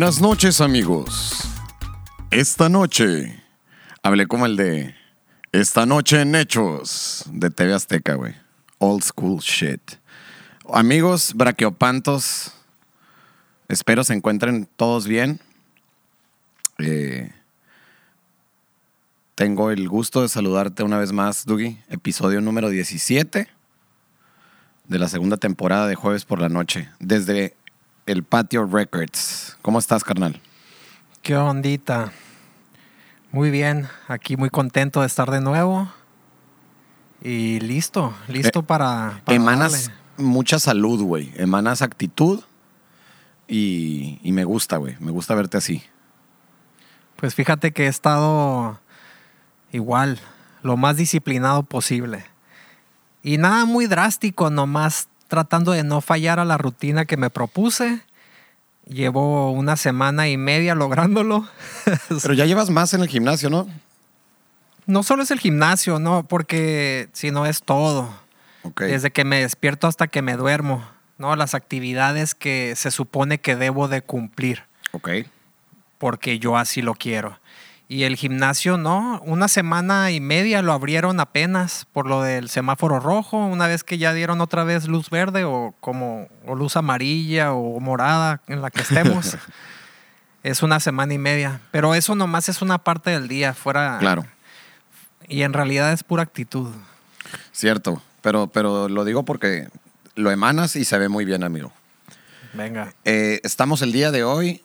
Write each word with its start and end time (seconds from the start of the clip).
Buenas 0.00 0.22
noches, 0.22 0.62
amigos. 0.62 1.42
Esta 2.30 2.70
noche 2.70 3.38
hablé 4.02 4.26
como 4.26 4.46
el 4.46 4.56
de 4.56 4.94
Esta 5.52 5.84
noche 5.84 6.22
en 6.22 6.34
Hechos 6.34 7.24
de 7.30 7.50
TV 7.50 7.74
Azteca, 7.74 8.14
güey. 8.14 8.34
Old 8.78 9.02
school 9.02 9.40
shit. 9.40 9.82
Amigos 10.72 11.34
braquiopantos, 11.34 12.54
espero 13.68 14.02
se 14.02 14.14
encuentren 14.14 14.66
todos 14.74 15.06
bien. 15.06 15.38
Eh, 16.78 17.34
tengo 19.34 19.70
el 19.70 19.86
gusto 19.86 20.22
de 20.22 20.30
saludarte 20.30 20.82
una 20.82 20.96
vez 20.96 21.12
más, 21.12 21.44
Dougie. 21.44 21.76
Episodio 21.90 22.40
número 22.40 22.70
17 22.70 23.48
de 24.88 24.98
la 24.98 25.08
segunda 25.08 25.36
temporada 25.36 25.86
de 25.86 25.94
Jueves 25.94 26.24
por 26.24 26.40
la 26.40 26.48
Noche. 26.48 26.88
Desde 27.00 27.54
el 28.06 28.24
Patio 28.24 28.64
Records. 28.66 29.56
¿Cómo 29.62 29.78
estás, 29.78 30.04
carnal? 30.04 30.40
Qué 31.22 31.36
ondita. 31.36 32.12
Muy 33.32 33.50
bien, 33.50 33.88
aquí 34.08 34.36
muy 34.36 34.50
contento 34.50 35.00
de 35.02 35.06
estar 35.06 35.30
de 35.30 35.40
nuevo. 35.40 35.90
Y 37.22 37.60
listo, 37.60 38.14
listo 38.28 38.60
Eh, 38.60 38.62
para, 38.62 39.20
para 39.24 39.36
Emanas 39.36 39.72
darle. 39.84 39.96
mucha 40.16 40.58
salud, 40.58 41.02
güey. 41.02 41.32
Emanas 41.36 41.82
actitud 41.82 42.40
y, 43.46 44.18
y 44.22 44.32
me 44.32 44.44
gusta, 44.44 44.78
güey. 44.78 44.96
Me 45.00 45.10
gusta 45.10 45.34
verte 45.34 45.58
así. 45.58 45.82
Pues 47.16 47.34
fíjate 47.34 47.72
que 47.72 47.84
he 47.84 47.88
estado 47.88 48.80
igual, 49.72 50.18
lo 50.62 50.76
más 50.78 50.96
disciplinado 50.96 51.62
posible. 51.62 52.24
Y 53.22 53.36
nada 53.36 53.66
muy 53.66 53.86
drástico, 53.86 54.48
nomás 54.48 55.08
tratando 55.30 55.72
de 55.72 55.82
no 55.84 56.02
fallar 56.02 56.38
a 56.38 56.44
la 56.44 56.58
rutina 56.58 57.06
que 57.06 57.16
me 57.16 57.30
propuse. 57.30 58.00
Llevo 58.86 59.52
una 59.52 59.76
semana 59.78 60.28
y 60.28 60.36
media 60.36 60.74
lográndolo. 60.74 61.48
Pero 62.22 62.34
ya 62.34 62.44
llevas 62.44 62.68
más 62.68 62.92
en 62.92 63.00
el 63.00 63.08
gimnasio, 63.08 63.48
¿no? 63.48 63.66
no 64.86 65.04
solo 65.04 65.22
es 65.22 65.30
el 65.30 65.38
gimnasio, 65.38 66.00
no, 66.00 66.24
porque 66.24 67.08
si 67.12 67.30
no 67.30 67.46
es 67.46 67.62
todo. 67.62 68.12
Ok. 68.64 68.82
Desde 68.82 69.12
que 69.12 69.24
me 69.24 69.40
despierto 69.40 69.86
hasta 69.86 70.08
que 70.08 70.20
me 70.20 70.36
duermo, 70.36 70.84
¿no? 71.16 71.36
Las 71.36 71.54
actividades 71.54 72.34
que 72.34 72.74
se 72.74 72.90
supone 72.90 73.38
que 73.38 73.54
debo 73.54 73.86
de 73.86 74.02
cumplir, 74.02 74.64
Ok. 74.90 75.10
porque 75.98 76.40
yo 76.40 76.56
así 76.56 76.82
lo 76.82 76.94
quiero. 76.94 77.38
Y 77.90 78.04
el 78.04 78.14
gimnasio, 78.14 78.76
no, 78.76 79.20
una 79.24 79.48
semana 79.48 80.12
y 80.12 80.20
media 80.20 80.62
lo 80.62 80.72
abrieron 80.72 81.18
apenas 81.18 81.88
por 81.92 82.06
lo 82.06 82.22
del 82.22 82.48
semáforo 82.48 83.00
rojo, 83.00 83.36
una 83.36 83.66
vez 83.66 83.82
que 83.82 83.98
ya 83.98 84.14
dieron 84.14 84.40
otra 84.40 84.62
vez 84.62 84.86
luz 84.86 85.10
verde 85.10 85.42
o 85.42 85.74
como 85.80 86.28
o 86.46 86.54
luz 86.54 86.76
amarilla 86.76 87.52
o 87.52 87.80
morada 87.80 88.42
en 88.46 88.62
la 88.62 88.70
que 88.70 88.82
estemos. 88.82 89.36
es 90.44 90.62
una 90.62 90.78
semana 90.78 91.14
y 91.14 91.18
media, 91.18 91.62
pero 91.72 91.96
eso 91.96 92.14
nomás 92.14 92.48
es 92.48 92.62
una 92.62 92.78
parte 92.78 93.10
del 93.10 93.26
día, 93.26 93.54
fuera 93.54 93.98
Claro. 93.98 94.24
y 95.26 95.42
en 95.42 95.52
realidad 95.52 95.92
es 95.92 96.04
pura 96.04 96.22
actitud. 96.22 96.70
Cierto. 97.50 98.00
Pero, 98.22 98.46
pero 98.46 98.88
lo 98.88 99.04
digo 99.04 99.24
porque 99.24 99.66
lo 100.14 100.30
emanas 100.30 100.76
y 100.76 100.84
se 100.84 100.96
ve 100.96 101.08
muy 101.08 101.24
bien, 101.24 101.42
amigo. 101.42 101.72
Venga. 102.52 102.94
Eh, 103.04 103.40
estamos 103.42 103.82
el 103.82 103.90
día 103.90 104.12
de 104.12 104.22
hoy 104.22 104.62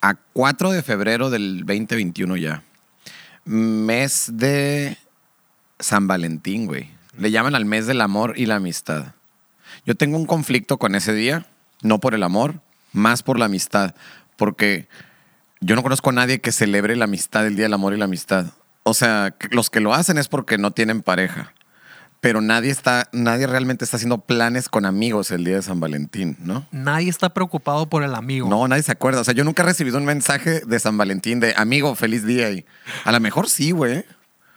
a 0.00 0.14
4 0.14 0.70
de 0.70 0.82
febrero 0.82 1.30
del 1.30 1.64
2021 1.66 2.36
ya. 2.36 2.62
Mes 3.44 4.30
de 4.34 4.96
San 5.78 6.06
Valentín, 6.06 6.66
güey. 6.66 6.90
Le 7.16 7.30
llaman 7.30 7.54
al 7.54 7.64
mes 7.64 7.86
del 7.86 8.00
amor 8.00 8.34
y 8.36 8.46
la 8.46 8.56
amistad. 8.56 9.14
Yo 9.84 9.94
tengo 9.94 10.16
un 10.16 10.26
conflicto 10.26 10.78
con 10.78 10.94
ese 10.94 11.12
día, 11.14 11.46
no 11.82 11.98
por 11.98 12.14
el 12.14 12.22
amor, 12.22 12.60
más 12.92 13.22
por 13.22 13.38
la 13.38 13.46
amistad, 13.46 13.94
porque 14.36 14.88
yo 15.60 15.74
no 15.74 15.82
conozco 15.82 16.10
a 16.10 16.12
nadie 16.12 16.40
que 16.40 16.52
celebre 16.52 16.94
la 16.96 17.04
amistad, 17.06 17.46
el 17.46 17.56
Día 17.56 17.64
del 17.64 17.74
Amor 17.74 17.94
y 17.94 17.98
la 17.98 18.04
Amistad. 18.04 18.46
O 18.84 18.94
sea, 18.94 19.34
los 19.50 19.70
que 19.70 19.80
lo 19.80 19.92
hacen 19.92 20.18
es 20.18 20.28
porque 20.28 20.56
no 20.56 20.70
tienen 20.70 21.02
pareja. 21.02 21.52
Pero 22.20 22.40
nadie 22.40 22.70
está, 22.72 23.08
nadie 23.12 23.46
realmente 23.46 23.84
está 23.84 23.96
haciendo 23.96 24.18
planes 24.18 24.68
con 24.68 24.84
amigos 24.86 25.30
el 25.30 25.44
día 25.44 25.54
de 25.56 25.62
San 25.62 25.78
Valentín, 25.78 26.36
¿no? 26.40 26.66
Nadie 26.72 27.08
está 27.10 27.32
preocupado 27.32 27.88
por 27.88 28.02
el 28.02 28.14
amigo. 28.14 28.48
No, 28.48 28.66
nadie 28.66 28.82
se 28.82 28.90
acuerda. 28.90 29.20
O 29.20 29.24
sea, 29.24 29.34
yo 29.34 29.44
nunca 29.44 29.62
he 29.62 29.66
recibido 29.66 29.98
un 29.98 30.04
mensaje 30.04 30.60
de 30.66 30.80
San 30.80 30.98
Valentín 30.98 31.38
de 31.38 31.54
amigo, 31.56 31.94
feliz 31.94 32.26
día. 32.26 32.50
Y 32.50 32.64
a 33.04 33.12
lo 33.12 33.20
mejor 33.20 33.48
sí, 33.48 33.70
güey. 33.70 34.04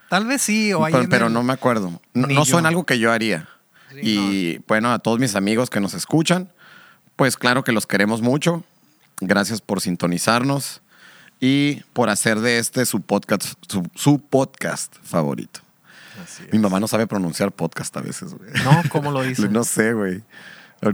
Tal 0.10 0.26
vez 0.26 0.42
sí, 0.42 0.74
o 0.74 0.84
ahí 0.84 0.92
Pero, 0.92 1.08
pero 1.10 1.28
el- 1.28 1.34
no 1.34 1.44
me 1.44 1.54
acuerdo. 1.54 2.02
No, 2.16 2.46
suena 2.46 2.70
algo 2.70 2.84
que 2.86 2.98
yo 2.98 3.12
haría. 3.12 3.48
Sí, 3.92 4.00
y 4.02 4.58
bueno, 4.68 4.92
a 4.92 5.00
todos 5.00 5.20
mis 5.20 5.36
amigos 5.36 5.70
que 5.70 5.80
nos 5.80 5.94
escuchan, 5.94 6.50
pues 7.16 7.38
claro 7.38 7.64
que 7.64 7.72
los 7.74 7.86
queremos 7.86 8.22
mucho. 8.22 8.64
Gracias 9.20 9.62
por 9.62 9.82
sintonizarnos 9.82 10.82
y 11.40 11.84
por 11.94 12.10
hacer 12.10 12.40
de 12.40 12.58
este 12.58 12.86
su 12.88 13.02
podcast, 13.02 13.54
su, 13.70 13.88
su 13.94 14.20
podcast 14.20 14.96
favorito. 15.04 15.60
Mi 16.52 16.60
mamá 16.60 16.80
no 16.80 16.88
sabe 16.88 17.08
pronunciar 17.08 17.52
podcast 17.52 17.96
a 17.98 18.02
veces, 18.02 18.34
güey. 18.34 18.50
No, 18.64 18.82
¿cómo 18.90 19.12
lo 19.12 19.22
dice? 19.24 19.50
No 19.50 19.64
sé, 19.64 19.94
güey. 19.94 20.24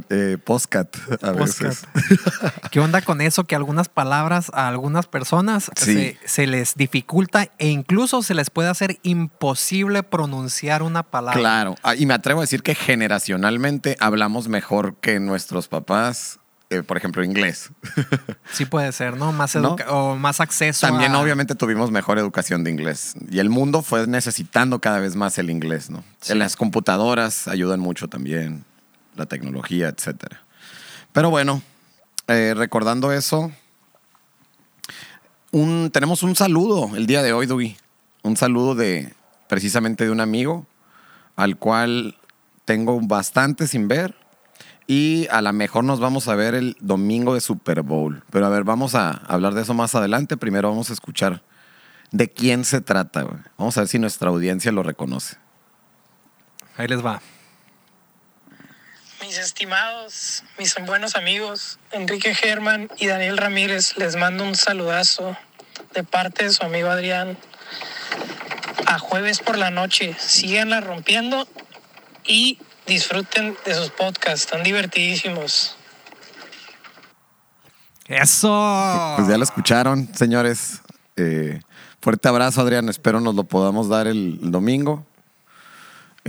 Eh, 0.10 0.38
postcat 0.44 0.94
a 1.24 1.32
veces. 1.32 1.86
¿Qué 2.72 2.82
onda 2.82 3.02
con 3.02 3.22
eso? 3.22 3.46
Que 3.46 3.56
algunas 3.56 3.88
palabras 3.88 4.52
a 4.54 4.68
algunas 4.68 5.08
personas 5.08 5.72
Sí. 5.78 5.94
se, 5.94 6.18
se 6.26 6.46
les 6.46 6.76
dificulta 6.76 7.48
e 7.58 7.70
incluso 7.70 8.22
se 8.22 8.34
les 8.34 8.50
puede 8.50 8.68
hacer 8.68 9.00
imposible 9.04 10.04
pronunciar 10.04 10.84
una 10.84 11.04
palabra. 11.04 11.40
Claro, 11.40 11.76
Ah, 11.84 11.96
y 11.96 12.06
me 12.06 12.14
atrevo 12.14 12.42
a 12.42 12.44
decir 12.44 12.64
que 12.64 12.76
generacionalmente 12.76 13.96
hablamos 14.02 14.50
mejor 14.50 14.96
que 14.98 15.22
nuestros 15.22 15.70
papás, 15.70 16.40
eh, 16.70 16.84
por 16.84 16.98
ejemplo, 16.98 17.24
inglés. 17.24 17.70
Sí 18.52 18.66
puede 18.66 18.92
ser, 18.92 19.18
¿no? 19.18 19.32
Más, 19.32 19.56
o 19.56 20.16
más 20.16 20.40
acceso 20.42 20.88
También 20.88 21.14
a- 21.14 21.20
obviamente 21.20 21.54
tuvimos 21.56 21.92
mejor 21.92 22.18
educación 22.18 22.64
de 22.64 22.72
inglés 22.72 23.14
y 23.30 23.40
el 23.40 23.50
mundo 23.50 23.82
fue 23.82 24.08
necesitando 24.08 24.80
cada 24.80 25.00
vez 25.00 25.16
más 25.16 25.38
el 25.38 25.50
inglés, 25.50 25.90
¿no? 25.90 26.04
Sí. 26.22 26.34
Las 26.36 26.56
computadoras 26.56 27.48
ayudan 27.48 27.80
mucho 27.80 28.08
también, 28.08 28.64
la 29.16 29.26
tecnología, 29.26 29.90
etcétera. 29.90 30.42
Pero 31.14 31.30
bueno, 31.30 31.62
eh, 32.28 32.54
recordando 32.56 33.12
eso, 33.12 33.52
un, 35.52 35.90
tenemos 35.92 36.24
un 36.24 36.36
saludo 36.36 36.96
el 36.96 37.08
día 37.08 37.22
de 37.24 37.34
hoy, 37.34 37.46
Dougie. 37.48 37.78
Un 38.24 38.36
saludo 38.38 38.76
de 38.76 39.14
precisamente 39.48 40.04
de 40.06 40.12
un 40.12 40.20
amigo 40.20 40.66
al 41.36 41.58
cual 41.58 42.18
tengo 42.66 43.00
bastante 43.02 43.68
sin 43.68 43.88
ver. 43.88 44.16
Y 44.88 45.28
a 45.32 45.42
lo 45.42 45.52
mejor 45.52 45.84
nos 45.84 46.00
vamos 46.00 46.30
a 46.30 46.36
ver 46.36 46.56
el 46.56 46.78
domingo 46.80 47.34
de 47.34 47.42
Super 47.42 47.82
Bowl. 47.82 48.24
Pero 48.32 48.46
a 48.46 48.50
ver, 48.50 48.64
vamos 48.64 48.96
a 48.96 49.12
hablar 49.12 49.54
de 49.54 49.64
eso 49.64 49.74
más 49.74 49.94
adelante. 49.96 50.38
Primero 50.38 50.70
vamos 50.70 50.90
a 50.90 50.94
escuchar 50.94 51.44
de 52.12 52.32
quién 52.32 52.64
se 52.64 52.80
trata. 52.80 53.24
güey. 53.24 53.42
Vamos 53.58 53.76
a 53.78 53.82
ver 53.82 53.90
si 53.90 54.00
nuestra 54.00 54.30
audiencia 54.30 54.72
lo 54.72 54.84
reconoce. 54.84 55.36
Ahí 56.78 56.88
les 56.88 57.06
va. 57.06 57.22
Mis 59.22 59.38
estimados, 59.38 60.44
mis 60.58 60.74
buenos 60.86 61.18
amigos, 61.18 61.80
Enrique 61.92 62.34
Germán 62.34 62.90
y 62.98 63.08
Daniel 63.08 63.38
Ramírez, 63.38 63.98
les 63.98 64.16
mando 64.16 64.46
un 64.46 64.56
saludazo 64.56 65.36
de 65.94 66.04
parte 66.04 66.46
de 66.46 66.52
su 66.52 66.64
amigo 66.64 66.90
Adrián. 66.90 67.38
A 68.86 69.00
jueves 69.00 69.40
por 69.40 69.58
la 69.58 69.70
noche, 69.70 70.16
síganla 70.18 70.80
rompiendo 70.80 71.46
y 72.26 72.60
disfruten 72.88 73.56
de 73.66 73.74
sus 73.74 73.90
podcasts, 73.90 74.46
están 74.46 74.64
divertidísimos. 74.64 75.76
¡Eso! 78.08 79.14
Pues 79.18 79.28
ya 79.28 79.38
lo 79.38 79.44
escucharon, 79.44 80.10
señores. 80.16 80.82
Eh, 81.18 81.60
fuerte 82.00 82.28
abrazo, 82.30 82.62
Adrián. 82.62 82.88
Espero 82.88 83.20
nos 83.20 83.36
lo 83.36 83.44
podamos 83.44 83.90
dar 83.90 84.08
el, 84.08 84.40
el 84.42 84.52
domingo. 84.52 85.06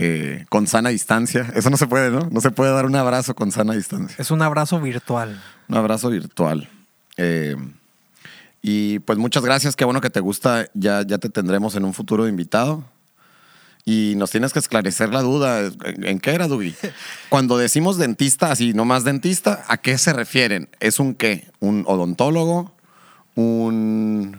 Eh, 0.01 0.45
con 0.49 0.69
sana 0.69 0.91
distancia. 0.91 1.51
Eso 1.57 1.71
no 1.71 1.77
se 1.77 1.89
puede, 1.89 2.11
¿no? 2.11 2.29
No 2.31 2.41
se 2.41 2.53
puede 2.53 2.73
dar 2.73 2.87
un 2.87 2.95
abrazo 2.95 3.35
con 3.35 3.51
sana 3.51 3.75
distancia. 3.75 4.15
Es 4.19 4.31
un 4.31 4.43
abrazo 4.43 4.81
virtual. 4.81 5.43
Un 5.69 5.77
abrazo 5.77 6.09
virtual. 6.11 6.69
Eh, 7.17 7.57
y 8.63 9.01
pues 9.01 9.19
muchas 9.19 9.45
gracias. 9.45 9.75
Qué 9.75 9.85
bueno 9.85 10.01
que 10.01 10.11
te 10.11 10.21
gusta. 10.21 10.67
Ya, 10.75 11.03
ya 11.05 11.19
te 11.19 11.29
tendremos 11.29 11.75
en 11.75 11.85
un 11.85 11.95
futuro 11.95 12.29
invitado. 12.29 12.85
Y 13.91 14.15
nos 14.17 14.31
tienes 14.31 14.53
que 14.53 14.59
esclarecer 14.59 15.09
la 15.15 15.23
duda. 15.23 15.71
¿En, 15.85 16.19
qué 16.21 16.33
era, 16.33 16.47
Dubi? 16.47 16.75
Cuando 17.31 17.57
decimos 17.57 17.97
dentista, 17.97 18.51
así 18.53 18.75
nomás 18.75 19.03
dentista, 19.05 19.65
¿a 19.67 19.79
qué 19.79 19.97
se 19.97 20.13
refieren? 20.13 20.69
¿Es 20.79 21.01
un 21.01 21.15
qué? 21.15 21.51
¿Un 21.61 21.85
odontólogo? 21.87 22.75
¿Un. 23.35 24.37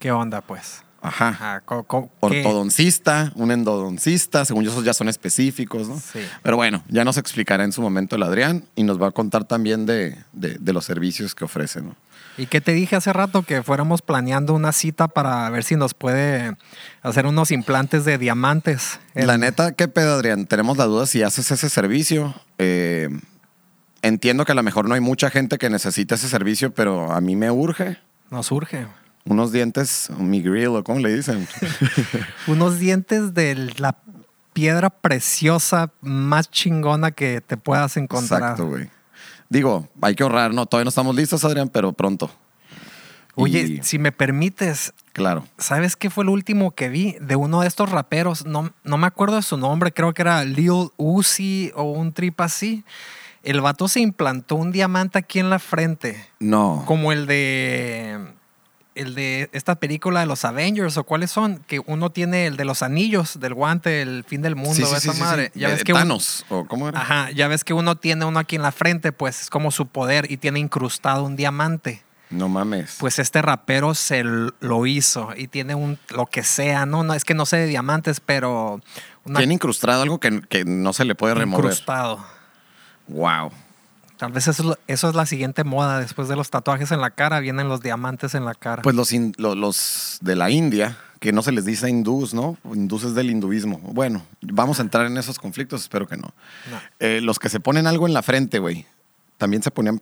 ¿Qué 0.00 0.10
onda, 0.10 0.40
pues? 0.40 0.82
Ajá. 1.00 1.62
Co- 1.64 1.84
co- 1.84 2.10
¿qué? 2.28 2.40
Ortodoncista, 2.42 3.30
un 3.36 3.52
endodoncista, 3.52 4.44
según 4.44 4.64
yo 4.64 4.70
esos 4.72 4.84
ya 4.84 4.92
son 4.94 5.08
específicos, 5.08 5.86
¿no? 5.88 6.00
Sí. 6.00 6.18
Pero 6.42 6.56
bueno, 6.56 6.82
ya 6.88 7.04
nos 7.04 7.18
explicará 7.18 7.62
en 7.62 7.70
su 7.72 7.80
momento 7.82 8.16
el 8.16 8.22
Adrián 8.24 8.64
y 8.74 8.82
nos 8.82 9.00
va 9.00 9.08
a 9.08 9.10
contar 9.12 9.44
también 9.44 9.86
de, 9.86 10.16
de- 10.32 10.56
de 10.58 10.72
los 10.72 10.84
servicios 10.84 11.34
que 11.36 11.44
ofrece, 11.44 11.82
¿no? 11.82 11.94
¿Y 12.38 12.46
qué 12.46 12.60
te 12.60 12.72
dije 12.72 12.96
hace 12.96 13.12
rato? 13.12 13.42
Que 13.42 13.62
fuéramos 13.62 14.02
planeando 14.02 14.52
una 14.54 14.72
cita 14.72 15.08
para 15.08 15.48
ver 15.50 15.64
si 15.64 15.74
nos 15.76 15.94
puede 15.94 16.54
hacer 17.02 17.26
unos 17.26 17.50
implantes 17.50 18.04
de 18.04 18.18
diamantes. 18.18 19.00
El- 19.14 19.26
La 19.28 19.38
neta, 19.38 19.72
¿qué 19.72 19.88
pedo, 19.88 20.14
Adrián? 20.14 20.46
Tenemos 20.46 20.76
la 20.76 20.84
duda 20.84 21.06
si 21.06 21.22
haces 21.22 21.50
ese 21.50 21.70
servicio. 21.70 22.34
Eh, 22.58 23.08
entiendo 24.02 24.44
que 24.44 24.52
a 24.52 24.54
lo 24.54 24.62
mejor 24.62 24.86
no 24.88 24.94
hay 24.94 25.00
mucha 25.00 25.30
gente 25.30 25.56
que 25.58 25.70
necesite 25.70 26.14
ese 26.16 26.28
servicio, 26.28 26.74
pero 26.74 27.10
a 27.12 27.20
mí 27.22 27.36
me 27.36 27.50
urge 27.50 27.98
Nos 28.30 28.46
surge. 28.46 28.86
unos 29.24 29.50
dientes, 29.50 30.08
mi 30.18 30.42
grill, 30.42 30.68
o 30.68 30.84
cómo 30.84 31.00
le 31.00 31.14
dicen. 31.14 31.48
Unos 32.46 32.78
dientes 32.78 33.32
de 33.34 33.72
la 33.78 33.96
piedra 34.52 34.90
preciosa 34.90 35.90
más 36.00 36.50
chingona 36.50 37.10
que 37.10 37.40
te 37.40 37.56
puedas 37.56 37.96
encontrar. 37.96 38.40
Exacto, 38.42 38.66
güey. 38.68 38.88
Digo, 39.48 39.88
hay 40.02 40.14
que 40.14 40.22
ahorrar, 40.22 40.52
¿no? 40.54 40.66
Todavía 40.66 40.84
no 40.84 40.88
estamos 40.90 41.14
listos, 41.14 41.44
Adrián, 41.44 41.68
pero 41.68 41.92
pronto. 41.92 42.30
Oye, 43.34 43.60
Y- 43.60 43.82
si 43.82 43.98
me 43.98 44.12
permites, 44.12 44.94
Claro. 45.12 45.44
¿sabes 45.58 45.94
qué 45.96 46.08
fue 46.08 46.24
el 46.24 46.30
último 46.30 46.70
que 46.74 46.88
vi 46.88 47.16
de 47.20 47.36
uno 47.36 47.60
de 47.60 47.68
estos 47.68 47.90
raperos? 47.90 48.46
No, 48.46 48.72
no 48.82 48.96
me 48.96 49.06
acuerdo 49.06 49.36
de 49.36 49.42
su 49.42 49.56
nombre, 49.58 49.92
creo 49.92 50.14
que 50.14 50.22
era 50.22 50.42
Lil 50.44 50.90
Uzi 50.96 51.70
o 51.74 51.82
un 51.84 52.12
trip 52.12 52.40
así. 52.40 52.82
El 53.42 53.60
vato 53.60 53.88
se 53.88 54.00
implantó 54.00 54.56
un 54.56 54.72
diamante 54.72 55.18
aquí 55.18 55.38
en 55.38 55.50
la 55.50 55.58
frente, 55.58 56.26
No. 56.40 56.82
como 56.86 57.12
el 57.12 57.26
de 57.26 58.18
el 58.96 59.14
de 59.14 59.48
esta 59.52 59.76
película 59.76 60.20
de 60.20 60.26
los 60.26 60.44
Avengers 60.44 60.96
o 60.96 61.04
cuáles 61.04 61.30
son, 61.30 61.58
que 61.66 61.80
uno 61.86 62.10
tiene 62.10 62.46
el 62.46 62.56
de 62.56 62.64
los 62.64 62.82
anillos 62.82 63.38
del 63.38 63.54
guante, 63.54 64.02
el 64.02 64.24
fin 64.24 64.42
del 64.42 64.56
mundo, 64.56 64.74
Sí, 64.74 64.84
sí, 64.84 64.94
esa 64.94 65.12
sí, 65.12 65.20
madre. 65.20 65.52
Ya 65.54 65.68
ves 65.68 65.84
que 65.84 65.92
un- 65.92 65.98
Thanos, 66.00 66.44
¿o 66.48 66.66
cómo 66.66 66.88
era? 66.88 67.00
Ajá, 67.00 67.30
ya 67.30 67.46
ves 67.48 67.62
que 67.64 67.74
uno 67.74 67.96
tiene 67.96 68.24
uno 68.24 68.38
aquí 68.38 68.56
en 68.56 68.62
la 68.62 68.72
frente, 68.72 69.12
pues 69.12 69.42
es 69.42 69.50
como 69.50 69.70
su 69.70 69.86
poder 69.86 70.30
y 70.30 70.38
tiene 70.38 70.58
incrustado 70.58 71.24
un 71.24 71.36
diamante. 71.36 72.02
No 72.28 72.48
mames. 72.48 72.96
Pues 72.98 73.20
este 73.20 73.40
rapero 73.40 73.94
se 73.94 74.24
lo 74.24 74.86
hizo 74.86 75.30
y 75.36 75.46
tiene 75.46 75.76
un 75.76 75.96
lo 76.08 76.26
que 76.26 76.42
sea, 76.42 76.84
no, 76.84 77.04
no 77.04 77.14
es 77.14 77.24
que 77.24 77.34
no 77.34 77.46
sé 77.46 77.58
de 77.58 77.66
diamantes, 77.66 78.18
pero 78.18 78.80
una 79.24 79.38
Tiene 79.38 79.54
incrustado 79.54 80.02
algo 80.02 80.18
que, 80.18 80.40
que 80.48 80.64
no 80.64 80.92
se 80.92 81.04
le 81.04 81.14
puede 81.14 81.34
remover. 81.34 81.66
incrustado. 81.66 82.26
Wow. 83.06 83.52
Tal 84.18 84.32
vez 84.32 84.48
eso, 84.48 84.78
eso 84.86 85.08
es 85.10 85.14
la 85.14 85.26
siguiente 85.26 85.62
moda. 85.64 86.00
Después 86.00 86.28
de 86.28 86.36
los 86.36 86.48
tatuajes 86.50 86.90
en 86.92 87.00
la 87.00 87.10
cara, 87.10 87.40
vienen 87.40 87.68
los 87.68 87.80
diamantes 87.82 88.34
en 88.34 88.44
la 88.44 88.54
cara. 88.54 88.82
Pues 88.82 88.96
los, 88.96 89.12
lo- 89.36 89.54
los 89.54 90.18
de 90.22 90.36
la 90.36 90.50
India, 90.50 90.96
que 91.20 91.32
no 91.32 91.42
se 91.42 91.52
les 91.52 91.64
dice 91.64 91.88
hindús, 91.90 92.32
¿no? 92.32 92.56
Hindús 92.64 93.04
es 93.04 93.14
del 93.14 93.30
hinduismo. 93.30 93.78
Bueno, 93.82 94.22
vamos 94.40 94.78
a 94.78 94.82
entrar 94.82 95.06
en 95.06 95.16
esos 95.18 95.38
conflictos, 95.38 95.82
espero 95.82 96.06
que 96.06 96.16
no. 96.16 96.32
No. 96.70 96.80
Eh, 97.00 97.20
los 97.22 97.38
que 97.38 97.48
se 97.50 97.60
ponen 97.60 97.86
algo 97.86 98.06
en 98.06 98.14
la 98.14 98.22
frente, 98.22 98.58
güey, 98.58 98.86
también 99.36 99.62
se 99.62 99.70
ponían 99.70 100.00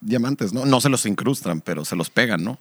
diamantes, 0.00 0.52
¿no? 0.52 0.66
No 0.66 0.80
se 0.80 0.88
los 0.88 1.06
incrustan, 1.06 1.60
pero 1.60 1.84
se 1.84 1.96
los 1.96 2.10
pegan, 2.10 2.42
¿no? 2.44 2.58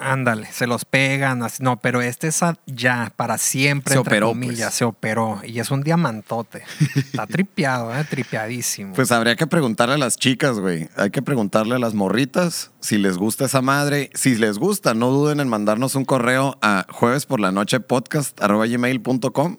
Ándale, 0.00 0.50
se 0.50 0.66
los 0.66 0.84
pegan. 0.84 1.42
así- 1.42 1.62
No, 1.62 1.76
pero 1.80 2.00
este 2.00 2.28
es 2.28 2.42
a- 2.42 2.56
ya, 2.66 3.12
para 3.16 3.36
siempre, 3.38 3.92
Se 3.92 3.98
entre 3.98 4.16
operó, 4.16 4.28
comillas, 4.28 4.68
pues. 4.68 4.74
se 4.74 4.84
operó. 4.84 5.40
Y 5.44 5.60
es 5.60 5.70
un 5.70 5.82
diamantote. 5.82 6.62
Está 6.96 7.26
tripeado, 7.26 7.94
¿eh? 7.94 8.04
tripeadísimo. 8.08 8.94
Pues 8.94 9.12
habría 9.12 9.36
que 9.36 9.46
preguntarle 9.46 9.94
a 9.94 9.98
las 9.98 10.16
chicas, 10.16 10.58
güey. 10.58 10.88
Hay 10.96 11.10
que 11.10 11.20
preguntarle 11.22 11.74
a 11.74 11.78
las 11.78 11.94
morritas 11.94 12.70
si 12.80 12.96
les 12.98 13.18
gusta 13.18 13.44
esa 13.44 13.60
madre. 13.62 14.10
Si 14.14 14.34
les 14.36 14.58
gusta, 14.58 14.94
no 14.94 15.10
duden 15.10 15.38
en 15.40 15.48
mandarnos 15.48 15.94
un 15.94 16.04
correo 16.06 16.56
a 16.62 16.86
jueves 16.90 17.26
por 17.26 17.38
la 17.40 17.52
noche 17.52 17.80
podcast 17.80 18.38
gmail.com 18.40 19.58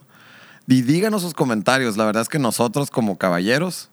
y 0.68 0.82
díganos 0.82 1.22
sus 1.22 1.34
comentarios. 1.34 1.98
La 1.98 2.06
verdad 2.06 2.24
es 2.24 2.30
que 2.30 2.40
nosotros 2.40 2.90
como 2.90 3.18
caballeros 3.18 3.90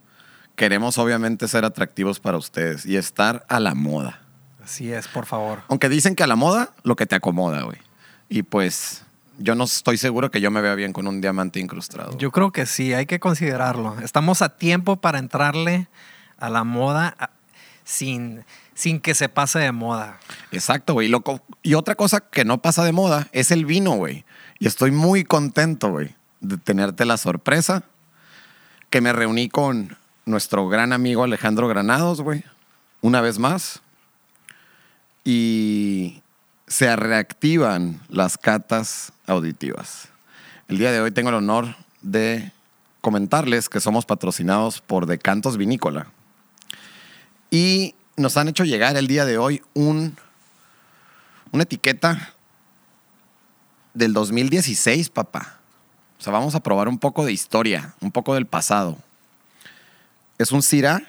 queremos 0.56 0.96
obviamente 0.98 1.46
ser 1.48 1.64
atractivos 1.64 2.20
para 2.20 2.36
ustedes 2.38 2.86
y 2.86 2.96
estar 2.96 3.44
a 3.48 3.60
la 3.60 3.74
moda. 3.74 4.22
Así 4.68 4.92
es, 4.92 5.08
por 5.08 5.24
favor. 5.24 5.62
Aunque 5.68 5.88
dicen 5.88 6.14
que 6.14 6.22
a 6.22 6.26
la 6.26 6.36
moda 6.36 6.72
lo 6.82 6.94
que 6.94 7.06
te 7.06 7.14
acomoda, 7.16 7.62
güey. 7.62 7.78
Y 8.28 8.42
pues 8.42 9.02
yo 9.38 9.54
no 9.54 9.64
estoy 9.64 9.96
seguro 9.96 10.30
que 10.30 10.42
yo 10.42 10.50
me 10.50 10.60
vea 10.60 10.74
bien 10.74 10.92
con 10.92 11.06
un 11.06 11.22
diamante 11.22 11.58
incrustado. 11.58 12.18
Yo 12.18 12.30
creo 12.30 12.52
que 12.52 12.66
sí, 12.66 12.92
hay 12.92 13.06
que 13.06 13.18
considerarlo. 13.18 13.98
Estamos 14.00 14.42
a 14.42 14.50
tiempo 14.58 14.96
para 14.96 15.18
entrarle 15.18 15.88
a 16.38 16.50
la 16.50 16.64
moda 16.64 17.16
a- 17.18 17.30
sin, 17.84 18.44
sin 18.74 19.00
que 19.00 19.14
se 19.14 19.30
pase 19.30 19.58
de 19.58 19.72
moda. 19.72 20.18
Exacto, 20.52 20.92
güey. 20.92 21.10
Y 21.62 21.72
otra 21.74 21.94
cosa 21.94 22.20
que 22.20 22.44
no 22.44 22.60
pasa 22.60 22.84
de 22.84 22.92
moda 22.92 23.28
es 23.32 23.50
el 23.50 23.64
vino, 23.64 23.92
güey. 23.92 24.26
Y 24.58 24.66
estoy 24.66 24.90
muy 24.90 25.24
contento, 25.24 25.88
güey, 25.90 26.14
de 26.40 26.58
tenerte 26.58 27.06
la 27.06 27.16
sorpresa 27.16 27.84
que 28.90 29.00
me 29.00 29.14
reuní 29.14 29.48
con 29.48 29.96
nuestro 30.26 30.68
gran 30.68 30.92
amigo 30.92 31.24
Alejandro 31.24 31.68
Granados, 31.68 32.20
güey, 32.20 32.44
una 33.00 33.22
vez 33.22 33.38
más. 33.38 33.80
Y 35.30 36.22
se 36.68 36.96
reactivan 36.96 38.00
las 38.08 38.38
catas 38.38 39.12
auditivas. 39.26 40.08
El 40.68 40.78
día 40.78 40.90
de 40.90 41.02
hoy 41.02 41.10
tengo 41.10 41.28
el 41.28 41.34
honor 41.34 41.76
de 42.00 42.50
comentarles 43.02 43.68
que 43.68 43.78
somos 43.78 44.06
patrocinados 44.06 44.80
por 44.80 45.04
Decantos 45.04 45.58
Vinícola. 45.58 46.06
Y 47.50 47.94
nos 48.16 48.38
han 48.38 48.48
hecho 48.48 48.64
llegar 48.64 48.96
el 48.96 49.06
día 49.06 49.26
de 49.26 49.36
hoy 49.36 49.60
un, 49.74 50.16
una 51.52 51.64
etiqueta 51.64 52.32
del 53.92 54.14
2016, 54.14 55.10
papá. 55.10 55.58
O 56.18 56.22
sea, 56.22 56.32
vamos 56.32 56.54
a 56.54 56.60
probar 56.60 56.88
un 56.88 56.98
poco 56.98 57.26
de 57.26 57.32
historia, 57.32 57.92
un 58.00 58.12
poco 58.12 58.32
del 58.32 58.46
pasado. 58.46 58.96
Es 60.38 60.52
un 60.52 60.62
Syrah 60.62 61.02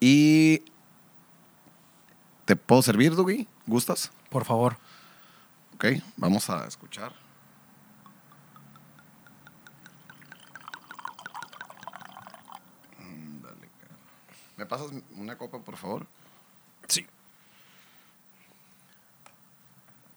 y 0.00 0.62
¿te 2.44 2.56
puedo 2.56 2.82
servir, 2.82 3.14
Dougie? 3.14 3.46
¿Gustas? 3.66 4.10
Por 4.30 4.44
favor. 4.44 4.76
Ok, 5.74 5.86
vamos 6.16 6.48
a 6.50 6.66
escuchar. 6.66 7.12
Cara. 13.80 13.96
¿Me 14.56 14.66
pasas 14.66 14.90
una 15.16 15.36
copa, 15.36 15.58
por 15.58 15.76
favor? 15.76 16.06
Sí. 16.88 17.06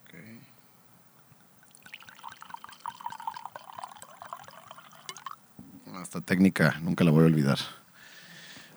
Ok. 0.04 0.14
Esta 6.02 6.22
técnica 6.22 6.78
nunca 6.82 7.04
la 7.04 7.12
voy 7.12 7.24
a 7.24 7.28
olvidar. 7.28 7.58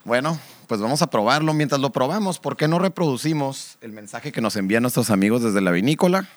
Bueno, 0.04 0.38
pues 0.68 0.80
vamos 0.80 1.02
a 1.02 1.08
probarlo. 1.08 1.54
Mientras 1.54 1.80
lo 1.80 1.90
probamos, 1.90 2.38
¿por 2.38 2.56
qué 2.56 2.68
no 2.68 2.78
reproducimos 2.78 3.78
el 3.80 3.92
mensaje 3.92 4.30
que 4.30 4.40
nos 4.40 4.54
envían 4.54 4.82
nuestros 4.82 5.10
amigos 5.10 5.42
desde 5.42 5.60
la 5.62 5.70
vinícola? 5.72 6.28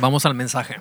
Vamos 0.00 0.24
al 0.24 0.34
mensaje. 0.34 0.76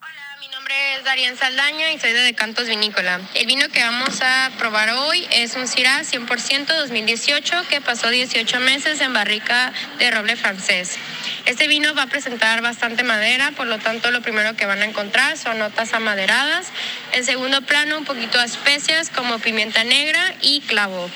Hola, 0.00 0.36
mi 0.40 0.48
nombre 0.48 0.74
es 0.96 1.38
Saldaña 1.38 1.92
y 1.92 1.98
soy 1.98 2.12
de 2.12 2.22
Decantos 2.22 2.68
Vinícola. 2.68 3.20
El 3.34 3.46
vino 3.46 3.68
que 3.68 3.82
vamos 3.82 4.22
a 4.22 4.50
probar 4.58 4.90
hoy 4.90 5.26
es 5.30 5.54
un 5.54 5.68
Syrah 5.68 6.00
100% 6.00 6.66
2018 6.66 7.68
que 7.68 7.82
pasó 7.82 8.08
18 8.08 8.60
meses 8.60 9.00
en 9.02 9.12
barrica 9.12 9.72
de 9.98 10.10
roble 10.10 10.36
francés. 10.36 10.96
Este 11.44 11.68
vino 11.68 11.94
va 11.94 12.04
a 12.04 12.06
presentar 12.06 12.62
bastante 12.62 13.04
madera, 13.04 13.52
por 13.52 13.66
lo 13.66 13.78
tanto 13.78 14.10
lo 14.10 14.22
primero 14.22 14.56
que 14.56 14.64
van 14.64 14.80
a 14.80 14.86
encontrar 14.86 15.36
son 15.36 15.58
notas 15.58 15.92
amaderadas. 15.92 16.68
En 17.12 17.24
segundo 17.24 17.60
plano 17.60 17.98
un 17.98 18.04
poquito 18.04 18.38
de 18.38 18.46
especias 18.46 19.10
como 19.10 19.38
pimienta 19.38 19.84
negra 19.84 20.34
y 20.40 20.62
clavo 20.62 21.10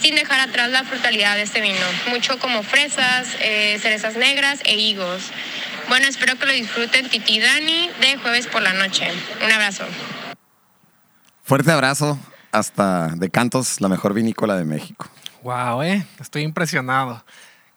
sin 0.00 0.14
dejar 0.14 0.40
atrás 0.40 0.70
la 0.70 0.84
frutalidad 0.84 1.34
de 1.34 1.42
este 1.42 1.60
vino, 1.60 1.84
mucho 2.08 2.38
como 2.38 2.62
fresas, 2.62 3.26
eh, 3.40 3.78
cerezas 3.80 4.16
negras 4.16 4.60
e 4.64 4.76
higos. 4.76 5.22
Bueno, 5.88 6.06
espero 6.06 6.38
que 6.38 6.44
lo 6.44 6.52
disfruten 6.52 7.08
Titi 7.08 7.36
y 7.36 7.40
Dani 7.40 7.88
de 8.00 8.18
jueves 8.18 8.46
por 8.46 8.60
la 8.60 8.74
noche. 8.74 9.08
Un 9.42 9.50
abrazo. 9.50 9.84
Fuerte 11.42 11.72
abrazo 11.72 12.18
hasta 12.52 13.08
Decantos, 13.16 13.80
la 13.80 13.88
mejor 13.88 14.12
vinícola 14.12 14.56
de 14.56 14.64
México. 14.64 15.08
Wow, 15.42 15.82
eh. 15.82 16.06
Estoy 16.20 16.42
impresionado. 16.42 17.24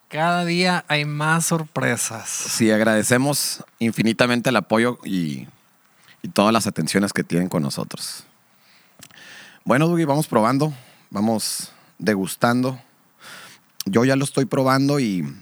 Cada 0.09 0.43
día 0.43 0.83
hay 0.89 1.05
más 1.05 1.45
sorpresas. 1.45 2.27
Sí, 2.27 2.69
agradecemos 2.69 3.63
infinitamente 3.79 4.49
el 4.49 4.57
apoyo 4.57 4.99
y, 5.05 5.47
y 6.21 6.27
todas 6.27 6.51
las 6.51 6.67
atenciones 6.67 7.13
que 7.13 7.23
tienen 7.23 7.47
con 7.47 7.63
nosotros. 7.63 8.25
Bueno, 9.63 9.87
Dougie, 9.87 10.05
vamos 10.05 10.27
probando, 10.27 10.73
vamos 11.11 11.71
degustando. 11.97 12.81
Yo 13.85 14.03
ya 14.03 14.17
lo 14.17 14.25
estoy 14.25 14.43
probando 14.43 14.99
y, 14.99 15.33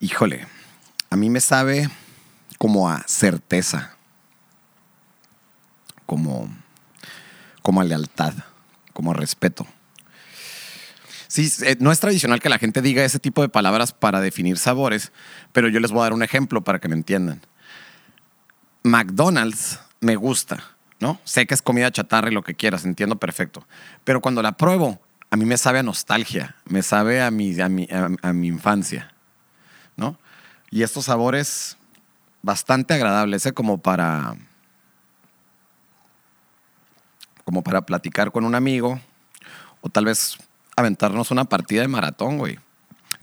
híjole, 0.00 0.46
a 1.12 1.16
mí 1.16 1.28
me 1.28 1.40
sabe 1.40 1.90
como 2.56 2.88
a 2.88 3.02
certeza, 3.06 3.94
como, 6.06 6.48
como 7.60 7.82
a 7.82 7.84
lealtad, 7.84 8.32
como 8.94 9.10
a 9.10 9.14
respeto. 9.14 9.66
Sí, 11.28 11.52
eh, 11.66 11.76
no 11.80 11.92
es 11.92 12.00
tradicional 12.00 12.40
que 12.40 12.48
la 12.48 12.58
gente 12.58 12.80
diga 12.80 13.04
ese 13.04 13.18
tipo 13.18 13.42
de 13.42 13.50
palabras 13.50 13.92
para 13.92 14.22
definir 14.22 14.56
sabores, 14.56 15.12
pero 15.52 15.68
yo 15.68 15.80
les 15.80 15.90
voy 15.90 16.00
a 16.00 16.04
dar 16.04 16.12
un 16.14 16.22
ejemplo 16.22 16.64
para 16.64 16.78
que 16.78 16.88
me 16.88 16.94
entiendan. 16.94 17.42
McDonald's 18.82 19.80
me 20.00 20.16
gusta, 20.16 20.64
¿no? 20.98 21.20
Sé 21.24 21.46
que 21.46 21.52
es 21.52 21.60
comida 21.60 21.90
chatarra 21.92 22.30
y 22.30 22.34
lo 22.34 22.42
que 22.42 22.54
quieras, 22.54 22.86
entiendo 22.86 23.16
perfecto. 23.16 23.66
Pero 24.04 24.22
cuando 24.22 24.40
la 24.40 24.52
pruebo, 24.52 24.98
a 25.30 25.36
mí 25.36 25.44
me 25.44 25.58
sabe 25.58 25.78
a 25.80 25.82
nostalgia, 25.82 26.56
me 26.64 26.82
sabe 26.82 27.20
a 27.20 27.30
mi, 27.30 27.60
a 27.60 27.68
mi, 27.68 27.86
a- 27.92 28.08
a 28.22 28.32
mi 28.32 28.46
infancia, 28.48 29.12
¿no? 29.98 30.16
Y 30.72 30.82
estos 30.82 31.04
sabores 31.04 31.76
bastante 32.42 32.94
agradable, 32.94 33.36
ese 33.36 33.52
como 33.52 33.78
para 33.78 34.34
como 37.44 37.62
para 37.62 37.82
platicar 37.82 38.32
con 38.32 38.44
un 38.44 38.54
amigo 38.54 38.98
o 39.82 39.88
tal 39.90 40.06
vez 40.06 40.38
aventarnos 40.74 41.30
una 41.30 41.44
partida 41.44 41.82
de 41.82 41.88
maratón, 41.88 42.38
güey. 42.38 42.58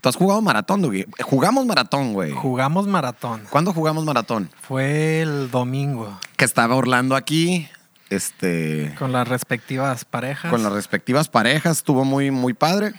¿Tú 0.01 0.09
has 0.09 0.15
jugado 0.15 0.41
maratón, 0.41 0.81
Dougie? 0.81 1.07
Jugamos 1.23 1.65
maratón, 1.65 2.13
güey. 2.13 2.31
Jugamos 2.31 2.87
maratón. 2.87 3.41
¿Cuándo 3.49 3.73
jugamos 3.73 4.05
maratón? 4.05 4.49
Fue 4.61 5.21
el 5.21 5.49
domingo. 5.51 6.17
Que 6.37 6.45
estaba 6.45 6.75
Orlando 6.75 7.15
aquí, 7.15 7.67
este, 8.09 8.95
Con 8.99 9.11
las 9.11 9.27
respectivas 9.27 10.05
parejas. 10.05 10.51
con 10.51 10.63
las 10.63 10.71
respectivas 10.71 11.27
parejas, 11.27 11.77
estuvo 11.77 12.05
muy, 12.05 12.31
muy 12.31 12.53
padre. 12.53 12.93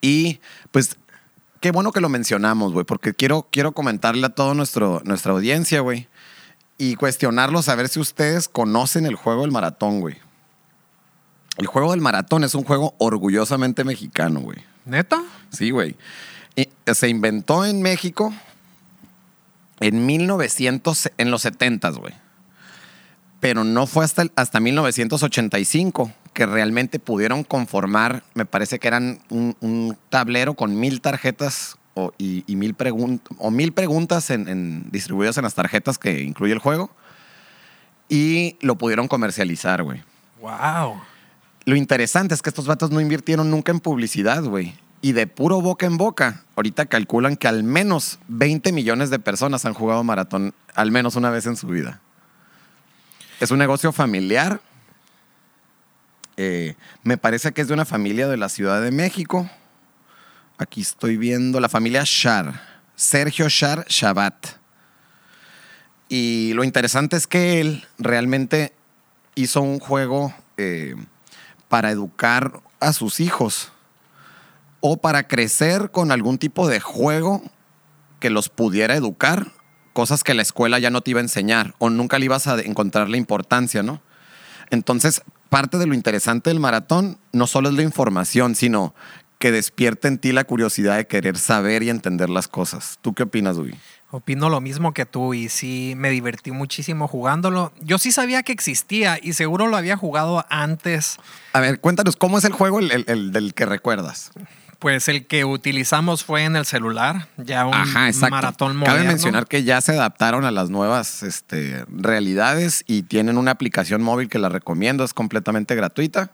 Y 0.00 0.40
pues, 0.70 0.96
qué 1.60 1.70
bueno 1.70 1.92
que 1.92 2.00
lo 2.00 2.08
mencionamos, 2.08 2.72
güey, 2.72 2.84
porque 2.84 3.14
quiero, 3.14 3.48
quiero 3.50 3.72
comentarle 3.72 4.26
a 4.26 4.30
toda 4.30 4.54
nuestra 4.54 5.32
audiencia, 5.32 5.80
güey, 5.80 6.08
y 6.78 6.96
cuestionarlos 6.96 7.68
a 7.68 7.74
ver 7.74 7.88
si 7.88 8.00
ustedes 8.00 8.48
conocen 8.48 9.06
el 9.06 9.14
juego 9.14 9.42
del 9.42 9.52
maratón, 9.52 10.00
güey. 10.00 10.16
El 11.56 11.66
juego 11.66 11.92
del 11.92 12.00
maratón 12.00 12.44
es 12.44 12.54
un 12.54 12.64
juego 12.64 12.94
orgullosamente 12.98 13.82
mexicano, 13.82 14.40
güey. 14.40 14.58
¿Neta? 14.84 15.22
Sí, 15.50 15.70
güey. 15.70 15.96
Se 16.92 17.08
inventó 17.08 17.64
en 17.64 17.82
México 17.82 18.32
en 19.80 20.06
1900, 20.06 21.12
en 21.16 21.30
los 21.30 21.42
70, 21.42 21.90
güey. 21.90 22.14
Pero 23.40 23.64
no 23.64 23.86
fue 23.86 24.04
hasta, 24.04 24.26
hasta 24.36 24.60
1985 24.60 26.12
que 26.36 26.44
realmente 26.44 26.98
pudieron 26.98 27.44
conformar, 27.44 28.22
me 28.34 28.44
parece 28.44 28.78
que 28.78 28.86
eran 28.88 29.20
un, 29.30 29.56
un 29.60 29.96
tablero 30.10 30.52
con 30.52 30.78
mil 30.78 31.00
tarjetas 31.00 31.78
o, 31.94 32.12
y, 32.18 32.44
y 32.46 32.56
mil, 32.56 32.76
pregun- 32.76 33.22
o 33.38 33.50
mil 33.50 33.72
preguntas 33.72 34.28
en- 34.28 34.46
en- 34.46 34.90
distribuidas 34.90 35.38
en 35.38 35.44
las 35.44 35.54
tarjetas 35.54 35.96
que 35.96 36.20
incluye 36.22 36.52
el 36.52 36.58
juego. 36.58 36.90
Y 38.10 38.58
lo 38.60 38.76
pudieron 38.76 39.08
comercializar, 39.08 39.82
güey. 39.82 40.02
Wow. 40.42 41.00
Lo 41.64 41.74
interesante 41.74 42.34
es 42.34 42.42
que 42.42 42.50
estos 42.50 42.66
vatos 42.66 42.90
no 42.90 43.00
invirtieron 43.00 43.50
nunca 43.50 43.72
en 43.72 43.80
publicidad, 43.80 44.44
güey. 44.44 44.74
Y 45.00 45.12
de 45.12 45.26
puro 45.26 45.62
boca 45.62 45.86
en 45.86 45.96
boca, 45.96 46.42
ahorita 46.54 46.84
calculan 46.84 47.36
que 47.36 47.48
al 47.48 47.62
menos 47.64 48.18
20 48.28 48.72
millones 48.72 49.08
de 49.08 49.18
personas 49.18 49.64
han 49.64 49.72
jugado 49.72 50.04
maratón 50.04 50.52
al 50.74 50.90
menos 50.90 51.16
una 51.16 51.30
vez 51.30 51.46
en 51.46 51.56
su 51.56 51.66
vida. 51.68 52.00
Es 53.40 53.50
un 53.50 53.58
negocio 53.58 53.90
familiar. 53.90 54.60
Eh, 56.36 56.74
me 57.02 57.16
parece 57.16 57.52
que 57.52 57.62
es 57.62 57.68
de 57.68 57.74
una 57.74 57.84
familia 57.84 58.28
de 58.28 58.36
la 58.36 58.48
Ciudad 58.48 58.82
de 58.82 58.90
México. 58.90 59.48
Aquí 60.58 60.80
estoy 60.80 61.16
viendo 61.16 61.60
la 61.60 61.68
familia 61.68 62.02
Shar. 62.04 62.60
Sergio 62.94 63.48
Shar 63.48 63.86
Shabat. 63.88 64.46
Y 66.08 66.52
lo 66.54 66.64
interesante 66.64 67.16
es 67.16 67.26
que 67.26 67.60
él 67.60 67.86
realmente 67.98 68.72
hizo 69.34 69.60
un 69.60 69.80
juego 69.80 70.34
eh, 70.56 70.94
para 71.68 71.90
educar 71.90 72.60
a 72.80 72.92
sus 72.92 73.20
hijos 73.20 73.72
o 74.80 74.98
para 74.98 75.26
crecer 75.26 75.90
con 75.90 76.12
algún 76.12 76.38
tipo 76.38 76.68
de 76.68 76.80
juego 76.80 77.42
que 78.20 78.30
los 78.30 78.48
pudiera 78.48 78.94
educar, 78.94 79.52
cosas 79.92 80.22
que 80.22 80.34
la 80.34 80.42
escuela 80.42 80.78
ya 80.78 80.90
no 80.90 81.00
te 81.00 81.10
iba 81.10 81.20
a 81.20 81.24
enseñar 81.24 81.74
o 81.78 81.90
nunca 81.90 82.18
le 82.18 82.26
ibas 82.26 82.46
a 82.46 82.60
encontrar 82.60 83.08
la 83.08 83.16
importancia, 83.16 83.82
¿no? 83.82 84.00
Entonces, 84.70 85.22
parte 85.48 85.78
de 85.78 85.86
lo 85.86 85.94
interesante 85.94 86.50
del 86.50 86.60
maratón 86.60 87.18
no 87.32 87.46
solo 87.46 87.68
es 87.68 87.74
la 87.74 87.82
información, 87.82 88.54
sino 88.54 88.94
que 89.38 89.52
despierta 89.52 90.08
en 90.08 90.18
ti 90.18 90.32
la 90.32 90.44
curiosidad 90.44 90.96
de 90.96 91.06
querer 91.06 91.36
saber 91.38 91.82
y 91.82 91.90
entender 91.90 92.30
las 92.30 92.48
cosas. 92.48 92.98
¿Tú 93.02 93.12
qué 93.12 93.24
opinas, 93.24 93.56
Dui? 93.56 93.74
Opino 94.10 94.48
lo 94.48 94.60
mismo 94.60 94.94
que 94.94 95.04
tú 95.04 95.34
y 95.34 95.48
sí 95.48 95.92
me 95.96 96.10
divertí 96.10 96.52
muchísimo 96.52 97.06
jugándolo. 97.08 97.72
Yo 97.82 97.98
sí 97.98 98.12
sabía 98.12 98.42
que 98.42 98.52
existía 98.52 99.18
y 99.20 99.34
seguro 99.34 99.66
lo 99.66 99.76
había 99.76 99.96
jugado 99.96 100.46
antes. 100.48 101.18
A 101.52 101.60
ver, 101.60 101.80
cuéntanos, 101.80 102.16
¿cómo 102.16 102.38
es 102.38 102.44
el 102.44 102.52
juego 102.52 102.78
el- 102.78 102.92
el- 102.92 103.04
el 103.08 103.32
del 103.32 103.52
que 103.52 103.66
recuerdas? 103.66 104.30
Pues 104.78 105.08
el 105.08 105.26
que 105.26 105.44
utilizamos 105.46 106.22
fue 106.24 106.44
en 106.44 106.54
el 106.54 106.66
celular, 106.66 107.28
ya 107.38 107.64
un 107.66 107.74
Ajá, 107.74 108.10
maratón 108.28 108.76
moderno. 108.76 108.96
Cabe 108.98 109.08
mencionar 109.08 109.46
que 109.46 109.64
ya 109.64 109.80
se 109.80 109.92
adaptaron 109.92 110.44
a 110.44 110.50
las 110.50 110.68
nuevas 110.68 111.22
este, 111.22 111.84
realidades 111.88 112.84
y 112.86 113.02
tienen 113.02 113.38
una 113.38 113.52
aplicación 113.52 114.02
móvil 114.02 114.28
que 114.28 114.38
la 114.38 114.48
recomiendo, 114.50 115.02
es 115.04 115.14
completamente 115.14 115.74
gratuita. 115.74 116.30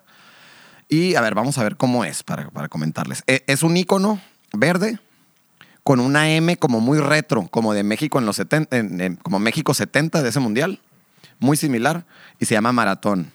Y 0.88 1.14
a 1.14 1.20
ver, 1.20 1.34
vamos 1.34 1.56
a 1.58 1.62
ver 1.62 1.76
cómo 1.76 2.04
es 2.04 2.22
para, 2.25 2.50
para 2.50 2.68
comentarles. 2.68 3.22
E- 3.26 3.44
Es 3.46 3.62
un 3.62 3.76
icono 3.76 4.20
verde 4.52 4.99
con 5.84 6.00
una 6.00 6.28
M 6.30 6.56
como 6.56 6.80
muy 6.80 6.99
retro, 6.99 7.46
como 7.49 7.72
de 7.75 7.84
México 7.84 8.18
en 8.18 8.26
los 8.26 8.37
70, 8.37 8.76
en- 8.76 9.00
en- 9.00 9.16
como 9.16 9.38
México 9.38 9.72
70 9.72 10.20
de 10.22 10.28
ese 10.28 10.40
mundial, 10.40 10.80
muy 11.38 11.56
similar, 11.56 12.04
y 12.40 12.46
se 12.46 12.54
llama 12.54 12.72
Maratón. 12.72 13.32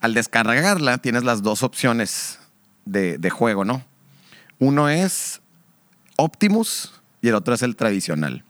Al 0.00 0.12
descargarla 0.12 0.98
tienes 0.98 1.22
las 1.24 1.42
dos 1.42 1.62
opciones 1.62 2.38
de, 2.84 3.16
de 3.16 3.30
juego, 3.30 3.64
¿no? 3.64 3.82
Uno 4.64 4.88
es 4.88 5.42
Optimus 6.16 6.94
y 7.20 7.28
el 7.28 7.34
otro 7.34 7.52
es 7.52 7.60
el 7.62 7.76
tradicional. 7.76 8.44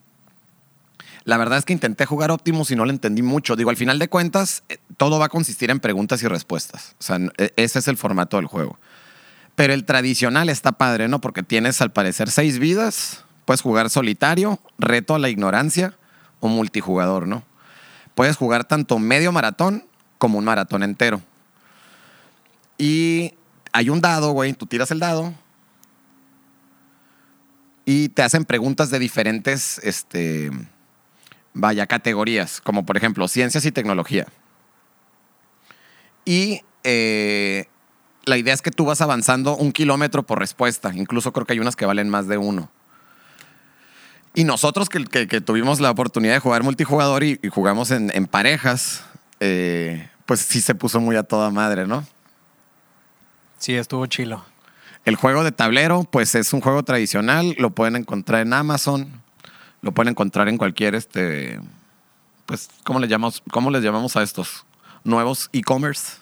La 1.25 1.37
verdad 1.39 1.59
es 1.59 1.65
que 1.65 1.73
intenté 1.73 2.07
jugar 2.07 2.31
Optimus 2.31 2.71
y 2.71 2.77
no 2.77 2.85
le 2.85 2.93
entendí 2.93 3.21
mucho. 3.23 3.57
Digo, 3.57 3.71
al 3.71 3.77
final 3.77 3.99
de 3.99 4.07
cuentas, 4.09 4.63
eh, 4.69 4.79
todo 4.97 5.19
va 5.19 5.25
a 5.27 5.29
consistir 5.29 5.73
en 5.73 5.81
preguntas 5.81 6.23
y 6.23 6.29
respuestas. 6.29 6.95
O 7.01 7.03
sea, 7.03 7.19
e- 7.37 7.53
ese 7.57 7.81
es 7.81 7.89
el 7.89 7.97
formato 7.97 8.37
del 8.37 8.47
juego. 8.47 8.79
Pero 9.57 9.73
el 9.73 9.85
tradicional 9.85 10.49
está 10.49 10.71
padre, 10.71 11.09
¿no? 11.09 11.21
Porque 11.21 11.43
tienes 11.43 11.81
al 11.81 11.91
parecer 11.91 12.31
seis 12.31 12.61
vidas. 12.61 13.25
Puedes 13.45 13.63
jugar 13.63 13.91
solitario, 13.91 14.61
reto 14.79 15.17
a 15.17 15.19
la 15.19 15.31
ignorancia 15.31 15.97
o 16.39 16.47
multijugador, 16.47 17.27
¿no? 17.27 17.43
Puedes 18.15 18.37
jugar 18.37 18.63
tanto 18.65 19.01
medio 19.01 19.33
maratón 19.33 19.85
como 20.19 20.39
un 20.39 20.45
maratón 20.45 20.85
entero. 20.85 21.21
Y 22.79 23.35
hay 23.73 23.91
un 23.91 24.01
dado, 24.01 24.31
güey. 24.31 24.53
Tú 24.53 24.67
tiras 24.67 24.93
el 24.93 25.01
dado 25.01 25.35
y 27.85 28.09
te 28.09 28.23
hacen 28.23 28.45
preguntas 28.45 28.91
de 28.91 28.99
diferentes, 28.99 29.79
este, 29.83 30.51
vaya, 31.53 31.87
categorías, 31.87 32.61
como 32.61 32.87
por 32.87 32.97
ejemplo 32.97 33.29
ciencias 33.29 33.65
y 33.67 33.73
tecnología. 33.73 34.27
Y 36.25 36.63
eh, 36.83 37.67
la 38.25 38.39
idea 38.39 38.55
es 38.55 38.63
que 38.63 38.71
tú 38.71 38.87
vas 38.87 39.01
avanzando 39.01 39.57
un 39.57 39.73
kilómetro 39.73 40.23
por 40.23 40.39
respuesta, 40.39 40.93
incluso 40.95 41.33
creo 41.33 41.47
que 41.47 41.53
hay 41.53 41.61
unas 41.61 41.77
que 41.77 41.87
valen 41.87 42.09
más 42.09 42.27
de 42.27 42.39
uno. 42.39 42.71
Y 44.35 44.45
nosotros 44.45 44.89
que, 44.89 45.05
que- 45.05 45.41
tuvimos 45.41 45.79
la 45.81 45.91
oportunidad 45.91 46.33
de 46.35 46.41
jugar 46.41 46.65
multijugador 46.65 47.23
y, 47.23 47.39
jugamos 47.51 47.91
en, 47.93 48.11
en 48.15 48.27
parejas, 48.27 49.05
eh, 49.39 50.09
pues 50.27 50.41
sí 50.41 50.61
se 50.61 50.75
puso 50.75 50.99
muy 51.01 51.15
a 51.17 51.23
toda 51.23 51.51
madre, 51.51 51.87
¿no? 51.87 52.05
Sí, 53.59 53.75
estuvo 53.75 54.07
chilo. 54.07 54.45
El 55.05 55.17
juego 55.17 55.45
de 55.45 55.53
tablero, 55.53 56.05
pues 56.11 56.35
es 56.35 56.53
un 56.53 56.61
juego 56.61 56.83
tradicional, 56.83 57.55
lo 57.59 57.71
pueden 57.71 57.97
encontrar 57.97 58.41
en 58.43 58.53
Amazon, 58.55 59.21
lo 59.83 59.93
pueden 59.93 60.11
encontrar 60.13 60.49
en 60.49 60.57
cualquier, 60.57 60.95
este, 60.95 61.61
pues, 62.47 62.71
¿cómo 62.85 63.01
le 63.01 63.09
llamamos, 63.09 63.43
cómo 63.51 63.71
les 63.71 63.83
llamamos 63.83 64.17
a 64.17 64.23
estos? 64.23 64.65
Nuevos 65.05 65.51
e-commerce. 65.53 66.15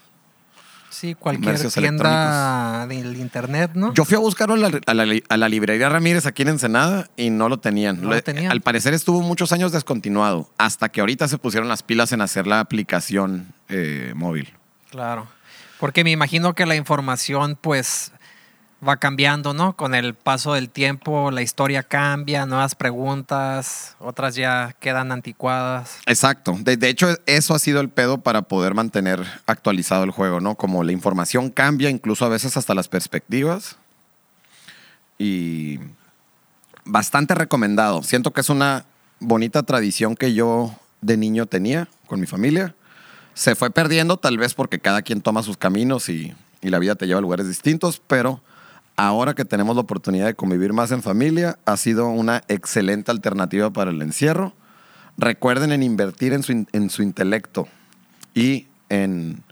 Sí, 0.91 1.15
cualquier 1.15 1.59
tienda 1.71 2.87
del 2.87 3.17
internet, 3.17 3.71
¿no? 3.75 3.95
Yo 3.95 4.05
fui 4.05 4.15
a 4.17 4.19
buscarlo 4.19 4.55
a 4.55 4.59
la, 4.59 4.81
a 4.87 4.95
la 4.95 5.07
li- 5.07 5.25
a 5.29 5.37
la 5.37 5.49
librería 5.49 5.89
Ramírez 5.89 6.27
aquí 6.27 6.43
en 6.43 6.49
Ensenada 6.49 7.09
y 7.17 7.31
no 7.31 7.49
lo 7.49 7.59
tenían. 7.61 8.03
No 8.03 8.09
Lo- 8.11 8.15
lo 8.17 8.23
tenían. 8.23 8.53
Al 8.53 8.61
parecer 8.61 8.93
estuvo 8.93 9.23
muchos 9.23 9.53
años 9.53 9.73
descontinuado, 9.73 10.51
hasta 10.59 10.91
que 10.91 11.01
ahorita 11.01 11.29
se 11.29 11.39
pusieron 11.39 11.69
las 11.69 11.83
pilas 11.83 12.13
en 12.13 12.21
hacer 12.21 12.47
la 12.47 12.61
aplicación 12.61 13.47
eh, 13.69 14.13
móvil. 14.15 14.53
Claro. 14.91 15.29
Porque 15.81 16.05
me 16.05 16.11
imagino 16.11 16.55
que 16.55 16.67
la 16.67 16.77
información, 16.77 17.57
pues, 17.61 18.13
va 18.87 18.97
cambiando, 18.97 19.55
¿no? 19.55 19.77
Con 19.77 19.95
el 19.95 20.15
paso 20.15 20.55
del 20.55 20.69
tiempo, 20.69 21.31
la 21.31 21.43
historia 21.43 21.83
cambia, 21.83 22.47
nuevas 22.47 22.75
preguntas, 22.75 23.97
otras 24.01 24.35
ya 24.35 24.75
quedan 24.81 25.13
anticuadas. 25.13 25.99
Exacto. 26.07 26.57
De, 26.61 26.77
de 26.77 26.89
hecho, 26.89 27.09
eso 27.27 27.55
ha 27.55 27.59
sido 27.59 27.81
el 27.81 27.89
pedo 27.89 28.19
para 28.19 28.43
poder 28.43 28.75
mantener 28.75 29.25
actualizado 29.47 30.05
el 30.05 30.11
juego, 30.11 30.41
¿no? 30.41 30.57
Como 30.57 30.83
la 30.83 30.93
información 30.93 31.51
cambia, 31.51 31.91
incluso 31.91 32.25
a 32.25 32.29
veces 32.29 32.57
hasta 32.57 32.75
las 32.75 32.89
perspectivas. 32.89 33.77
Y 35.19 35.79
bastante 36.85 37.35
recomendado. 37.35 38.03
Siento 38.03 38.33
que 38.33 38.41
es 38.41 38.49
una 38.49 38.85
bonita 39.21 39.63
tradición 39.63 40.17
que 40.17 40.35
yo 40.35 40.75
de 41.01 41.17
niño 41.17 41.47
tenía 41.47 41.89
con 42.07 42.19
mi 42.19 42.27
familia. 42.27 42.75
Se 43.35 43.55
fue 43.55 43.71
perdiendo 43.71 44.17
tal 44.17 44.39
vez 44.39 44.55
porque 44.55 44.81
cada 44.81 45.03
quien 45.03 45.21
toma 45.21 45.45
sus 45.45 45.57
caminos 45.57 46.09
y, 46.09 46.35
y 46.61 46.71
la 46.71 46.81
vida 46.81 46.97
te 46.97 47.07
lleva 47.07 47.19
a 47.19 47.23
lugares 47.23 47.47
distintos, 47.47 48.03
pero 48.07 48.41
ahora 48.97 49.35
que 49.35 49.45
tenemos 49.45 49.77
la 49.77 49.83
oportunidad 49.83 50.27
de 50.27 50.35
convivir 50.35 50.73
más 50.73 50.91
en 50.91 51.03
familia, 51.03 51.59
ha 51.65 51.77
sido 51.77 52.09
una 52.09 52.43
excelente 52.49 53.11
alternativa 53.11 53.71
para 53.71 53.91
el 53.91 54.01
encierro. 54.03 54.55
Recuerden 55.19 55.73
en 55.73 55.83
invertir 55.83 56.33
en 56.33 56.43
su, 56.43 56.67
en 56.73 56.91
su 56.91 57.03
intelecto 57.03 57.69
y 58.35 58.67
en, 58.89 59.43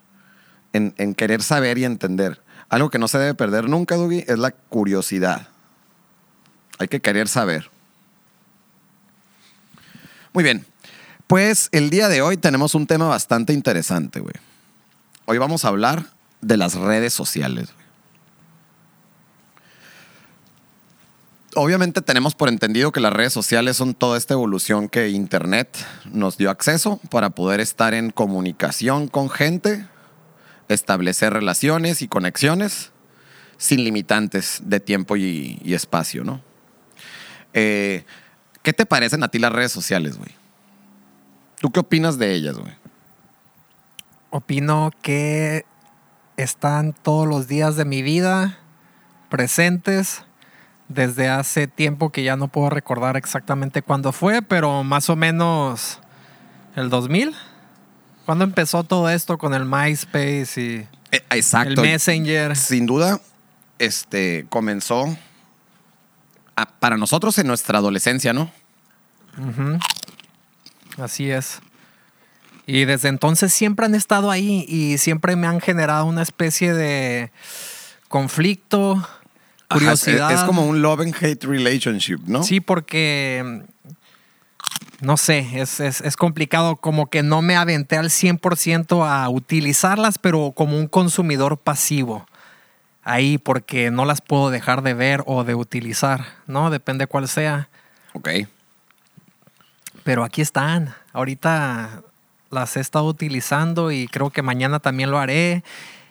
en, 0.73 0.95
en 0.97 1.15
querer 1.15 1.43
saber 1.43 1.79
y 1.79 1.85
entender. 1.85 2.43
Algo 2.69 2.91
que 2.91 2.99
no 2.99 3.09
se 3.09 3.19
debe 3.19 3.35
perder 3.35 3.69
nunca, 3.69 3.97
Dougie, 3.97 4.25
es 4.29 4.39
la 4.39 4.53
curiosidad. 4.53 5.49
Hay 6.79 6.89
que 6.89 7.01
querer 7.01 7.29
saber. 7.29 7.71
Muy 10.33 10.45
bien. 10.45 10.65
Pues 11.27 11.69
el 11.73 11.91
día 11.91 12.09
de 12.09 12.23
hoy 12.23 12.37
tenemos 12.37 12.75
un 12.75 12.87
tema 12.87 13.07
bastante 13.07 13.53
interesante, 13.53 14.21
güey. 14.21 14.35
Hoy 15.27 15.39
vamos 15.39 15.65
a 15.65 15.69
hablar 15.69 16.07
de 16.41 16.57
las 16.57 16.75
redes 16.75 17.13
sociales. 17.13 17.73
Obviamente 21.57 22.01
tenemos 22.01 22.37
por 22.37 22.49
entendido 22.49 22.93
que 22.93 23.01
las 23.01 23.13
redes 23.13 23.33
sociales 23.33 23.77
son 23.77 23.95
toda 23.95 24.17
esta 24.17 24.35
evolución 24.35 24.89
que 24.89 25.09
Internet 25.09 25.77
nos 26.05 26.37
dio 26.37 26.49
acceso 26.49 27.01
para 27.11 27.31
poder 27.31 27.59
estar 27.59 27.93
en 27.93 28.11
comunicación 28.11 29.09
con 29.09 29.29
gente, 29.29 29.85
establecer 30.69 31.33
relaciones 31.33 32.03
y 32.03 32.09
conexiones 32.09 32.93
sin 33.57 33.83
limitantes 33.83 34.63
de 34.65 34.79
tiempo 34.79 35.17
y, 35.17 35.61
espacio, 35.65 36.23
¿no? 36.23 36.41
Eh, 37.53 38.05
¿Qué 38.63 38.73
te 38.73 38.87
parecen 38.87 39.25
a 39.25 39.29
ti 39.29 39.41
las 39.41 39.53
redes 39.53 39.73
sociales, 39.73 40.19
güey? 40.19 40.31
¿Tú 41.61 41.73
qué 41.73 41.81
opinas 41.81 42.17
de 42.17 42.33
ellas, 42.33 42.57
güey? 42.57 42.73
Opino 44.31 44.93
que 45.03 45.65
están 46.37 46.93
todos 46.93 47.27
los 47.27 47.49
días 47.49 47.75
de 47.75 47.85
mi 47.85 48.03
vida 48.03 48.61
presentes 49.29 50.25
desde 50.91 51.29
hace 51.29 51.69
tiempo 51.69 52.11
que 52.11 52.23
ya 52.25 52.35
no 52.37 52.49
puedo 52.49 52.69
recordar 52.69 53.17
exactamente 53.17 53.81
cuándo 53.81 54.11
fue, 54.13 54.43
pero 54.43 54.83
más 54.85 55.09
o 55.09 55.15
menos 55.17 56.01
el 56.77 56.91
2000. 56.91 57.33
¿Cuándo 58.27 58.45
empezó 58.45 58.83
todo 58.85 59.09
esto 59.09 59.39
con 59.39 59.55
el 59.55 59.65
MySpace 59.65 60.61
y 60.61 60.87
Eh, 61.13 61.25
exacto. 61.31 61.71
el 61.71 61.81
Messenger? 61.81 62.57
Sin 62.57 62.87
duda, 62.87 63.21
este 63.79 64.47
comenzó 64.49 65.17
a- 66.57 66.67
para 66.67 66.97
nosotros 66.97 67.39
en 67.39 67.47
nuestra 67.47 67.79
adolescencia, 67.79 68.33
¿no? 68.33 68.51
Así 70.99 71.31
es. 71.31 71.61
Y 72.67 72.85
desde 72.85 73.09
entonces 73.09 73.53
siempre 73.53 73.87
han 73.87 73.95
estado 73.95 74.31
ahí 74.31 74.65
y 74.69 74.99
siempre 74.99 75.35
me 75.37 75.47
han 75.47 75.61
generado 75.61 76.05
una 76.07 76.23
especie 76.23 76.75
de 76.75 77.33
conflicto, 78.09 79.07
Ajá, 79.71 79.79
curiosidad. 79.79 80.31
es, 80.33 80.41
es 80.41 80.45
como 80.45 80.67
un 80.67 80.83
love 80.83 81.01
and 81.01 81.15
hate 81.15 81.45
relationship, 81.45 82.19
¿no? 82.27 82.43
Sí, 82.43 82.61
porque 82.61 83.63
no 85.01 85.17
sé, 85.17 85.49
es, 85.61 85.81
es- 85.81 86.01
es 86.03 86.17
complicado, 86.17 86.77
como 86.77 87.09
que 87.09 87.23
no 87.23 87.41
me 87.41 87.57
aventé 87.57 87.97
al 87.97 88.11
100% 88.11 89.09
a 89.09 89.29
utilizarlas, 89.31 90.19
pero 90.19 90.53
como 90.55 90.77
un 90.77 90.87
consumidor 90.89 91.57
pasivo. 91.59 92.27
Ahí, 93.03 93.39
porque 93.39 93.91
no 93.91 94.05
las 94.05 94.21
puedo 94.21 94.51
dejar 94.51 94.83
de 94.83 94.93
ver 94.93 95.23
o 95.25 95.43
de 95.45 95.55
utilizar, 95.55 96.27
¿no? 96.47 96.69
Depende 96.69 97.07
cuál 97.07 97.29
sea. 97.29 97.69
Ok. 98.13 98.29
Pero 100.05 100.23
aquí 100.25 100.43
están. 100.43 100.95
Ahorita 101.13 102.03
las 102.51 102.77
he 102.77 102.81
estado 102.81 103.07
utilizando 103.07 103.91
y 103.93 104.07
creo 104.09 104.31
que 104.31 104.43
mañana 104.43 104.81
también 104.81 105.11
lo 105.11 105.19
haré. 105.19 105.63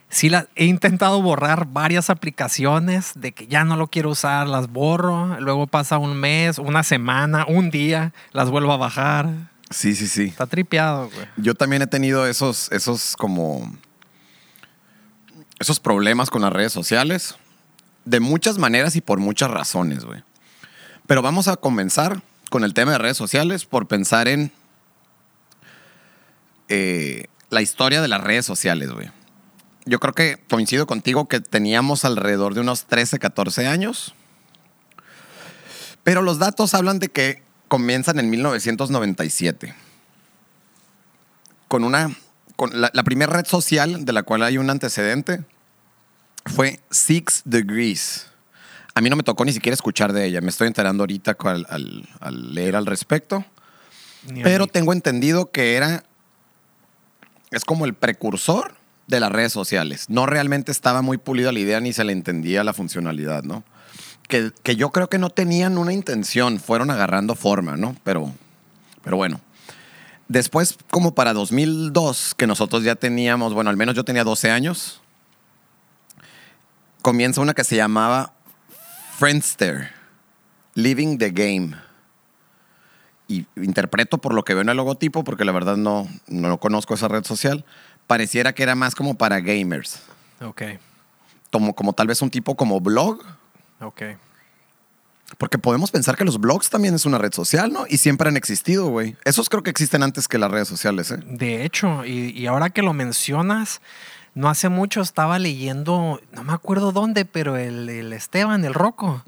Sí, 0.09 0.29
la, 0.29 0.47
he 0.55 0.65
intentado 0.65 1.21
borrar 1.21 1.67
varias 1.67 2.09
aplicaciones 2.09 3.11
de 3.15 3.31
que 3.31 3.45
ya 3.47 3.63
no 3.63 3.75
lo 3.77 3.87
quiero 3.87 4.09
usar, 4.09 4.47
las 4.47 4.67
borro. 4.67 5.39
Luego 5.39 5.67
pasa 5.67 5.99
un 5.99 6.17
mes, 6.17 6.57
una 6.57 6.83
semana, 6.83 7.45
un 7.47 7.69
día, 7.69 8.11
las 8.31 8.49
vuelvo 8.49 8.71
a 8.73 8.77
bajar. 8.77 9.29
Sí, 9.69 9.95
sí, 9.95 10.07
sí. 10.07 10.23
Está 10.25 10.47
tripeado, 10.47 11.09
güey. 11.13 11.27
Yo 11.37 11.53
también 11.53 11.83
he 11.83 11.87
tenido 11.87 12.25
esos, 12.25 12.71
esos 12.71 13.15
como. 13.15 13.71
Esos 15.59 15.79
problemas 15.79 16.29
con 16.31 16.41
las 16.41 16.51
redes 16.53 16.71
sociales. 16.71 17.35
De 18.05 18.19
muchas 18.19 18.57
maneras 18.57 18.95
y 18.95 19.01
por 19.01 19.19
muchas 19.19 19.51
razones, 19.51 20.05
güey. 20.05 20.23
Pero 21.05 21.21
vamos 21.21 21.47
a 21.47 21.55
comenzar 21.57 22.23
con 22.49 22.63
el 22.63 22.73
tema 22.73 22.93
de 22.93 22.97
redes 22.97 23.17
sociales 23.17 23.65
por 23.65 23.87
pensar 23.87 24.27
en. 24.27 24.51
eh, 26.69 27.25
la 27.51 27.61
historia 27.61 28.01
de 28.01 28.07
las 28.07 28.21
redes 28.21 28.45
sociales, 28.45 28.91
güey. 28.91 29.11
Yo 29.89 29.99
creo 29.99 30.13
que 30.13 30.37
coincido 30.49 30.85
contigo 30.85 31.27
que 31.27 31.39
teníamos 31.39 32.05
alrededor 32.05 32.53
de 32.53 32.61
unos 32.61 32.85
13, 32.85 33.17
14 33.17 33.67
años. 33.67 34.13
Pero 36.03 36.21
los 36.21 36.37
datos 36.39 36.73
hablan 36.75 36.99
de 36.99 37.09
que 37.09 37.41
comienzan 37.67 38.19
en 38.19 38.29
1997 38.29 39.73
con 41.67 41.83
una. 41.83 42.15
Con 42.55 42.79
la, 42.81 42.91
la 42.93 43.03
primera 43.03 43.31
red 43.31 43.45
social 43.45 44.03
de 44.05 44.13
la 44.13 44.23
cual 44.23 44.43
hay 44.43 44.57
un 44.57 44.69
antecedente 44.69 45.43
fue 46.45 46.79
Six 46.91 47.43
Degrees. 47.45 48.27
A 48.95 49.01
mí 49.01 49.09
no 49.09 49.15
me 49.15 49.23
tocó 49.23 49.45
ni 49.45 49.53
siquiera 49.53 49.73
escuchar 49.75 50.11
de 50.11 50.25
ella. 50.25 50.41
Me 50.41 50.49
estoy 50.49 50.67
enterando 50.67 51.03
ahorita 51.03 51.37
al, 51.45 51.65
al- 51.69 52.09
al 52.19 52.53
leer 52.53 52.75
al 52.75 52.85
respecto. 52.85 53.45
Pero 54.43 54.67
tengo 54.67 54.91
entendido 54.93 55.51
que 55.51 55.75
era. 55.75 56.03
Es 57.51 57.63
como 57.65 57.85
el 57.85 57.93
precursor 57.93 58.75
de 59.09 59.19
las 59.19 59.31
redes 59.31 59.51
sociales. 59.51 60.05
No 60.07 60.27
realmente 60.27 60.71
estaba 60.71 61.01
muy 61.01 61.17
pulida 61.17 61.51
la 61.51 61.59
idea 61.59 61.79
ni 61.81 61.93
se 61.93 62.03
le 62.03 62.13
entendía 62.13 62.63
la 62.63 62.73
funcionalidad, 62.73 63.43
¿no? 63.43 63.63
Que, 64.27 64.51
que 64.61 64.75
yo 64.75 64.91
creo 64.91 65.09
que 65.09 65.17
no 65.17 65.31
tenían 65.31 65.79
una 65.79 65.91
intención, 65.91 66.59
fueron 66.59 66.91
agarrando 66.91 67.33
forma, 67.33 67.75
¿no? 67.75 67.95
Pero, 68.03 68.31
pero 69.03 69.17
bueno. 69.17 69.41
Después, 70.27 70.77
como 70.91 71.15
para 71.15 71.33
2002, 71.33 72.35
que 72.35 72.45
nosotros 72.45 72.83
ya 72.83 72.93
teníamos, 72.93 73.55
bueno, 73.55 73.71
al 73.71 73.77
menos 73.77 73.95
yo 73.95 74.05
tenía 74.05 74.23
12 74.23 74.51
años, 74.51 75.01
comienza 77.01 77.41
una 77.41 77.55
que 77.55 77.63
se 77.63 77.75
llamaba 77.75 78.33
Friendster, 79.17 79.89
Living 80.75 81.17
the 81.17 81.31
Game 81.31 81.75
y 83.27 83.47
interpreto 83.55 84.19
por 84.19 84.35
lo 84.35 84.43
que 84.43 84.53
veo 84.53 84.61
en 84.61 84.69
el 84.69 84.77
logotipo, 84.77 85.23
porque 85.23 85.45
la 85.45 85.51
verdad 85.51 85.77
no, 85.77 86.07
no 86.27 86.59
conozco 86.59 86.93
esa 86.93 87.07
red 87.07 87.23
social, 87.23 87.65
pareciera 88.09 88.53
que 88.53 88.63
era 88.63 88.73
más 88.73 88.95
como 88.95 89.13
para 89.13 89.39
gamers. 89.39 89.99
Ok, 90.41 90.63
Como, 91.51 91.75
como 91.75 91.93
tal 91.93 92.07
vez 92.07 92.21
un 92.23 92.31
tipo 92.31 92.55
como 92.55 92.81
blog, 92.81 93.21
ok. 93.81 94.01
porque 95.37 95.59
podemos 95.59 95.91
pensar 95.91 96.17
que 96.17 96.25
los 96.25 96.39
blogs 96.39 96.71
también 96.71 96.95
es 96.95 97.05
una 97.05 97.19
red 97.19 97.31
social, 97.33 97.71
¿no? 97.71 97.85
Y 97.87 97.97
siempre 97.99 98.29
han 98.29 98.35
existido, 98.37 98.87
güey. 98.87 99.15
Esos 99.25 99.47
creo 99.47 99.61
que 99.61 99.69
existen 99.69 100.01
antes 100.01 100.27
que 100.27 100.39
las 100.39 100.49
redes 100.49 100.67
sociales, 100.67 101.11
¿eh? 101.11 101.19
De 101.23 101.63
hecho, 101.65 102.03
y, 102.03 102.31
y 102.31 102.47
ahora 102.47 102.71
que 102.71 102.81
lo 102.81 102.93
mencionas, 102.93 103.79
no 104.39 104.47
hace 104.47 104.69
mucho 104.69 105.01
estaba 105.01 105.37
leyendo, 105.37 106.21
no 106.31 106.43
me 106.45 106.53
acuerdo 106.53 106.93
dónde, 106.93 107.25
pero 107.25 107.57
el, 107.57 107.89
el 107.89 108.13
Esteban, 108.13 108.63
el 108.63 108.73
Roco, 108.73 109.21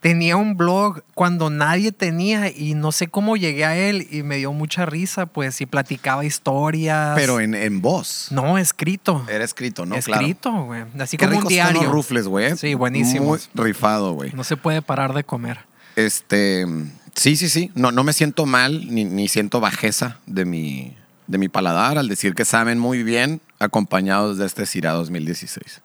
tenía 0.00 0.36
un 0.36 0.58
blog 0.58 1.02
cuando 1.14 1.48
nadie 1.48 1.90
tenía 1.90 2.50
y 2.50 2.74
no 2.74 2.92
sé 2.92 3.08
cómo 3.08 3.38
llegué 3.38 3.64
a 3.64 3.78
él 3.78 4.06
y 4.10 4.22
me 4.22 4.36
dio 4.36 4.52
mucha 4.52 4.84
risa, 4.84 5.24
pues, 5.24 5.62
y 5.62 5.66
platicaba 5.66 6.26
historias. 6.26 7.16
Pero 7.16 7.40
en, 7.40 7.54
en 7.54 7.80
voz. 7.80 8.28
No, 8.30 8.58
escrito. 8.58 9.24
Era 9.26 9.42
escrito, 9.42 9.86
¿no? 9.86 9.94
Escrito, 9.94 10.52
güey. 10.52 10.84
Así 10.98 11.16
como 11.16 11.38
un 11.38 11.46
diario. 11.46 11.84
los 11.84 11.90
rufles, 11.90 12.28
güey. 12.28 12.52
¿eh? 12.52 12.56
Sí, 12.58 12.74
buenísimos. 12.74 13.48
Muy 13.54 13.64
rifado, 13.68 14.12
güey. 14.12 14.32
No 14.34 14.44
se 14.44 14.58
puede 14.58 14.82
parar 14.82 15.14
de 15.14 15.24
comer. 15.24 15.60
Este, 15.96 16.66
sí, 17.14 17.36
sí, 17.36 17.48
sí. 17.48 17.72
No, 17.74 17.90
no 17.90 18.04
me 18.04 18.12
siento 18.12 18.44
mal 18.44 18.94
ni, 18.94 19.06
ni 19.06 19.28
siento 19.28 19.60
bajeza 19.60 20.18
de 20.26 20.44
mi, 20.44 20.97
de 21.28 21.38
mi 21.38 21.48
paladar 21.48 21.96
al 21.98 22.08
decir 22.08 22.34
que 22.34 22.44
saben 22.44 22.78
muy 22.80 23.02
bien 23.04 23.40
acompañados 23.60 24.38
de 24.38 24.46
este 24.46 24.66
Cira 24.66 24.92
2016. 24.92 25.82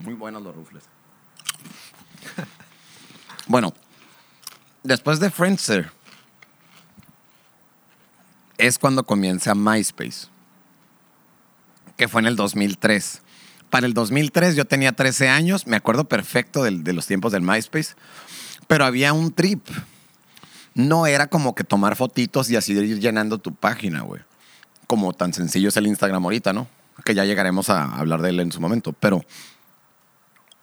Muy 0.00 0.14
buenos 0.14 0.42
los 0.42 0.54
rufles. 0.54 0.82
bueno, 3.46 3.72
después 4.82 5.20
de 5.20 5.30
Friendster 5.30 5.90
es 8.56 8.78
cuando 8.78 9.04
comienza 9.04 9.54
MySpace, 9.54 10.26
que 11.96 12.08
fue 12.08 12.20
en 12.22 12.26
el 12.26 12.36
2003. 12.36 13.22
Para 13.70 13.86
el 13.86 13.94
2003 13.94 14.56
yo 14.56 14.64
tenía 14.64 14.92
13 14.92 15.28
años, 15.28 15.66
me 15.66 15.76
acuerdo 15.76 16.04
perfecto 16.08 16.62
del- 16.62 16.82
de 16.82 16.92
los 16.92 17.06
tiempos 17.06 17.32
del 17.32 17.42
MySpace. 17.42 17.94
Pero 18.66 18.84
había 18.84 19.12
un 19.12 19.32
trip. 19.32 19.66
No 20.78 21.08
era 21.08 21.26
como 21.26 21.56
que 21.56 21.64
tomar 21.64 21.96
fotitos 21.96 22.48
y 22.50 22.54
así 22.54 22.72
ir 22.72 23.00
llenando 23.00 23.38
tu 23.38 23.52
página, 23.52 24.02
güey. 24.02 24.22
Como 24.86 25.12
tan 25.12 25.32
sencillo 25.32 25.70
es 25.70 25.76
el 25.76 25.88
Instagram 25.88 26.22
ahorita, 26.22 26.52
¿no? 26.52 26.68
Que 27.04 27.16
ya 27.16 27.24
llegaremos 27.24 27.68
a 27.68 27.96
hablar 27.96 28.22
de 28.22 28.30
él 28.30 28.38
en 28.38 28.52
su 28.52 28.60
momento. 28.60 28.92
Pero 28.92 29.24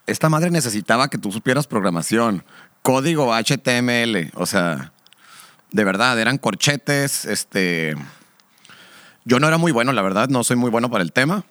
esta 0.07 0.29
madre 0.29 0.51
necesitaba 0.51 1.09
que 1.09 1.17
tú 1.17 1.33
supieras 1.33 1.67
programación, 1.67 2.45
código 2.81 3.33
HTML, 3.35 4.31
o 4.35 4.45
sea, 4.45 4.93
de 5.73 5.83
verdad, 5.83 6.17
eran 6.17 6.37
corchetes, 6.37 7.25
este... 7.25 7.95
Yo 9.25 9.41
no 9.41 9.49
era 9.49 9.57
muy 9.57 9.73
bueno, 9.73 9.91
la 9.91 10.01
verdad, 10.01 10.29
no 10.29 10.45
soy 10.45 10.55
muy 10.55 10.69
bueno 10.69 10.89
para 10.89 11.03
el 11.03 11.11
tema, 11.11 11.43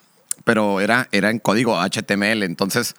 pero 0.44 0.80
era, 0.80 1.06
era 1.12 1.28
en 1.28 1.38
código 1.38 1.78
HTML, 1.78 2.44
entonces 2.44 2.94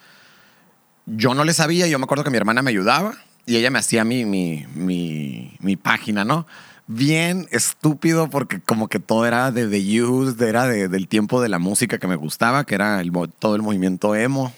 yo 1.06 1.34
no 1.34 1.42
le 1.42 1.54
sabía, 1.54 1.88
yo 1.88 1.98
me 1.98 2.04
acuerdo 2.04 2.22
que 2.22 2.30
mi 2.30 2.36
hermana 2.36 2.62
me 2.62 2.70
ayudaba 2.70 3.16
y 3.46 3.56
ella 3.56 3.70
me 3.70 3.78
hacía 3.78 4.04
mi, 4.04 4.24
mi, 4.24 4.66
mi, 4.74 5.56
mi 5.60 5.76
página, 5.76 6.24
¿no? 6.24 6.46
Bien 6.88 7.48
estúpido 7.50 8.28
porque 8.30 8.60
como 8.60 8.88
que 8.88 8.98
todo 9.00 9.24
era 9.26 9.50
de 9.50 9.66
The 9.68 10.02
Used, 10.02 10.40
era 10.42 10.66
de- 10.66 10.88
del 10.88 11.08
tiempo 11.08 11.40
de 11.40 11.48
la 11.48 11.58
música 11.58 11.98
que 11.98 12.06
me 12.06 12.16
gustaba, 12.16 12.64
que 12.64 12.74
era 12.74 13.00
el 13.00 13.10
todo 13.38 13.56
el 13.56 13.62
movimiento 13.62 14.14
emo. 14.14 14.52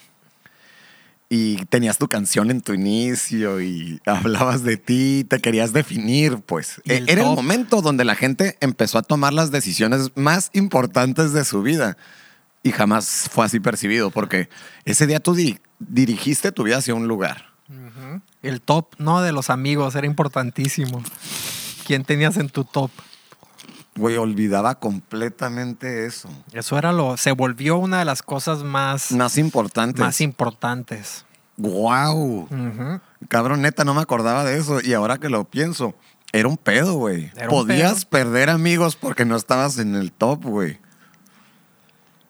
y 1.31 1.57
tenías 1.67 1.99
tu 1.99 2.09
canción 2.09 2.51
en 2.51 2.63
tu 2.63 2.73
inicio 2.73 3.61
y 3.61 4.01
hablabas 4.07 4.63
de 4.63 4.79
ti, 4.79 5.25
te 5.29 5.41
querías 5.41 5.73
definir, 5.75 6.39
pues. 6.39 6.81
El 6.87 7.09
Era 7.09 7.21
el 7.23 7.29
momento 7.37 7.83
donde 7.83 8.05
la 8.07 8.15
gente 8.15 8.57
empezó 8.61 8.97
a 8.99 9.03
tomar 9.03 9.35
las 9.35 9.51
decisiones 9.51 10.11
más 10.15 10.49
importantes 10.55 11.33
de 11.35 11.45
su 11.45 11.63
vida 11.63 11.99
y 12.63 12.73
jamás 12.73 13.29
fue 13.31 13.45
así 13.45 13.61
percibido 13.61 14.11
porque 14.11 14.49
ese 14.87 15.07
día 15.07 15.21
tú 15.21 15.35
di- 15.35 15.59
dirigiste 15.79 16.51
tu 16.51 16.63
vida 16.65 16.79
hacia 16.79 16.95
un 16.95 17.09
lugar. 17.09 17.48
El 18.43 18.61
top, 18.61 18.95
no, 18.99 19.21
de 19.23 19.33
los 19.33 19.51
amigos, 19.51 19.95
era 19.95 20.07
importantísimo. 20.07 21.03
¿Quién 21.87 22.05
tenías 22.05 22.37
en 22.37 22.49
tu 22.49 22.65
top? 22.65 22.91
Güey, 23.97 24.17
olvidaba 24.17 24.77
completamente 24.77 26.07
eso. 26.07 26.29
Eso 26.53 26.79
era 26.79 26.93
lo, 26.93 27.17
se 27.17 27.33
volvió 27.33 27.79
una 27.79 27.99
de 27.99 28.05
las 28.05 28.23
cosas 28.23 28.63
más, 28.63 29.11
Más 29.13 29.39
importante. 29.39 30.01
más 30.01 30.21
importantes. 30.21 31.25
¡Guau! 31.57 32.47
Ujú. 32.51 33.01
Cabrón, 33.29 33.63
neta, 33.63 33.85
no 33.85 33.95
me 33.95 34.01
acordaba 34.03 34.45
de 34.45 34.57
eso. 34.59 34.81
Y 34.81 34.93
ahora 34.95 35.19
que 35.19 35.29
lo 35.29 35.45
pienso, 35.45 35.95
era 36.33 36.47
un 36.47 36.57
pedo, 36.57 36.95
güey. 36.95 37.33
Podías 37.49 38.05
pedo. 38.05 38.11
perder 38.11 38.51
amigos 38.51 38.95
porque 38.95 39.25
no 39.25 39.35
estabas 39.35 39.79
en 39.79 39.97
el 39.97 40.13
top, 40.13 40.45
güey. 40.45 40.79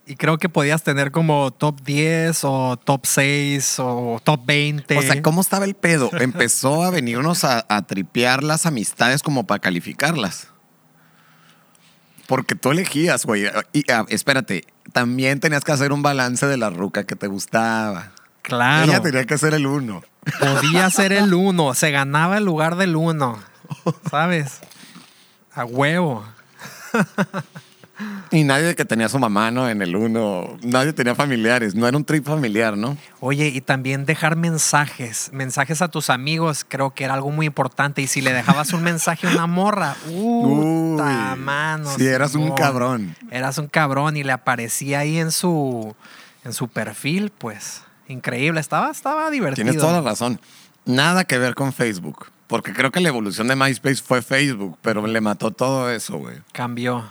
Y 0.09 0.17
creo 0.17 0.39
que 0.39 0.49
podías 0.49 0.83
tener 0.83 1.11
como 1.11 1.51
top 1.51 1.83
10 1.83 2.41
o 2.45 2.79
top 2.83 3.05
6 3.05 3.77
o 3.81 4.19
top 4.25 4.41
20. 4.47 4.97
O 4.97 5.03
sea, 5.03 5.21
¿cómo 5.21 5.43
estaba 5.43 5.67
el 5.67 5.75
pedo? 5.75 6.09
Empezó 6.19 6.83
a 6.83 6.91
venirnos 6.91 7.45
a, 7.45 7.67
a 7.69 7.83
tripear 7.83 8.43
las 8.43 8.65
amistades 8.65 9.23
como 9.23 9.47
para 9.47 9.59
calificarlas. 9.59 10.49
Porque 12.27 12.55
tú 12.55 12.71
elegías, 12.71 13.27
güey. 13.27 13.51
Y 13.75 13.91
ah, 13.93 14.07
espérate, 14.09 14.65
también 14.95 15.41
tenías 15.41 15.63
que 15.63 15.73
hacer 15.73 15.93
un 15.93 16.03
balance 16.03 16.47
de 16.47 16.57
la 16.57 16.71
ruca 16.71 17.05
que 17.05 17.15
te 17.15 17.27
gustaba. 17.27 18.13
Claro. 18.41 18.91
Ella 18.91 19.03
tenía 19.03 19.27
que 19.27 19.37
ser 19.37 19.53
el 19.53 19.67
uno. 19.67 20.03
Podía 20.41 20.89
ser 20.89 21.13
el 21.13 21.35
uno, 21.35 21.75
se 21.75 21.91
ganaba 21.91 22.39
el 22.39 22.47
lugar 22.47 22.77
del 22.77 22.97
uno, 22.97 23.39
¿sabes? 24.11 24.61
A 25.53 25.67
huevo. 25.67 26.25
Y 28.31 28.45
nadie 28.45 28.75
que 28.75 28.85
tenía 28.85 29.07
a 29.07 29.09
su 29.09 29.19
mamá, 29.19 29.51
¿no? 29.51 29.69
En 29.69 29.83
el 29.83 29.97
uno. 29.97 30.59
Nadie 30.63 30.93
tenía 30.93 31.15
familiares. 31.15 31.75
No 31.75 31.89
era 31.89 31.97
un 31.97 32.05
trip 32.05 32.25
familiar, 32.25 32.77
¿no? 32.77 32.97
Oye, 33.21 33.49
y 33.49 33.61
también 33.61 34.05
dejar 34.05 34.37
mensajes, 34.37 35.31
mensajes 35.33 35.83
a 35.83 35.89
tus 35.89 36.11
amigos, 36.11 36.65
creo 36.69 36.91
que 36.95 37.05
era 37.05 37.15
algo 37.15 37.31
muy 37.31 37.47
importante. 37.47 38.03
Y 38.03 38.07
si 38.07 38.21
le 38.21 38.33
dejabas 38.33 38.73
un 38.73 38.83
mensaje 38.83 39.27
a 39.27 39.31
una 39.31 39.47
morra, 39.47 39.97
puta 40.05 41.35
Uy, 41.35 41.39
mano. 41.39 41.91
sí, 41.97 42.07
eras 42.07 42.35
un 42.35 42.55
cabrón. 42.55 43.17
Eras 43.31 43.59
un 43.59 43.67
cabrón 43.69 44.17
y 44.17 44.25
le 44.25 44.33
aparecía 44.33 45.01
ahí 45.01 45.19
en 45.19 45.33
su, 45.33 45.95
en 46.45 46.53
su 46.53 46.69
perfil, 46.69 47.33
pues. 47.37 47.83
Increíble, 48.09 48.61
estaba, 48.61 48.91
estaba 48.91 49.31
divertido. 49.31 49.65
Tienes 49.65 49.81
toda 49.81 49.95
la 49.95 50.01
razón. 50.03 50.41
Nada 50.85 51.25
que 51.25 51.39
ver 51.39 51.55
con 51.55 51.73
Facebook. 51.73 52.27
Porque 52.47 52.73
creo 52.73 52.91
que 52.91 53.01
la 53.01 53.09
evolución 53.09 53.47
de 53.49 53.57
MySpace 53.57 54.03
fue 54.03 54.23
Facebook, 54.23 54.79
pero 54.81 55.07
le 55.07 55.21
mató 55.21 55.51
todo 55.51 55.91
eso, 55.91 56.17
güey. 56.17 56.37
Cambió. 56.53 57.05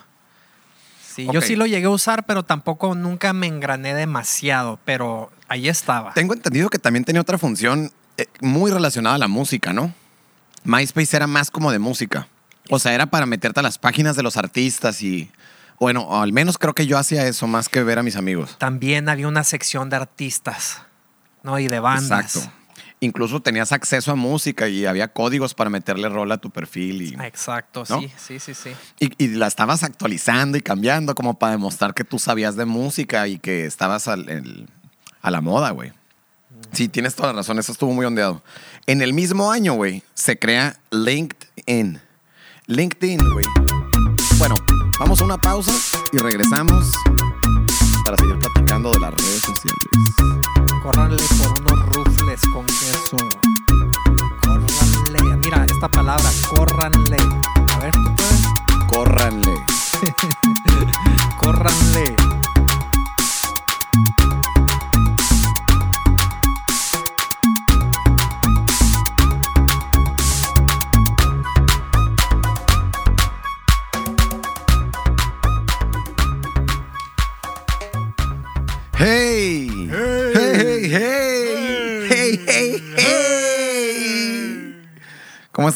Sí, 1.18 1.28
yo 1.34 1.42
sí 1.42 1.56
lo 1.56 1.66
llegué 1.66 1.88
a 1.88 1.90
usar, 1.90 2.28
pero 2.28 2.44
tampoco 2.44 2.94
nunca 2.94 3.34
me 3.34 3.48
engrané 3.48 3.96
demasiado, 3.96 4.78
pero 4.86 5.32
ahí 5.48 5.68
estaba. 5.68 6.14
Tengo 6.14 6.36
entendido 6.36 6.70
que 6.70 6.78
también 6.78 7.06
tenía 7.06 7.24
otra 7.24 7.40
función 7.40 7.92
eh, 8.18 8.28
muy 8.40 8.70
relacionada 8.70 9.16
a 9.16 9.18
la 9.18 9.28
música, 9.28 9.74
¿no? 9.74 9.92
MySpace 10.64 11.18
era 11.18 11.26
más 11.26 11.50
como 11.50 11.72
de 11.72 11.80
música. 11.80 12.28
O 12.70 12.78
sea, 12.78 12.94
era 12.94 13.08
para 13.08 13.26
meterte 13.26 13.60
a 13.62 13.64
las 13.64 13.80
páginas 13.80 14.16
de 14.16 14.22
los 14.22 14.38
artistas 14.38 15.02
y. 15.02 15.32
Bueno, 15.80 16.22
al 16.22 16.34
menos 16.34 16.60
creo 16.60 16.76
que 16.76 16.86
yo 16.86 17.00
hacía 17.00 17.26
eso 17.26 17.48
más 17.48 17.68
que 17.68 17.82
ver 17.82 17.98
a 17.98 18.04
mis 18.04 18.16
amigos. 18.16 18.56
También 18.60 19.10
había 19.10 19.28
una 19.28 19.44
sección 19.44 19.90
de 19.90 19.96
artistas, 19.96 20.84
¿no? 21.42 21.58
Y 21.58 21.68
de 21.68 21.80
bandas. 21.80 22.36
Exacto. 22.36 22.54
Incluso 23.00 23.40
tenías 23.42 23.72
acceso 23.72 24.12
a 24.12 24.16
música 24.16 24.68
y 24.68 24.88
había 24.88 25.08
códigos 25.10 25.54
para 25.54 25.70
meterle 25.70 26.10
rol 26.10 26.32
a 26.32 26.38
tu 26.40 26.50
perfil 26.50 27.02
y, 27.04 27.14
Exacto, 27.24 27.84
¿No? 27.90 28.00
sí, 28.02 28.12
sí, 28.18 28.40
sí, 28.40 28.54
sí. 28.56 28.72
y, 29.00 29.24
y 29.24 29.28
la 29.36 29.46
estabas 29.46 29.84
actualizando 29.84 30.58
y 30.58 30.62
cambiando 30.62 31.14
como 31.14 31.38
para 31.38 31.52
demostrar 31.52 31.94
que 31.94 32.04
tú 32.04 32.18
sabías 32.18 32.56
de 32.56 32.66
música 32.66 33.28
y 33.28 33.38
que 33.38 33.66
estabas 33.66 34.08
al- 34.08 34.28
el- 34.30 34.68
a 35.22 35.30
la 35.30 35.42
moda, 35.42 35.70
güey. 35.72 35.94
Sí, 36.72 36.88
tienes 36.90 37.14
toda 37.14 37.30
la 37.30 37.38
razón, 37.38 37.60
eso 37.60 37.72
estuvo 37.72 37.94
muy 37.94 38.06
ondeado. 38.06 38.42
En 38.88 39.02
el 39.04 39.14
mismo 39.14 39.52
año, 39.52 39.74
güey, 39.74 40.02
se 40.16 40.40
crea 40.40 40.80
LinkedIn. 40.90 42.00
LinkedIn, 42.66 43.20
güey. 43.34 43.46
Bueno, 44.40 44.56
vamos 45.00 45.22
a 45.22 45.24
una 45.24 45.38
pausa 45.38 45.72
y 46.12 46.18
regresamos 46.18 46.92
para 48.08 48.16
seguir 48.20 48.40
platicando 48.40 48.90
de 48.94 49.00
las 49.02 49.14
redes 49.14 49.42
sociales. 49.42 49.90
Córranle 50.82 51.22
por 51.42 51.60
unos 51.60 51.86
rufles 51.88 52.42
con 52.54 52.66
queso. 52.66 53.18
Córranle. 54.42 55.36
Mira, 55.44 55.66
esta 55.66 55.90
palabra, 55.90 56.30
córranle. 56.56 57.18
A 57.76 57.80
ver, 57.80 57.92
¿tú 57.92 58.16
puedes? 58.16 58.44
Córranle. 58.88 59.56
Córranle. 61.38 62.37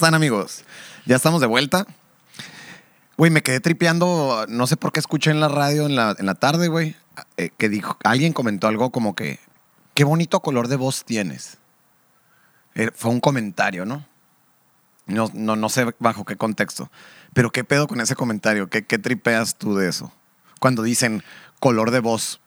Están, 0.02 0.16
amigos? 0.16 0.64
Ya 1.06 1.16
estamos 1.16 1.42
de 1.42 1.48
vuelta. 1.48 1.86
Güey, 3.18 3.30
me 3.30 3.44
quedé 3.44 3.60
tripeando, 3.60 4.48
no 4.50 4.66
sé 4.66 4.76
por 4.76 4.92
qué 4.92 5.00
escuché 5.00 5.30
en 5.30 5.40
la 5.40 5.48
radio 5.48 5.86
en 5.86 5.96
la, 5.96 6.16
en 6.18 6.26
la 6.26 6.34
tarde, 6.34 6.70
güey, 6.70 6.96
eh, 7.38 7.52
que 7.56 7.70
dijo, 7.70 8.00
alguien 8.04 8.34
comentó 8.34 8.68
algo 8.68 8.90
como 8.90 9.14
que, 9.14 9.40
qué 9.94 10.04
bonito 10.04 10.40
color 10.40 10.70
de 10.70 10.76
voz 10.76 11.06
tienes. 11.06 11.60
Eh, 12.74 12.90
fue 12.96 13.12
un 13.12 13.20
comentario, 13.20 13.86
¿no? 13.86 14.08
No, 15.06 15.30
no, 15.36 15.56
no 15.56 15.70
sé 15.70 15.94
bajo 16.00 16.26
qué 16.26 16.36
contexto. 16.36 16.90
Pero 17.34 17.52
qué 17.52 17.64
pedo 17.64 17.86
con 17.86 18.02
ese 18.02 18.16
comentario, 18.16 18.72
¿Qué, 18.72 18.84
qué 18.84 18.98
tripeas 18.98 19.56
tú 19.60 19.76
de 19.76 19.88
eso? 19.88 20.12
Cuando 20.60 20.82
dicen 20.82 21.24
color 21.60 21.92
de 21.92 22.00
voz. 22.00 22.41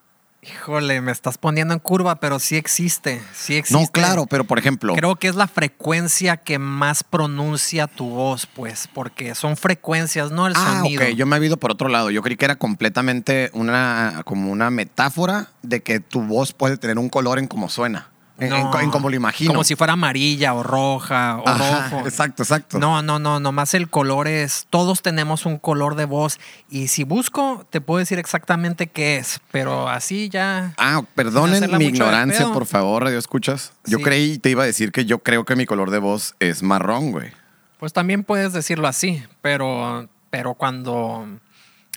Híjole, 0.47 1.01
me 1.01 1.11
estás 1.11 1.39
poniendo 1.39 1.73
en 1.73 1.81
curva, 1.81 2.17
pero 2.17 2.39
sí 2.39 2.57
existe. 2.57 3.23
Sí 3.33 3.57
existe. 3.57 3.83
No, 3.83 3.89
claro, 3.91 4.27
pero 4.27 4.45
por 4.45 4.59
ejemplo, 4.59 4.95
Creo 4.95 5.17
que 5.17 5.29
es 5.29 5.37
la 5.37 5.49
frecuencia 5.49 6.37
que 6.37 6.59
más 6.59 7.03
pronuncia 7.03 7.87
tu 7.87 8.11
voz, 8.11 8.47
pues, 8.47 8.89
porque 8.93 9.35
son 9.35 9.57
frecuencias, 9.57 10.31
no 10.33 10.47
el 10.47 10.53
ah, 10.57 10.81
sonido. 10.83 11.03
ok, 11.03 11.11
yo 11.11 11.25
me 11.27 11.37
he 11.37 11.47
ido 11.47 11.57
por 11.57 11.71
otro 11.71 11.89
lado. 11.89 12.11
Yo 12.11 12.23
creí 12.23 12.37
que 12.37 12.45
era 12.45 12.57
completamente 12.57 13.51
una, 13.55 14.23
como 14.25 14.51
una 14.51 14.71
metáfora 14.71 15.49
de 15.63 15.83
que 15.83 16.01
tu 16.01 16.21
voz 16.23 16.53
puede 16.53 16.77
tener 16.77 16.99
un 16.99 17.09
color 17.09 17.39
en 17.39 17.47
cómo 17.47 17.71
suena, 17.71 18.11
en, 18.39 18.49
No, 18.51 18.71
co- 18.71 18.81
en 18.81 18.91
cómo 18.91 19.09
lo 19.11 19.17
imagino. 19.17 19.53
Como 19.53 19.63
si 19.65 19.77
fuera 19.77 19.93
amarilla 19.93 20.55
o 20.55 20.63
roja 20.63 21.37
o 21.39 21.49
Ajá, 21.49 21.89
rojo. 21.91 22.07
Exacto, 22.07 22.43
exacto. 22.43 22.79
No, 22.79 23.01
no, 23.03 23.19
no, 23.19 23.39
nomás 23.41 23.75
el 23.75 23.89
color 23.89 24.27
es, 24.27 24.67
todos 24.71 25.03
tenemos 25.03 25.47
un 25.47 25.59
color 25.59 25.95
de 25.95 26.05
voz 26.05 26.39
y 26.69 26.89
si 26.89 27.05
busco 27.05 27.65
te 27.71 27.81
puedo 27.81 27.99
decir 28.01 28.19
exactamente 28.19 28.89
qué 28.89 29.19
es, 29.19 29.41
pero 29.53 29.89
así 29.89 30.29
ya... 30.29 30.75
Ah, 30.79 31.03
perdonen 31.15 31.71
mi 31.79 31.85
ignorancia, 31.87 32.49
por 32.53 32.67
favor, 32.67 33.05
radio 33.05 33.19
escuchas. 33.19 33.73
Yo 33.85 33.99
Sí. 33.99 34.05
creí 34.05 34.39
te 34.39 34.51
iba 34.51 34.65
a 34.65 34.67
decir 34.67 34.91
que 34.93 35.05
yo 35.05 35.21
creo 35.21 35.45
que 35.45 35.55
mi 35.57 35.67
color 35.67 35.91
de 35.91 35.99
voz 35.99 36.35
es 36.41 36.63
marrón, 36.63 37.13
güey. 37.13 37.31
Pues 37.79 37.93
también 37.93 38.25
puedes 38.25 38.53
decirlo 38.53 38.89
así, 38.89 39.23
pero, 39.43 40.09
pero 40.31 40.55
cuando 40.55 41.27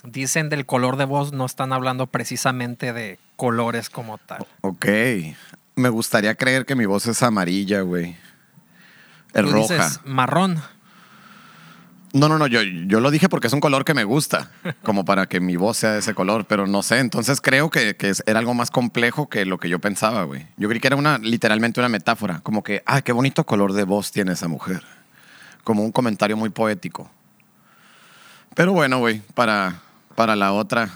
dicen 0.04 0.48
del 0.48 0.66
color 0.66 0.96
de 0.96 1.04
voz 1.06 1.32
no 1.32 1.44
están 1.46 1.72
hablando 1.72 2.06
precisamente 2.06 2.92
de 2.92 3.18
colores 3.36 3.90
como 3.90 4.18
tal. 4.18 4.46
Ok. 4.60 4.86
Me 5.78 5.90
gustaría 5.90 6.34
creer 6.34 6.66
que 6.66 6.74
mi 6.74 6.86
voz 6.86 7.06
es 7.06 7.22
amarilla, 7.22 7.82
güey. 7.82 8.16
Es 9.32 9.44
Tú 9.44 9.50
roja. 9.50 9.74
dices 9.74 10.00
marrón. 10.04 10.60
No, 12.12 12.28
no, 12.28 12.36
no, 12.36 12.48
yo, 12.48 12.62
yo 12.62 12.98
lo 12.98 13.12
dije 13.12 13.28
porque 13.28 13.46
es 13.46 13.52
un 13.52 13.60
color 13.60 13.84
que 13.84 13.94
me 13.94 14.02
gusta, 14.02 14.50
como 14.82 15.04
para 15.04 15.26
que 15.26 15.38
mi 15.38 15.54
voz 15.56 15.76
sea 15.76 15.92
de 15.92 15.98
ese 16.00 16.14
color, 16.14 16.46
pero 16.46 16.66
no 16.66 16.82
sé, 16.82 16.98
entonces 16.98 17.40
creo 17.40 17.70
que, 17.70 17.96
que 17.96 18.12
era 18.26 18.40
algo 18.40 18.54
más 18.54 18.70
complejo 18.72 19.28
que 19.28 19.44
lo 19.44 19.58
que 19.58 19.68
yo 19.68 19.78
pensaba, 19.78 20.24
güey. 20.24 20.46
Yo 20.56 20.68
creí 20.68 20.80
que 20.80 20.88
era 20.88 20.96
una, 20.96 21.18
literalmente 21.18 21.78
una 21.80 21.88
metáfora, 21.90 22.40
como 22.40 22.64
que, 22.64 22.82
ah, 22.86 23.02
qué 23.02 23.12
bonito 23.12 23.44
color 23.44 23.72
de 23.74 23.84
voz 23.84 24.10
tiene 24.10 24.32
esa 24.32 24.48
mujer. 24.48 24.82
Como 25.62 25.84
un 25.84 25.92
comentario 25.92 26.36
muy 26.36 26.48
poético. 26.48 27.08
Pero 28.54 28.72
bueno, 28.72 28.98
güey, 28.98 29.20
para, 29.34 29.80
para 30.16 30.34
la 30.34 30.52
otra, 30.52 30.88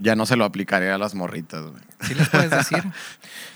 ya 0.00 0.16
no 0.16 0.26
se 0.26 0.36
lo 0.36 0.44
aplicaré 0.44 0.90
a 0.90 0.98
las 0.98 1.14
morritas, 1.14 1.62
güey. 1.62 1.82
¿Sí 2.00 2.14
les 2.14 2.28
puedes 2.28 2.50
decir? 2.50 2.82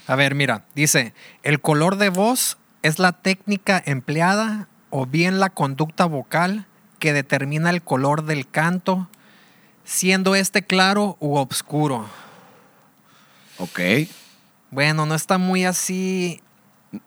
A 0.07 0.15
ver, 0.15 0.35
mira, 0.35 0.65
dice, 0.75 1.13
el 1.43 1.61
color 1.61 1.97
de 1.97 2.09
voz 2.09 2.57
es 2.81 2.99
la 2.99 3.11
técnica 3.11 3.81
empleada 3.85 4.67
o 4.89 5.05
bien 5.05 5.39
la 5.39 5.49
conducta 5.49 6.05
vocal 6.05 6.65
que 6.99 7.13
determina 7.13 7.69
el 7.69 7.81
color 7.81 8.25
del 8.25 8.49
canto, 8.49 9.09
siendo 9.85 10.35
este 10.35 10.63
claro 10.63 11.17
u 11.19 11.37
oscuro. 11.37 12.05
Ok. 13.57 13.79
Bueno, 14.71 15.05
no 15.05 15.15
está 15.15 15.37
muy 15.37 15.65
así, 15.65 16.41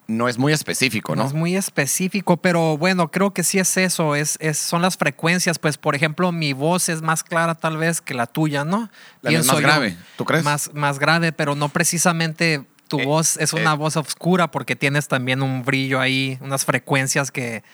No 0.07 0.29
es 0.29 0.39
muy 0.39 0.53
específico, 0.53 1.17
no 1.17 1.23
¿no? 1.23 1.29
es 1.29 1.35
muy 1.35 1.57
específico, 1.57 2.37
pero 2.37 2.79
bueno, 2.79 3.11
creo 3.11 3.33
que 3.35 3.43
sí 3.43 3.59
es 3.59 3.77
eso, 3.77 4.15
es, 4.15 4.37
es, 4.41 4.57
son 4.57 4.81
las 4.81 4.97
frecuencias. 4.97 5.59
Pues, 5.59 5.77
por 5.77 5.97
ejemplo, 5.97 6.31
mi 6.31 6.53
voz 6.53 6.89
es 6.89 7.03
más 7.03 7.25
clara 7.25 7.57
tal 7.57 7.77
vez 7.77 8.01
que 8.01 8.15
la 8.15 8.27
tuya, 8.27 8.65
¿no? 8.65 8.91
La 9.23 9.33
es 9.33 9.47
más 9.47 9.61
grave, 9.61 9.97
¿tú 10.17 10.25
crees? 10.25 10.45
Más, 10.45 10.71
más 10.73 10.99
grave, 11.01 11.33
pero 11.33 11.57
no 11.57 11.69
precisamente 11.69 12.65
tu 12.93 13.01
Eh, 13.01 13.07
voz 13.07 13.39
es 13.39 13.55
una 13.55 13.73
eh. 13.73 13.77
voz 13.77 13.97
oscura 13.97 14.51
porque 14.51 14.77
tienes 14.77 15.09
también 15.09 15.43
un 15.43 15.65
brillo 15.65 15.99
ahí, 15.99 16.39
unas 16.43 16.65
frecuencias 16.65 17.31
que... 17.31 17.65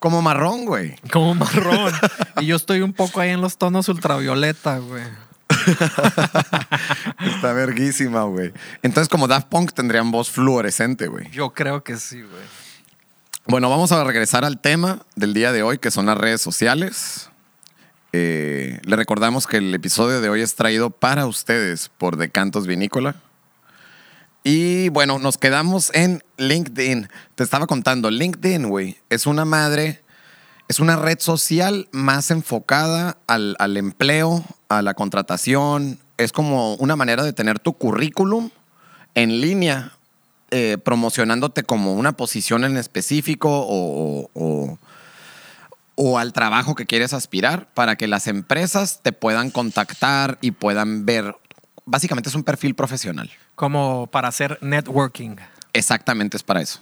Como 0.00 0.20
marrón, 0.20 0.64
güey. 0.64 0.96
Como 1.12 1.34
marrón. 1.34 1.92
y 2.40 2.46
yo 2.46 2.56
estoy 2.56 2.80
un 2.80 2.92
poco 2.92 3.20
ahí 3.20 3.30
en 3.30 3.40
los 3.40 3.56
tonos 3.56 3.88
ultravioleta, 3.88 4.78
güey. 4.78 5.04
Está 7.34 7.52
verguísima, 7.52 8.24
güey. 8.24 8.52
Entonces, 8.82 9.08
como 9.08 9.28
Daft 9.28 9.48
Punk 9.48 9.72
tendrían 9.72 10.10
voz 10.10 10.30
fluorescente, 10.30 11.06
güey. 11.06 11.30
Yo 11.30 11.50
creo 11.50 11.82
que 11.82 11.96
sí, 11.96 12.22
güey. 12.22 12.42
Bueno, 13.46 13.68
vamos 13.68 13.90
a 13.92 14.04
regresar 14.04 14.44
al 14.44 14.60
tema 14.60 15.04
del 15.16 15.34
día 15.34 15.52
de 15.52 15.62
hoy, 15.62 15.78
que 15.78 15.90
son 15.90 16.06
las 16.06 16.16
redes 16.16 16.40
sociales. 16.40 17.28
Eh, 18.12 18.78
le 18.84 18.96
recordamos 18.96 19.46
que 19.46 19.56
el 19.56 19.74
episodio 19.74 20.20
de 20.20 20.28
hoy 20.28 20.42
es 20.42 20.54
traído 20.54 20.90
para 20.90 21.26
ustedes 21.26 21.90
por 21.98 22.16
Decantos 22.16 22.66
Vinícola. 22.66 23.16
Y 24.44 24.88
bueno, 24.90 25.18
nos 25.18 25.38
quedamos 25.38 25.90
en 25.94 26.22
LinkedIn. 26.36 27.08
Te 27.34 27.44
estaba 27.44 27.66
contando, 27.66 28.10
LinkedIn, 28.10 28.68
güey, 28.68 28.98
es 29.08 29.26
una 29.26 29.44
madre, 29.44 30.01
es 30.68 30.80
una 30.80 30.96
red 30.96 31.18
social 31.20 31.88
más 31.92 32.30
enfocada 32.30 33.18
al, 33.26 33.56
al 33.58 33.76
empleo, 33.76 34.44
a 34.68 34.82
la 34.82 34.94
contratación. 34.94 35.98
Es 36.18 36.32
como 36.32 36.74
una 36.76 36.96
manera 36.96 37.22
de 37.24 37.32
tener 37.32 37.58
tu 37.58 37.74
currículum 37.74 38.50
en 39.14 39.40
línea, 39.40 39.92
eh, 40.50 40.78
promocionándote 40.82 41.62
como 41.62 41.94
una 41.94 42.12
posición 42.12 42.64
en 42.64 42.76
específico 42.76 43.48
o, 43.50 44.30
o- 44.34 44.78
o 45.94 46.18
al 46.18 46.32
trabajo 46.32 46.74
que 46.74 46.86
quieres 46.86 47.12
aspirar 47.12 47.68
para 47.74 47.96
que 47.96 48.06
las 48.08 48.26
empresas 48.26 49.00
te 49.02 49.12
puedan 49.12 49.50
contactar 49.50 50.38
y 50.40 50.52
puedan 50.52 51.04
ver. 51.04 51.36
Básicamente 51.84 52.30
es 52.30 52.34
un 52.34 52.44
perfil 52.44 52.74
profesional. 52.74 53.30
Como 53.56 54.06
para 54.06 54.28
hacer 54.28 54.58
networking. 54.62 55.36
Exactamente 55.74 56.36
es 56.38 56.42
para 56.42 56.62
eso. 56.62 56.80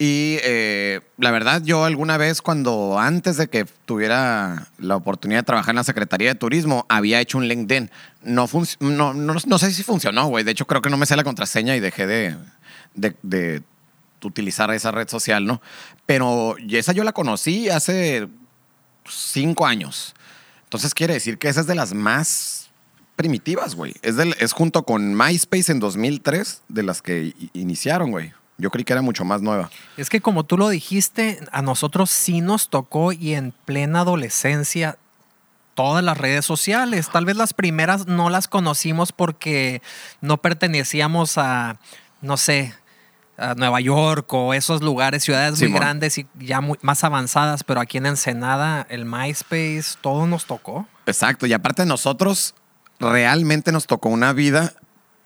Y 0.00 0.38
eh, 0.44 1.00
la 1.16 1.32
verdad, 1.32 1.60
yo 1.64 1.84
alguna 1.84 2.16
vez 2.18 2.40
cuando 2.40 3.00
antes 3.00 3.36
de 3.36 3.48
que 3.48 3.64
tuviera 3.84 4.68
la 4.78 4.94
oportunidad 4.94 5.40
de 5.40 5.44
trabajar 5.44 5.72
en 5.72 5.76
la 5.76 5.84
Secretaría 5.84 6.28
de 6.28 6.34
Turismo, 6.36 6.86
había 6.88 7.20
hecho 7.20 7.36
un 7.38 7.48
LinkedIn. 7.48 7.90
No, 8.22 8.48
no, 8.78 9.12
no, 9.12 9.34
no 9.44 9.58
sé 9.58 9.72
si 9.72 9.82
funcionó, 9.82 10.26
güey. 10.28 10.44
De 10.44 10.52
hecho, 10.52 10.66
creo 10.68 10.82
que 10.82 10.90
no 10.90 10.96
me 10.98 11.06
sé 11.06 11.16
la 11.16 11.24
contraseña 11.24 11.74
y 11.74 11.80
dejé 11.80 12.06
de, 12.06 12.36
de, 12.94 13.16
de 13.22 13.62
utilizar 14.22 14.70
esa 14.72 14.92
red 14.92 15.08
social, 15.08 15.44
¿no? 15.46 15.60
Pero 16.06 16.54
esa 16.70 16.92
yo 16.92 17.02
la 17.02 17.12
conocí 17.12 17.68
hace 17.68 18.28
cinco 19.08 19.66
años. 19.66 20.14
Entonces 20.64 20.94
quiere 20.94 21.14
decir 21.14 21.38
que 21.38 21.48
esa 21.48 21.62
es 21.62 21.66
de 21.66 21.74
las 21.74 21.92
más 21.92 22.70
primitivas, 23.16 23.74
güey. 23.74 23.94
Es, 24.02 24.14
del- 24.16 24.36
es 24.38 24.52
junto 24.52 24.84
con 24.84 25.16
MySpace 25.16 25.72
en 25.72 25.80
2003 25.80 26.62
de 26.68 26.82
las 26.84 27.02
que 27.02 27.34
iniciaron, 27.52 28.12
güey. 28.12 28.32
Yo 28.58 28.70
creí 28.70 28.84
que 28.84 28.92
era 28.92 29.02
mucho 29.02 29.24
más 29.24 29.40
nueva. 29.40 29.70
Es 29.96 30.10
que 30.10 30.20
como 30.20 30.44
tú 30.44 30.58
lo 30.58 30.68
dijiste, 30.68 31.40
a 31.52 31.62
nosotros 31.62 32.10
sí 32.10 32.40
nos 32.40 32.68
tocó 32.68 33.12
y 33.12 33.34
en 33.34 33.52
plena 33.64 34.00
adolescencia 34.00 34.98
todas 35.74 36.02
las 36.02 36.18
redes 36.18 36.44
sociales. 36.44 37.08
Tal 37.08 37.24
vez 37.24 37.36
las 37.36 37.54
primeras 37.54 38.06
no 38.08 38.30
las 38.30 38.48
conocimos 38.48 39.12
porque 39.12 39.80
no 40.20 40.38
pertenecíamos 40.38 41.38
a, 41.38 41.78
no 42.20 42.36
sé, 42.36 42.74
a 43.36 43.54
Nueva 43.54 43.80
York 43.80 44.26
o 44.34 44.52
esos 44.54 44.82
lugares, 44.82 45.22
ciudades 45.22 45.60
muy 45.62 45.70
grandes 45.70 46.18
y 46.18 46.26
ya 46.40 46.60
muy- 46.60 46.78
más 46.82 47.04
avanzadas, 47.04 47.62
pero 47.62 47.80
aquí 47.80 47.98
en 47.98 48.06
Ensenada, 48.06 48.84
el 48.90 49.04
MySpace, 49.04 49.96
todo 50.00 50.26
nos 50.26 50.46
tocó. 50.46 50.88
Exacto. 51.06 51.46
Y 51.46 51.52
aparte 51.52 51.86
nosotros 51.86 52.56
realmente 52.98 53.70
nos 53.70 53.86
tocó 53.86 54.08
una 54.08 54.32
vida 54.32 54.72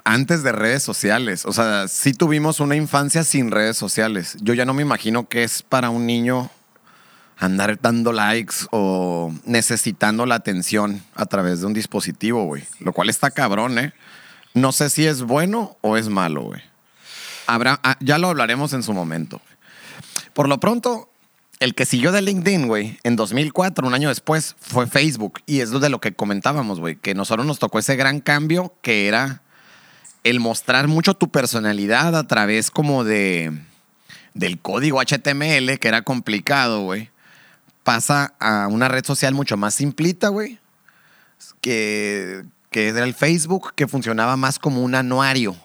antes 0.05 0.43
de 0.43 0.53
redes 0.53 0.83
sociales. 0.83 1.45
O 1.47 1.53
sea, 1.53 1.89
sí 1.89 2.13
tuvimos 2.13 2.61
una 2.61 2.77
infancia 2.77 3.25
sin 3.25 3.51
redes 3.51 3.77
sociales. 3.77 4.37
Yo 4.41 4.55
ya 4.55 4.65
no 4.65 4.75
me 4.75 4.83
imagino 4.83 5.29
qué 5.29 5.45
es 5.45 5.63
para 5.63 5.91
un 5.91 6.07
niño 6.07 6.51
andar 7.39 7.79
dando 7.81 8.13
likes 8.13 8.55
o 8.71 9.33
necesitando 9.45 10.27
la 10.27 10.37
atención 10.37 11.03
a 11.15 11.27
través 11.27 11.61
de 11.61 11.67
un 11.67 11.75
dispositivo, 11.75 12.45
güey. 12.45 12.65
Lo 12.79 12.93
cual 12.93 13.11
está 13.11 13.31
cabrón, 13.31 13.79
¿eh? 13.79 13.93
No 14.55 14.73
sé 14.73 14.91
si 14.91 15.07
es 15.07 15.23
bueno 15.23 15.77
o 15.81 15.97
es 15.97 16.09
malo, 16.09 16.43
güey. 16.43 16.63
Habrá, 17.47 17.81
ah, 17.83 17.97
ya 18.01 18.19
lo 18.19 18.29
hablaremos 18.29 18.73
en 18.75 18.83
su 18.83 18.93
momento. 18.93 19.41
Por 20.35 20.49
lo 20.49 20.61
pronto, 20.61 21.11
el 21.59 21.75
que 21.75 21.87
siguió 21.87 22.13
de 22.13 22.23
LinkedIn, 22.23 22.69
güey, 22.69 22.99
en 23.03 23.17
2004, 23.17 23.87
un 23.87 23.95
año 23.95 24.09
después, 24.09 24.57
fue 24.61 24.87
Facebook. 24.87 25.41
Y 25.47 25.61
es 25.61 25.71
de 25.71 25.89
lo 25.89 26.01
que 26.01 26.13
comentábamos, 26.13 26.81
güey, 26.81 26.97
que 26.97 27.15
nosotros 27.15 27.47
nos 27.47 27.59
tocó 27.59 27.79
ese 27.79 27.97
gran 27.97 28.21
cambio 28.21 28.75
que 28.83 29.09
era 29.09 29.43
el 30.25 30.41
mostrar 30.41 30.89
mucho 30.89 31.15
tu 31.15 31.31
personalidad 31.31 32.17
a 32.17 32.27
través 32.27 32.71
como 32.71 33.05
de 33.05 33.53
del 34.35 34.59
código 34.59 35.01
HTML, 35.01 35.79
que 35.79 35.89
era 35.89 36.03
complicado, 36.03 36.83
güey. 36.83 37.11
Pasa 37.83 38.35
a 38.39 38.69
una 38.69 38.89
red 38.89 39.05
social 39.05 39.35
mucho 39.35 39.57
más 39.57 39.75
simplita, 39.75 40.29
güey. 40.29 40.59
Que, 41.61 42.45
que 42.71 42.89
era 42.89 43.05
el 43.05 43.15
Facebook, 43.15 43.75
que 43.75 43.89
funcionaba 43.89 44.37
más 44.37 44.59
como 44.59 44.83
un 44.83 44.95
anuario, 44.95 45.57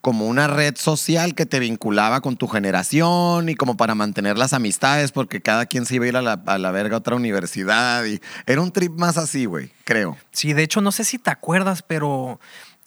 como 0.00 0.26
una 0.26 0.46
red 0.46 0.76
social 0.76 1.34
que 1.34 1.46
te 1.46 1.58
vinculaba 1.58 2.20
con 2.20 2.36
tu 2.36 2.46
generación 2.48 3.48
y 3.48 3.54
como 3.56 3.76
para 3.76 3.94
mantener 3.94 4.38
las 4.38 4.52
amistades, 4.52 5.12
porque 5.12 5.40
cada 5.40 5.66
quien 5.66 5.86
se 5.86 5.96
iba 5.96 6.04
a 6.04 6.08
ir 6.08 6.16
a 6.16 6.22
la, 6.22 6.40
a 6.46 6.58
la 6.58 6.70
verga 6.70 6.96
a 6.96 6.98
otra 7.00 7.16
universidad. 7.16 8.04
Y 8.04 8.20
era 8.46 8.60
un 8.60 8.72
trip 8.72 8.92
más 8.92 9.18
así, 9.18 9.44
güey, 9.44 9.72
creo. 9.84 10.16
Sí, 10.30 10.52
de 10.52 10.62
hecho, 10.62 10.80
no 10.80 10.92
sé 10.92 11.04
si 11.04 11.18
te 11.18 11.30
acuerdas, 11.30 11.82
pero 11.82 12.40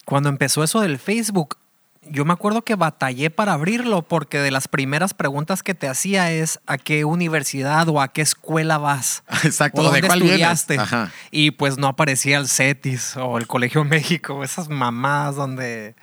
cuando 0.07 0.29
empezó 0.29 0.63
eso 0.63 0.79
del 0.79 0.99
Facebook, 0.99 1.57
yo 2.01 2.23
me 2.23 2.31
acuerdo 2.31 2.61
que 2.61 2.75
batallé 2.75 3.29
para 3.29 3.51
abrirlo 3.51 4.03
porque 4.03 4.39
de 4.39 4.51
las 4.51 4.69
primeras 4.69 5.13
preguntas 5.13 5.63
que 5.63 5.75
te 5.75 5.89
hacía 5.89 6.31
es 6.31 6.61
a 6.65 6.77
qué 6.77 7.03
universidad 7.03 7.89
o 7.89 7.99
a 7.99 8.07
qué 8.07 8.21
escuela 8.21 8.77
vas. 8.77 9.25
Exacto, 9.43 9.81
o 9.81 9.91
¿de 9.91 10.01
cuál 10.01 10.21
estudiaste. 10.21 10.79
Ajá. 10.79 11.11
Y 11.29 11.51
pues 11.51 11.77
no 11.77 11.87
aparecía 11.87 12.37
el 12.37 12.47
CETIS 12.47 13.17
o 13.17 13.37
el 13.37 13.47
Colegio 13.47 13.83
México, 13.83 14.45
esas 14.45 14.69
mamadas 14.69 15.35
donde, 15.35 15.93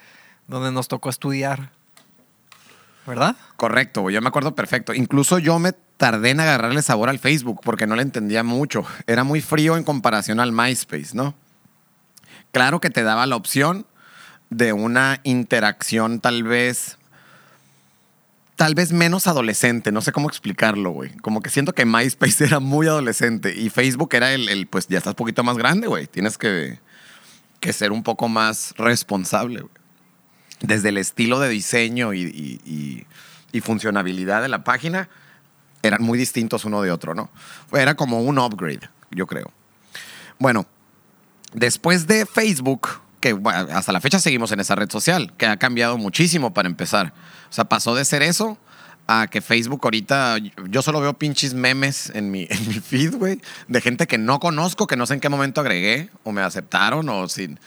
donde 0.49 0.71
nos 0.71 0.87
tocó 0.87 1.09
estudiar. 1.09 1.71
¿Verdad? 3.07 3.37
Correcto, 3.57 4.11
yo 4.11 4.21
me 4.21 4.29
acuerdo 4.29 4.55
perfecto. 4.55 4.93
Incluso 4.93 5.39
yo 5.39 5.59
me 5.59 5.73
tardé 5.97 6.29
en 6.29 6.41
agarrarle 6.41 6.83
sabor 6.83 7.09
al 7.09 7.19
Facebook 7.19 7.63
porque 7.65 7.87
no 7.87 7.97
le 7.97 8.03
entendía 8.03 8.43
mucho. 8.43 8.85
Era 9.07 9.25
muy 9.25 9.41
frío 9.41 9.79
en 9.79 9.83
comparación 9.83 10.41
al 10.41 10.53
MySpace, 10.53 11.15
¿no? 11.15 11.35
Claro 12.53 12.81
que 12.81 12.91
te 12.91 13.03
daba 13.03 13.25
la 13.25 13.37
opción 13.37 13.87
de 14.57 14.73
una 14.73 15.21
interacción 15.25 16.21
tal 16.21 16.43
vez 16.43 16.99
tal 18.57 18.75
vez 18.77 18.93
menos 18.93 19.27
adolescente, 19.27 19.91
no 19.91 20.01
sé 20.01 20.13
cómo 20.13 20.29
explicarlo, 20.29 20.91
güey. 20.91 21.11
Como 21.19 21.43
que 21.43 21.51
siento 21.51 21.73
que 21.73 21.85
MySpace 21.85 22.45
era 22.45 22.61
muy 22.61 22.87
adolescente 22.87 23.53
y 23.55 23.69
Facebook 23.69 24.11
era 24.15 24.33
el, 24.33 24.49
el, 24.49 24.67
pues 24.69 24.87
ya 24.87 24.99
estás 24.99 25.13
un 25.13 25.17
poquito 25.17 25.43
más 25.43 25.57
grande, 25.59 25.89
güey. 25.89 26.07
Tienes 26.07 26.39
que, 26.39 26.79
que 27.61 27.73
ser 27.73 27.91
un 27.91 28.03
poco 28.03 28.29
más 28.29 28.75
responsable, 28.77 29.61
güey 29.63 29.73
desde 30.61 30.89
el 30.91 30.97
estilo 30.97 31.41
de 31.41 31.51
diseño 31.51 32.15
y, 32.15 32.23
y- 32.23 32.61
y- 32.65 33.07
y 33.53 33.61
funcionabilidad 33.61 34.41
de 34.41 34.49
la 34.49 34.65
página, 34.65 35.11
eran 35.83 36.03
muy 36.03 36.17
distintos 36.17 36.65
uno 36.65 36.81
de 36.81 36.91
otro, 36.91 37.15
¿no? 37.15 37.29
Era 37.73 37.97
como 37.97 38.23
un 38.23 38.39
upgrade, 38.39 38.89
yo 39.11 39.27
creo. 39.27 39.53
Bueno, 40.39 40.65
después 41.53 42.07
de 42.07 42.25
Facebook, 42.25 42.89
hasta 43.71 43.93
la 43.93 44.01
fecha 44.01 44.19
seguimos 44.19 44.53
en 44.53 44.61
esa 44.61 44.75
red 44.75 44.91
social, 44.91 45.33
que 45.37 45.47
ha 45.47 45.57
cambiado 45.57 45.97
muchísimo 45.99 46.53
para 46.53 46.69
empezar. 46.69 47.13
O 47.51 47.53
sea, 47.53 47.65
pasó 47.65 47.95
de 47.95 48.05
ser 48.05 48.23
eso 48.23 48.59
a 49.07 49.27
que 49.27 49.41
Facebook 49.41 49.81
ahorita, 49.85 50.39
yo 50.69 50.83
solo 50.83 51.01
veo 51.01 51.15
pinches 51.15 51.55
memes 51.55 52.11
en 52.15 52.31
mi, 52.31 52.47
en 52.51 52.69
mi 52.69 52.75
feed, 52.75 53.15
güey, 53.17 53.41
de 53.69 53.81
gente 53.81 54.07
que 54.07 54.19
no 54.19 54.41
conozco, 54.41 54.87
que 54.87 54.97
no 54.97 55.07
sé 55.07 55.15
en 55.15 55.21
qué 55.21 55.29
momento 55.29 55.61
agregué, 55.61 56.11
o 56.23 56.33
me 56.33 56.43
aceptaron, 56.43 57.09
o 57.09 57.29
sin... 57.29 57.59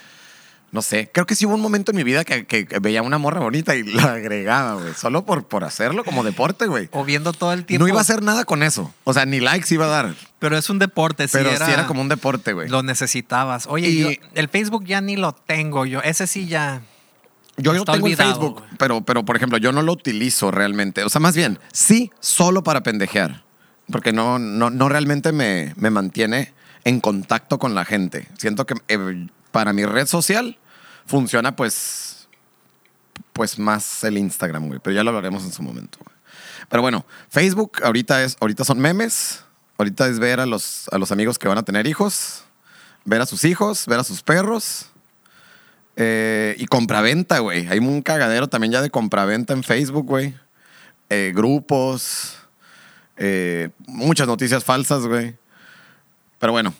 No 0.69 0.82
sé, 0.82 1.10
creo 1.13 1.25
que 1.25 1.34
sí 1.34 1.45
hubo 1.45 1.56
un 1.56 1.62
momento 1.62 1.91
en 1.91 1.97
mi 1.97 2.03
vida 2.03 2.25
que, 2.25 2.45
que- 2.45 2.67
que 2.67 2.80
veía 2.80 3.01
una 3.01 3.17
morra 3.17 3.39
bonita 3.39 3.73
y 3.75 3.84
la 3.84 4.13
agregaba, 4.15 4.73
güey. 4.82 4.93
Solo 4.95 5.25
por, 5.25 5.45
por 5.47 5.63
hacerlo 5.63 6.03
como 6.03 6.23
deporte, 6.25 6.67
güey. 6.67 6.89
O 6.91 7.06
viendo 7.06 7.32
todo 7.32 7.53
el 7.53 7.63
tiempo. 7.65 7.86
No 7.86 7.88
iba 7.88 7.99
a 7.99 8.01
hacer 8.01 8.21
nada 8.21 8.43
con 8.43 8.62
eso. 8.63 8.93
O 9.06 9.13
sea, 9.13 9.25
ni 9.25 9.39
likes 9.39 9.73
iba 9.73 9.86
a 9.86 9.89
dar. 9.89 10.15
Pero 10.39 10.58
es 10.58 10.69
un 10.69 10.77
deporte, 10.77 11.27
sí 11.30 11.38
Pero 11.38 11.51
era, 11.51 11.65
sí 11.65 11.71
era 11.71 11.88
como 11.88 12.01
un 12.01 12.10
deporte, 12.10 12.51
güey. 12.51 12.67
Lo 12.67 12.84
necesitabas. 12.84 13.65
Oye, 13.67 13.89
Y- 13.89 13.99
yo- 14.01 14.10
el 14.36 14.49
Facebook 14.49 14.84
ya 14.86 14.99
ni 14.99 15.15
lo 15.15 15.32
tengo 15.34 15.86
yo. 15.86 16.01
Ese 16.01 16.27
sí 16.27 16.47
ya. 16.47 16.82
Yo 17.56 17.73
no 17.73 17.86
tengo 17.86 18.06
el 18.08 18.15
Facebook, 18.17 18.62
pero, 18.77 19.01
pero 19.01 19.23
por 19.25 19.36
ejemplo, 19.36 19.58
yo 19.58 19.71
no 19.71 19.82
lo 19.82 19.93
utilizo 19.93 20.51
realmente. 20.51 21.03
O 21.03 21.10
sea, 21.10 21.19
más 21.21 21.36
bien, 21.36 21.58
sí, 21.71 22.12
solo 22.19 22.62
para 22.63 22.84
pendejear. 22.84 23.43
Porque 23.89 24.12
no, 24.13 24.38
no, 24.38 24.69
no 24.69 24.89
realmente 24.89 25.32
me, 25.32 25.73
me 25.77 25.89
mantiene 25.89 26.53
en 26.84 26.99
contacto 26.99 27.58
con 27.58 27.73
la 27.73 27.84
gente. 27.86 28.27
Siento 28.38 28.65
que 28.65 28.75
eh, 28.89 29.27
para 29.58 29.74
mi 29.74 29.86
red 29.86 30.06
social 30.06 30.56
funciona 31.08 31.56
pues 31.56 32.28
pues 33.34 33.58
más 33.58 34.04
el 34.04 34.20
Instagram, 34.20 34.67
güey. 34.67 34.80
Pero 34.80 34.96
ya 34.96 35.04
lo 35.04 35.10
hablaremos 35.10 35.43
en 35.46 35.52
su 35.52 35.63
momento. 35.63 35.98
Pero 36.70 36.84
bueno, 36.84 37.08
Facebook 37.28 37.80
ahorita 37.84 38.22
es, 38.22 38.38
ahorita 38.39 38.63
son 38.63 38.78
memes. 38.78 39.43
Ahorita 39.80 40.08
es 40.10 40.20
ver 40.20 40.39
a 40.39 40.46
los, 40.46 40.88
a 40.91 41.00
los 41.00 41.12
amigos 41.12 41.39
que 41.39 41.48
van 41.48 41.58
a 41.58 41.63
tener 41.63 41.88
hijos, 41.88 42.43
ver 43.04 43.20
a 43.20 43.26
sus 43.26 43.46
hijos, 43.46 43.88
ver 43.88 44.00
a 44.00 44.04
sus 44.04 44.22
perros. 44.22 44.91
Eh, 45.96 46.56
y 46.60 46.67
compraventa, 46.67 47.39
güey. 47.39 47.65
Hay 47.67 47.80
un 47.80 48.04
cagadero 48.04 48.48
también 48.48 48.74
ya 48.74 48.84
de 48.84 48.91
compraventa 48.91 49.54
en 49.54 49.63
Facebook, 49.63 50.06
güey. 50.06 50.36
Eh, 51.10 51.32
grupos. 51.34 52.38
eh, 53.15 53.70
muchas 53.88 54.28
noticias 54.28 54.63
falsas, 54.63 55.08
güey. 55.08 55.36
Pero 56.38 56.52
bueno, 56.52 56.76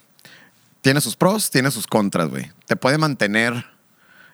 tiene 0.88 1.02
sus 1.02 1.18
pros, 1.18 1.52
tiene 1.52 1.70
sus 1.70 1.86
contras, 1.86 2.30
güey. 2.30 2.50
Te 2.66 2.78
puede 2.78 2.98
mantener 2.98 3.66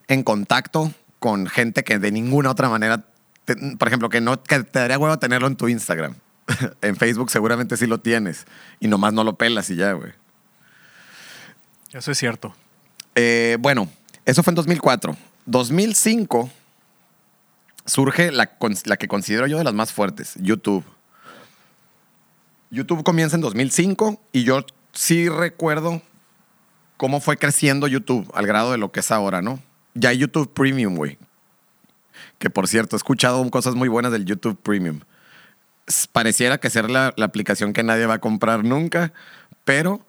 en 0.07 0.21
contacto 0.21 0.93
con 1.17 1.47
gente 1.47 1.83
que 1.83 1.97
de 1.97 2.11
ninguna 2.11 2.51
otra 2.51 2.69
manera, 2.69 3.07
te- 3.45 3.55
por 3.55 3.87
ejemplo, 3.87 4.07
que 4.09 4.21
no 4.21 4.43
que 4.43 4.61
te 4.61 4.77
daría 4.77 4.99
huevo 4.99 5.17
tenerlo 5.17 5.47
en 5.47 5.55
tu 5.55 5.67
Instagram. 5.67 6.13
en 6.83 6.95
Facebook 6.95 7.31
seguramente 7.31 7.75
sí 7.75 7.87
lo 7.87 8.01
tienes 8.01 8.45
y 8.79 8.87
nomás 8.87 9.13
no 9.13 9.23
lo 9.23 9.35
pelas 9.35 9.71
y 9.71 9.77
ya, 9.77 9.93
güey. 9.93 10.11
Eso 11.91 12.11
es 12.11 12.19
cierto. 12.19 12.53
Eh, 13.15 13.57
bueno, 13.59 13.89
eso 14.23 14.43
fue 14.43 14.51
en 14.51 14.55
2004. 14.55 15.17
2005 15.47 16.51
surge 17.87 18.31
la, 18.31 18.51
la 18.85 18.97
que 18.97 19.07
considero 19.07 19.47
yo 19.47 19.57
de 19.57 19.63
las 19.63 19.73
más 19.73 19.91
fuertes, 19.91 20.33
YouTube. 20.35 20.85
YouTube 22.69 23.03
comienza 23.03 23.37
en 23.37 23.41
2005 23.41 24.21
y 24.31 24.43
yo 24.43 24.63
sí 24.93 25.29
recuerdo 25.29 26.03
cómo 27.03 27.19
fue 27.19 27.35
creciendo 27.35 27.85
YouTube 27.87 28.31
al 28.33 28.47
grado 28.47 28.71
de 28.71 28.77
lo 28.77 28.93
que 28.93 29.01
es 29.01 29.11
ahora, 29.11 29.41
¿no? 29.41 29.61
Ya 29.93 30.11
hay 30.11 30.19
YouTube 30.19 30.53
Premium, 30.53 30.95
güey. 30.95 31.17
Que 32.39 32.49
por 32.49 32.69
cierto, 32.69 32.95
he 32.95 32.97
escuchado 32.97 33.45
cosas 33.51 33.75
muy 33.75 33.89
buenas 33.89 34.13
del 34.13 34.23
YouTube 34.23 34.57
Premium. 34.57 35.01
Pareciera 36.13 36.59
que 36.59 36.69
ser 36.69 36.89
la, 36.89 37.13
la 37.17 37.25
aplicación 37.25 37.73
que 37.73 37.83
nadie 37.83 38.05
va 38.05 38.13
a 38.13 38.19
comprar 38.19 38.63
nunca, 38.63 39.11
pero 39.65 40.07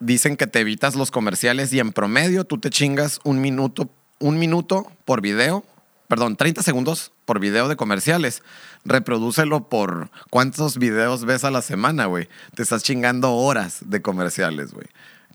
dicen 0.00 0.36
que 0.36 0.48
te 0.48 0.58
evitas 0.58 0.96
los 0.96 1.12
comerciales 1.12 1.72
y 1.72 1.78
en 1.78 1.92
promedio 1.92 2.42
tú 2.42 2.58
te 2.58 2.70
chingas 2.70 3.20
un 3.22 3.40
minuto, 3.40 3.88
un 4.18 4.40
minuto 4.40 4.90
por 5.04 5.20
video, 5.20 5.64
perdón, 6.08 6.34
30 6.34 6.64
segundos 6.64 7.12
por 7.24 7.38
video 7.38 7.68
de 7.68 7.76
comerciales. 7.76 8.42
Reprodúcelo 8.84 9.68
por 9.68 10.10
cuántos 10.28 10.76
videos 10.76 11.24
ves 11.24 11.44
a 11.44 11.52
la 11.52 11.62
semana, 11.62 12.06
güey. 12.06 12.28
Te 12.56 12.64
estás 12.64 12.82
chingando 12.82 13.32
horas 13.32 13.78
de 13.86 14.02
comerciales, 14.02 14.72
güey. 14.72 14.88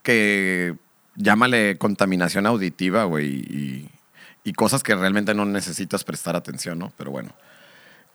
Que 0.04 0.76
llámale 1.18 1.78
contaminación 1.78 2.46
auditiva, 2.46 3.04
güey, 3.04 3.28
y, 3.28 3.90
y 4.44 4.54
cosas 4.54 4.84
que 4.84 4.96
realmente 4.96 5.34
no 5.34 5.44
necesitas 5.44 6.06
prestar 6.06 6.38
atención, 6.38 6.80
¿no? 6.80 6.94
Pero 6.98 7.12
bueno. 7.12 7.34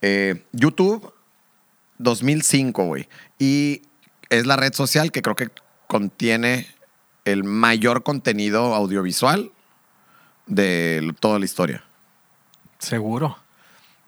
Eh, 0.01 0.45
YouTube 0.53 1.13
2005, 1.99 2.85
güey. 2.85 3.09
Y 3.39 3.83
es 4.31 4.47
la 4.47 4.57
red 4.57 4.73
social 4.73 5.13
que 5.13 5.21
creo 5.21 5.37
que 5.37 5.51
contiene 5.87 6.67
el 7.25 7.45
mayor 7.45 8.03
contenido 8.03 8.75
audiovisual 8.75 9.53
de 10.47 11.15
toda 11.21 11.39
la 11.39 11.45
historia. 11.45 11.85
Seguro. 12.79 13.37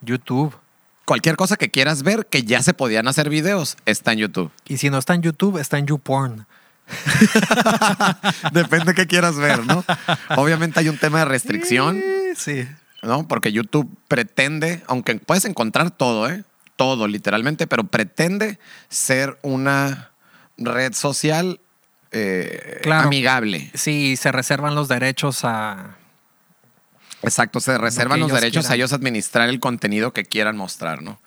YouTube. 0.01 0.55
Cualquier 1.05 1.35
cosa 1.35 1.55
que 1.55 1.69
quieras 1.69 2.03
ver 2.03 2.25
que 2.25 2.43
ya 2.43 2.63
se 2.63 2.73
podían 2.73 3.07
hacer 3.07 3.29
videos 3.29 3.77
está 3.85 4.13
en 4.13 4.19
YouTube. 4.19 4.51
Y 4.67 4.77
si 4.77 4.89
no 4.89 4.97
está 4.97 5.13
en 5.13 5.21
YouTube, 5.21 5.59
está 5.59 5.77
en 5.77 5.85
YouPorn. 5.85 6.47
Depende 8.51 8.85
de 8.85 8.93
qué 8.95 9.07
quieras 9.07 9.35
ver, 9.37 9.65
¿no? 9.65 9.83
Obviamente 10.37 10.79
hay 10.79 10.89
un 10.89 10.97
tema 10.97 11.19
de 11.19 11.25
restricción, 11.25 12.01
Sí. 12.35 12.67
¿no? 13.01 13.27
Porque 13.27 13.51
YouTube 13.51 13.89
pretende, 14.07 14.83
aunque 14.87 15.15
puedes 15.15 15.45
encontrar 15.45 15.91
todo, 15.91 16.29
¿eh? 16.29 16.43
Todo, 16.75 17.07
literalmente, 17.07 17.67
pero 17.67 17.85
pretende 17.85 18.59
ser 18.89 19.37
una 19.41 20.09
red 20.57 20.93
social 20.93 21.59
eh, 22.11 22.79
Claro. 22.83 23.07
amigable. 23.07 23.71
Sí, 23.73 24.15
se 24.17 24.31
reservan 24.31 24.75
los 24.75 24.87
derechos 24.87 25.41
a... 25.43 25.95
Exacto, 27.21 27.59
se 27.59 27.77
reservan 27.77 28.19
los 28.19 28.31
derechos 28.31 28.69
a 28.69 28.75
ellos 28.75 28.93
administrar 28.93 29.49
el 29.49 29.59
contenido 29.59 30.13
que 30.13 30.25
quieran 30.25 30.57
mostrar, 30.57 31.01
¿no? 31.01 31.19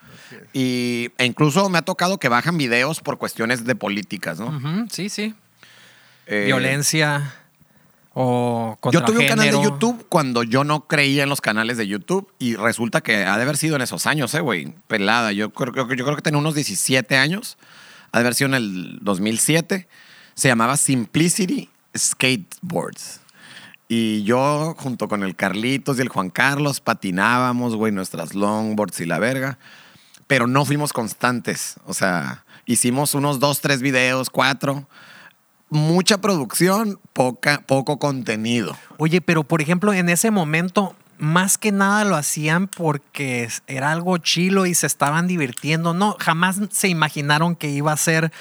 Y, 0.52 1.10
e 1.18 1.24
incluso 1.24 1.68
me 1.70 1.78
ha 1.78 1.82
tocado 1.82 2.18
que 2.18 2.28
bajan 2.28 2.56
videos 2.58 3.00
por 3.00 3.18
cuestiones 3.18 3.64
de 3.64 3.74
políticas, 3.74 4.38
¿no? 4.38 4.86
Sí, 4.90 5.08
sí. 5.08 5.34
Eh, 6.30 6.44
Violencia 6.44 7.34
o 8.12 8.76
contra 8.80 9.00
Yo 9.00 9.06
tuve 9.06 9.18
un 9.20 9.28
canal 9.28 9.46
de 9.46 9.52
género. 9.52 9.62
YouTube 9.62 10.06
cuando 10.10 10.42
yo 10.42 10.62
no 10.62 10.86
creía 10.86 11.22
en 11.22 11.30
los 11.30 11.40
canales 11.40 11.78
de 11.78 11.86
YouTube 11.86 12.30
y 12.38 12.54
resulta 12.54 13.00
que 13.00 13.24
ha 13.24 13.36
de 13.36 13.42
haber 13.42 13.56
sido 13.56 13.76
en 13.76 13.82
esos 13.82 14.06
años, 14.06 14.34
eh, 14.34 14.40
güey. 14.40 14.74
Pelada. 14.88 15.32
Yo 15.32 15.50
creo, 15.50 15.72
yo 15.72 16.04
creo 16.04 16.16
que 16.16 16.22
tenía 16.22 16.38
unos 16.38 16.54
17 16.54 17.16
años. 17.16 17.56
Ha 18.12 18.18
de 18.18 18.22
haber 18.22 18.34
sido 18.34 18.48
en 18.48 18.54
el 18.54 18.98
2007. 19.00 19.88
Se 20.34 20.48
llamaba 20.48 20.76
Simplicity 20.76 21.70
Skateboards. 21.96 23.20
Y 23.88 24.22
yo, 24.24 24.74
junto 24.78 25.08
con 25.08 25.22
el 25.22 25.34
Carlitos 25.34 25.98
y 25.98 26.02
el 26.02 26.08
Juan 26.08 26.28
Carlos, 26.28 26.80
patinábamos, 26.80 27.74
güey, 27.74 27.90
nuestras 27.90 28.34
longboards 28.34 29.00
y 29.00 29.06
la 29.06 29.18
verga. 29.18 29.58
Pero 30.26 30.46
no 30.46 30.66
fuimos 30.66 30.92
constantes. 30.92 31.76
O 31.86 31.94
sea, 31.94 32.44
hicimos 32.66 33.14
unos 33.14 33.40
dos, 33.40 33.62
tres 33.62 33.80
videos, 33.80 34.28
cuatro. 34.28 34.86
Mucha 35.70 36.18
producción, 36.18 36.98
poca, 37.12 37.62
poco 37.66 37.98
contenido. 37.98 38.76
Oye, 38.96 39.20
pero 39.20 39.44
por 39.44 39.60
ejemplo, 39.60 39.92
en 39.92 40.08
ese 40.08 40.30
momento, 40.30 40.96
más 41.18 41.58
que 41.58 41.72
nada 41.72 42.04
lo 42.04 42.16
hacían 42.16 42.68
porque 42.68 43.48
era 43.66 43.92
algo 43.92 44.16
chilo 44.18 44.64
y 44.66 44.74
se 44.74 44.86
estaban 44.86 45.26
divirtiendo. 45.26 45.92
No, 45.92 46.16
jamás 46.18 46.58
se 46.70 46.88
imaginaron 46.88 47.54
que 47.54 47.68
iba 47.68 47.92
a 47.92 47.96
ser 47.98 48.32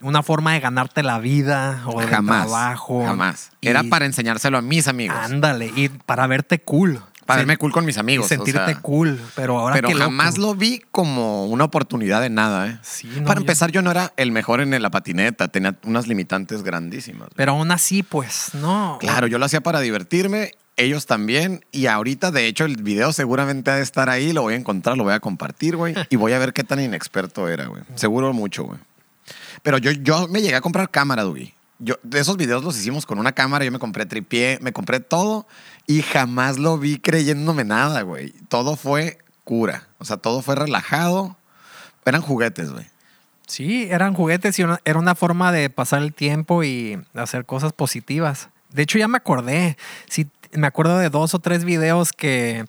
una 0.00 0.22
forma 0.22 0.52
de 0.52 0.60
ganarte 0.60 1.02
la 1.02 1.18
vida 1.18 1.82
o 1.86 2.00
de 2.00 2.06
Jamás. 2.06 2.46
trabajo. 2.46 3.04
Jamás. 3.04 3.50
Y- 3.60 3.68
Era 3.68 3.82
para 3.82 4.06
enseñárselo 4.06 4.56
a 4.58 4.62
mis 4.62 4.86
amigos. 4.86 5.16
Ándale, 5.18 5.72
y 5.74 5.88
para 5.88 6.28
verte 6.28 6.60
cool. 6.60 7.02
Para 7.28 7.38
verme 7.42 7.56
cool 7.58 7.70
con 7.72 7.84
mis 7.84 7.96
y 7.96 8.00
amigos. 8.00 8.26
o 8.26 8.28
sentirte 8.28 8.64
sea, 8.72 8.80
cool. 8.80 9.20
Pero 9.36 9.58
ahora 9.58 9.74
Pero 9.76 9.90
loco. 9.90 10.00
jamás 10.00 10.38
lo 10.38 10.54
vi 10.54 10.82
como 10.90 11.44
una 11.46 11.64
oportunidad 11.64 12.20
de 12.22 12.30
nada, 12.30 12.66
¿eh? 12.68 12.78
Sí, 12.82 13.06
no, 13.18 13.24
para 13.26 13.38
yo- 13.38 13.42
empezar, 13.42 13.70
yo 13.70 13.82
no 13.82 13.90
era 13.90 14.12
el 14.16 14.32
mejor 14.32 14.60
en 14.60 14.80
la 14.82 14.90
patineta. 14.90 15.48
Tenía 15.48 15.76
unas 15.84 16.08
limitantes 16.08 16.62
grandísimas. 16.62 17.28
Pero 17.36 17.52
aún 17.52 17.70
así, 17.70 18.02
pues, 18.02 18.54
no. 18.54 18.96
Claro, 19.00 19.26
yo 19.26 19.38
lo 19.38 19.44
hacía 19.44 19.60
para 19.60 19.80
divertirme, 19.80 20.52
ellos 20.76 21.06
también. 21.06 21.64
Y 21.70 21.86
ahorita, 21.86 22.30
de 22.30 22.46
hecho, 22.46 22.64
el 22.64 22.82
video 22.82 23.12
seguramente 23.12 23.70
ha 23.70 23.76
de 23.76 23.82
estar 23.82 24.08
ahí. 24.08 24.32
Lo 24.32 24.42
voy 24.42 24.54
a 24.54 24.56
encontrar, 24.56 24.96
lo 24.96 25.04
voy 25.04 25.12
a 25.12 25.20
compartir, 25.20 25.76
güey. 25.76 25.94
y 26.10 26.16
voy 26.16 26.32
a 26.32 26.38
ver 26.38 26.52
qué 26.52 26.64
tan 26.64 26.80
inexperto 26.80 27.46
era, 27.48 27.66
güey. 27.66 27.82
Seguro 27.94 28.32
mucho, 28.32 28.64
güey. 28.64 28.78
Pero 29.62 29.76
yo, 29.78 29.90
yo 29.90 30.28
me 30.28 30.40
llegué 30.40 30.54
a 30.56 30.60
comprar 30.60 30.88
cámara, 30.90 31.24
Dugi. 31.24 31.52
Yo, 31.78 31.94
esos 32.12 32.36
videos 32.36 32.64
los 32.64 32.76
hicimos 32.76 33.06
con 33.06 33.18
una 33.18 33.32
cámara, 33.32 33.64
yo 33.64 33.72
me 33.72 33.78
compré 33.78 34.04
tripié, 34.04 34.58
me 34.60 34.72
compré 34.72 35.00
todo 35.00 35.46
y 35.86 36.02
jamás 36.02 36.58
lo 36.58 36.78
vi 36.78 36.98
creyéndome 36.98 37.64
nada, 37.64 38.02
güey. 38.02 38.32
Todo 38.48 38.76
fue 38.76 39.18
cura. 39.44 39.88
O 39.98 40.04
sea, 40.04 40.16
todo 40.16 40.42
fue 40.42 40.56
relajado. 40.56 41.36
Eran 42.04 42.22
juguetes, 42.22 42.72
güey. 42.72 42.86
Sí, 43.46 43.88
eran 43.90 44.14
juguetes 44.14 44.58
y 44.58 44.62
era 44.84 44.98
una 44.98 45.14
forma 45.14 45.52
de 45.52 45.70
pasar 45.70 46.02
el 46.02 46.12
tiempo 46.12 46.64
y 46.64 47.00
hacer 47.14 47.46
cosas 47.46 47.72
positivas. 47.72 48.50
De 48.70 48.82
hecho, 48.82 48.98
ya 48.98 49.08
me 49.08 49.16
acordé. 49.16 49.78
Sí, 50.08 50.28
me 50.52 50.66
acuerdo 50.66 50.98
de 50.98 51.08
dos 51.08 51.34
o 51.34 51.38
tres 51.38 51.64
videos 51.64 52.12
que, 52.12 52.66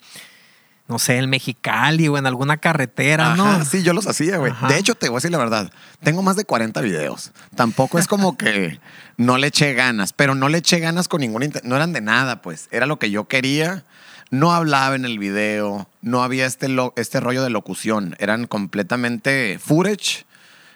no 0.89 0.99
sé, 0.99 1.17
en 1.17 1.29
Mexicali 1.29 2.07
o 2.09 2.17
en 2.17 2.25
alguna 2.25 2.57
carretera, 2.57 3.35
¿no? 3.35 3.45
Ajá, 3.45 3.63
sí, 3.65 3.83
yo 3.83 3.93
los 3.93 4.07
hacía, 4.07 4.37
güey. 4.37 4.51
De 4.67 4.77
hecho, 4.77 4.95
te 4.95 5.07
voy 5.07 5.15
a 5.15 5.19
decir 5.19 5.31
la 5.31 5.37
verdad. 5.37 5.71
Tengo 6.03 6.21
más 6.23 6.35
de 6.35 6.43
40 6.43 6.81
videos. 6.81 7.31
Tampoco 7.55 7.99
es 7.99 8.07
como 8.07 8.35
que 8.37 8.79
no 9.15 9.37
le 9.37 9.47
eché 9.47 9.73
ganas, 9.73 10.11
pero 10.13 10.35
no 10.35 10.49
le 10.49 10.57
eché 10.57 10.79
ganas 10.79 11.07
con 11.07 11.21
ningún... 11.21 11.43
inten- 11.43 11.61
No 11.63 11.75
eran 11.75 11.93
de 11.93 12.01
nada, 12.01 12.41
pues. 12.41 12.67
Era 12.71 12.85
lo 12.87 12.99
que 12.99 13.11
yo 13.11 13.27
quería. 13.27 13.83
No 14.31 14.51
hablaba 14.51 14.95
en 14.95 15.05
el 15.05 15.19
video. 15.19 15.87
No 16.01 16.23
había 16.23 16.45
este, 16.45 16.67
lo- 16.69 16.93
este 16.97 17.19
rollo 17.19 17.43
de 17.43 17.49
locución. 17.51 18.15
Eran 18.19 18.47
completamente 18.47 19.59
footage 19.59 20.25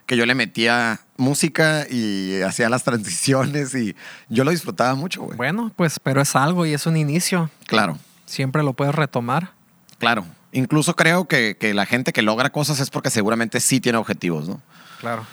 que 0.05 0.17
yo 0.17 0.25
le 0.25 0.35
metía 0.35 0.99
música 1.17 1.87
y 1.89 2.41
hacía 2.41 2.67
las 2.69 2.83
transiciones 2.85 3.73
y 3.73 3.95
yo 4.29 4.43
lo 4.43 4.51
disfrutaba 4.51 4.93
mucho, 4.95 5.21
güey. 5.23 5.37
Bueno, 5.37 5.71
pues, 5.75 5.99
pero 5.99 6.21
es 6.21 6.35
algo 6.35 6.65
y 6.65 6.73
es 6.73 6.85
un 6.85 6.97
inicio. 6.97 7.49
Claro. 7.65 7.97
Siempre 8.25 8.63
lo 8.63 8.73
puedes 8.73 8.93
retomar. 8.95 9.51
Claro. 10.03 10.25
Incluso 10.51 10.95
creo 10.95 11.25
que, 11.27 11.57
que 11.59 11.73
la 11.73 11.85
gente 11.85 12.13
que 12.13 12.21
logra 12.21 12.51
cosas 12.51 12.79
es 12.79 12.89
porque 12.89 13.09
seguramente 13.09 13.59
sí 13.59 13.79
tiene 13.81 13.97
objetivos, 13.97 14.47
¿no? 14.47 14.61
Claro. 14.99 15.25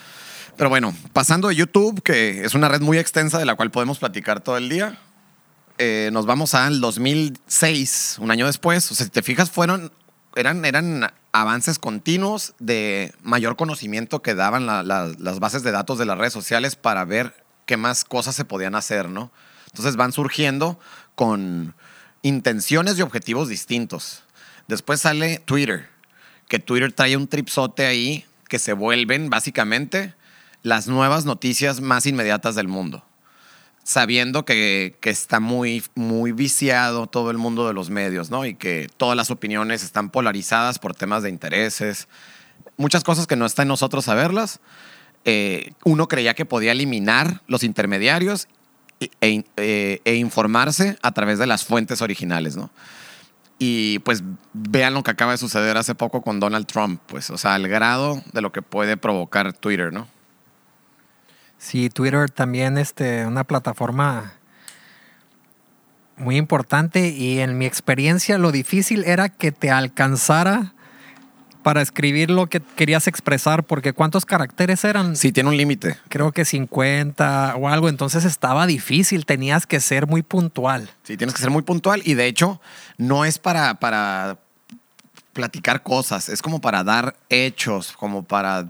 Pero 0.57 0.71
bueno, 0.71 0.95
pasando 1.13 1.49
de 1.49 1.55
YouTube, 1.57 2.03
que 2.03 2.45
es 2.45 2.55
una 2.55 2.69
red 2.69 2.81
muy 2.81 2.99
extensa 2.99 3.39
de 3.39 3.45
la 3.45 3.55
cual 3.55 3.71
podemos 3.71 3.99
platicar 3.99 4.41
todo 4.41 4.57
el 4.57 4.69
día, 4.69 4.99
eh, 5.79 6.11
nos 6.13 6.27
vamos 6.27 6.55
al 6.55 6.81
2006, 6.81 8.17
un 8.21 8.31
año 8.31 8.47
después. 8.47 8.91
O 8.91 8.95
sea, 8.95 9.07
si 9.07 9.11
te 9.11 9.23
fijas, 9.23 9.51
fueron, 9.51 9.93
eran, 10.37 10.65
eran 10.65 11.13
avances 11.33 11.79
continuos 11.79 12.55
de 12.59 13.15
mayor 13.23 13.57
conocimiento 13.57 14.21
que 14.23 14.35
daban 14.35 14.67
la- 14.67 14.83
la- 14.83 15.13
las 15.19 15.39
bases 15.41 15.63
de 15.63 15.71
datos 15.71 15.99
de 15.99 16.07
las 16.07 16.19
redes 16.19 16.33
sociales 16.33 16.77
para 16.77 17.05
ver 17.05 17.45
qué 17.67 17.77
más 17.77 18.05
cosas 18.05 18.35
se 18.35 18.45
podían 18.45 18.75
hacer, 18.75 19.09
¿no? 19.09 19.31
Entonces 19.69 19.97
van 19.97 20.13
surgiendo 20.13 20.79
con 21.15 21.75
intenciones 22.23 22.99
y 22.99 23.03
objetivos 23.03 23.49
distintos. 23.49 24.25
Después 24.71 25.01
sale 25.01 25.43
Twitter, 25.45 25.89
que 26.47 26.61
Twitter 26.61 26.93
trae 26.93 27.17
un 27.17 27.27
tripsote 27.27 27.87
ahí 27.87 28.25
que 28.47 28.61
se 28.61 28.73
vuelven 28.73 29.29
básicamente 29.29 30.15
las 30.63 30.87
nuevas 30.87 31.25
noticias 31.25 31.81
más 31.81 32.07
inmediatas 32.07 32.55
del 32.55 32.69
mundo. 32.69 33.05
Sabiendo 33.83 34.45
que, 34.45 34.97
que 35.01 35.11
está 35.11 35.41
muy, 35.41 35.83
muy 35.97 36.31
viciado 36.31 37.09
todo 37.09 37.33
el 37.33 37.37
mundo 37.37 37.67
de 37.67 37.75
los 37.75 37.91
medios, 37.91 38.31
¿no? 38.31 38.47
Y 38.47 38.55
que 38.55 38.89
todas 38.97 39.17
las 39.17 39.33
opiniones 39.33 39.83
están 39.83 40.09
polarizadas 40.09 40.79
por 40.79 40.95
temas 40.95 41.25
de 41.25 41.31
intereses. 41.31 42.07
Muchas 42.77 43.03
cosas 43.03 43.27
que 43.27 43.35
no 43.35 43.47
está 43.47 43.63
en 43.63 43.69
nosotros 43.69 44.05
saberlas. 44.05 44.61
Eh, 45.25 45.73
uno 45.83 46.07
creía 46.07 46.35
que 46.35 46.45
podía 46.45 46.71
eliminar 46.71 47.43
los 47.49 47.65
intermediarios 47.65 48.47
e, 49.01 49.45
eh, 49.57 50.01
e 50.05 50.15
informarse 50.15 50.97
a 51.03 51.11
través 51.11 51.41
de 51.41 51.49
las 51.49 51.65
fuentes 51.65 52.03
originales, 52.03 52.55
¿no? 52.55 52.71
Y 53.63 53.99
pues 54.01 54.25
vean 54.55 54.95
lo 54.95 55.03
que 55.03 55.11
acaba 55.11 55.33
de 55.33 55.39
suceder 55.39 55.77
hace 55.77 55.95
poco 55.95 56.23
con 56.23 56.41
Donald 56.41 56.67
Trump, 56.67 56.99
pues, 57.07 57.29
o 57.29 57.37
sea, 57.37 57.55
al 57.55 57.69
grado 57.69 58.23
de 58.33 58.41
lo 58.41 58.53
que 58.53 58.63
puede 58.63 58.97
provocar 58.97 59.53
Twitter, 59.53 59.93
¿no? 59.93 60.09
Sí, 61.59 61.91
Twitter 61.91 62.31
también 62.31 62.79
este, 62.79 63.27
una 63.27 63.45
plataforma 63.45 64.33
muy 66.17 66.39
importante 66.39 67.11
y 67.11 67.41
en 67.41 67.59
mi 67.59 67.67
experiencia 67.67 68.39
lo 68.39 68.51
difícil 68.51 69.05
era 69.05 69.29
que 69.29 69.53
te 69.53 69.71
alcanzara 69.71 70.73
para 71.63 71.83
escribir 71.83 72.31
lo 72.31 72.47
que 72.47 72.61
querías 72.61 73.07
expresar, 73.07 73.65
porque 73.65 73.93
¿cuántos 73.93 74.25
caracteres 74.27 74.85
eran? 74.85 75.17
Sí, 75.17 75.33
tiene 75.33 75.51
un 75.51 75.57
límite. 75.57 75.99
Creo 76.09 76.33
que 76.33 76.45
50 76.45 77.57
o 77.57 77.69
algo, 77.69 77.89
entonces 77.89 78.25
estaba 78.25 78.67
difícil, 78.67 79.27
tenías 79.27 79.67
que 79.67 79.81
ser 79.81 80.07
muy 80.07 80.23
puntual. 80.23 80.91
Sí, 81.03 81.17
tienes 81.17 81.35
que 81.35 81.41
ser 81.43 81.51
muy 81.51 81.63
puntual 81.63 82.03
y 82.05 82.15
de 82.15 82.27
hecho 82.27 82.61
no 82.99 83.25
es 83.25 83.39
para, 83.39 83.75
para 83.75 84.39
platicar 85.33 85.83
cosas, 85.83 86.29
es 86.29 86.43
como 86.43 86.61
para 86.61 86.83
dar 86.85 87.15
hechos, 87.29 87.93
como 87.93 88.23
para 88.23 88.67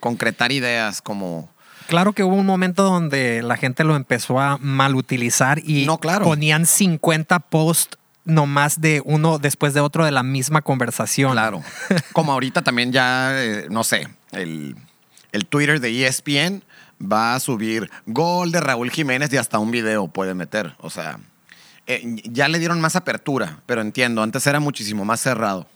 concretar 0.00 0.52
ideas, 0.52 1.00
como... 1.02 1.48
Claro 1.86 2.12
que 2.12 2.22
hubo 2.22 2.34
un 2.36 2.44
momento 2.44 2.82
donde 2.82 3.42
la 3.42 3.56
gente 3.56 3.82
lo 3.82 3.96
empezó 3.96 4.38
a 4.40 4.58
mal 4.58 4.94
utilizar 4.94 5.58
y 5.64 5.86
No, 5.86 5.96
claro. 5.98 6.26
ponían 6.26 6.66
50 6.66 7.38
posts 7.38 7.96
nomás 8.28 8.80
de 8.80 9.02
uno 9.04 9.38
después 9.40 9.74
de 9.74 9.80
otro 9.80 10.04
de 10.04 10.12
la 10.12 10.22
misma 10.22 10.62
conversación. 10.62 11.32
Claro. 11.32 11.62
Como 12.12 12.32
ahorita 12.32 12.62
también 12.62 12.92
ya, 12.92 13.30
eh, 13.42 13.66
no 13.70 13.82
sé, 13.82 14.06
el, 14.30 14.76
el 15.32 15.46
Twitter 15.46 15.80
de 15.80 16.06
ESPN 16.06 16.62
va 17.00 17.34
a 17.34 17.40
subir 17.40 17.90
gol 18.06 18.52
de 18.52 18.60
Raúl 18.60 18.90
Jiménez 18.90 19.32
y 19.32 19.36
hasta 19.38 19.58
un 19.58 19.70
video 19.72 20.06
puede 20.08 20.34
meter. 20.34 20.74
O 20.78 20.90
sea, 20.90 21.18
eh, 21.86 22.02
ya 22.24 22.48
le 22.48 22.58
dieron 22.58 22.80
más 22.80 22.96
apertura, 22.96 23.60
pero 23.66 23.80
entiendo, 23.80 24.22
antes 24.22 24.46
era 24.46 24.60
muchísimo 24.60 25.04
más 25.04 25.20
cerrado. 25.20 25.66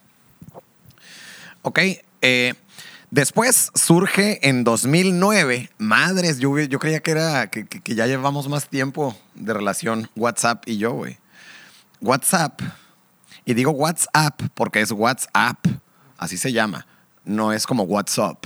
Ok, 1.62 1.78
eh, 2.22 2.54
después 3.10 3.70
surge 3.74 4.46
en 4.48 4.64
2009, 4.64 5.70
madres, 5.78 6.38
yo, 6.38 6.58
yo 6.58 6.78
creía 6.78 7.00
que 7.00 7.12
era, 7.12 7.46
que- 7.48 7.66
que 7.66 7.94
ya 7.94 8.06
llevamos 8.06 8.48
más 8.48 8.68
tiempo 8.68 9.16
de 9.34 9.54
relación 9.54 10.10
WhatsApp 10.16 10.64
y 10.66 10.76
yo, 10.78 10.92
güey. 10.92 11.18
WhatsApp, 12.02 12.60
y 13.44 13.54
digo 13.54 13.70
WhatsApp 13.72 14.40
porque 14.54 14.80
es 14.80 14.90
WhatsApp, 14.92 15.58
así 16.18 16.36
se 16.36 16.52
llama, 16.52 16.86
no 17.24 17.52
es 17.52 17.66
como 17.66 17.84
WhatsApp. 17.84 18.44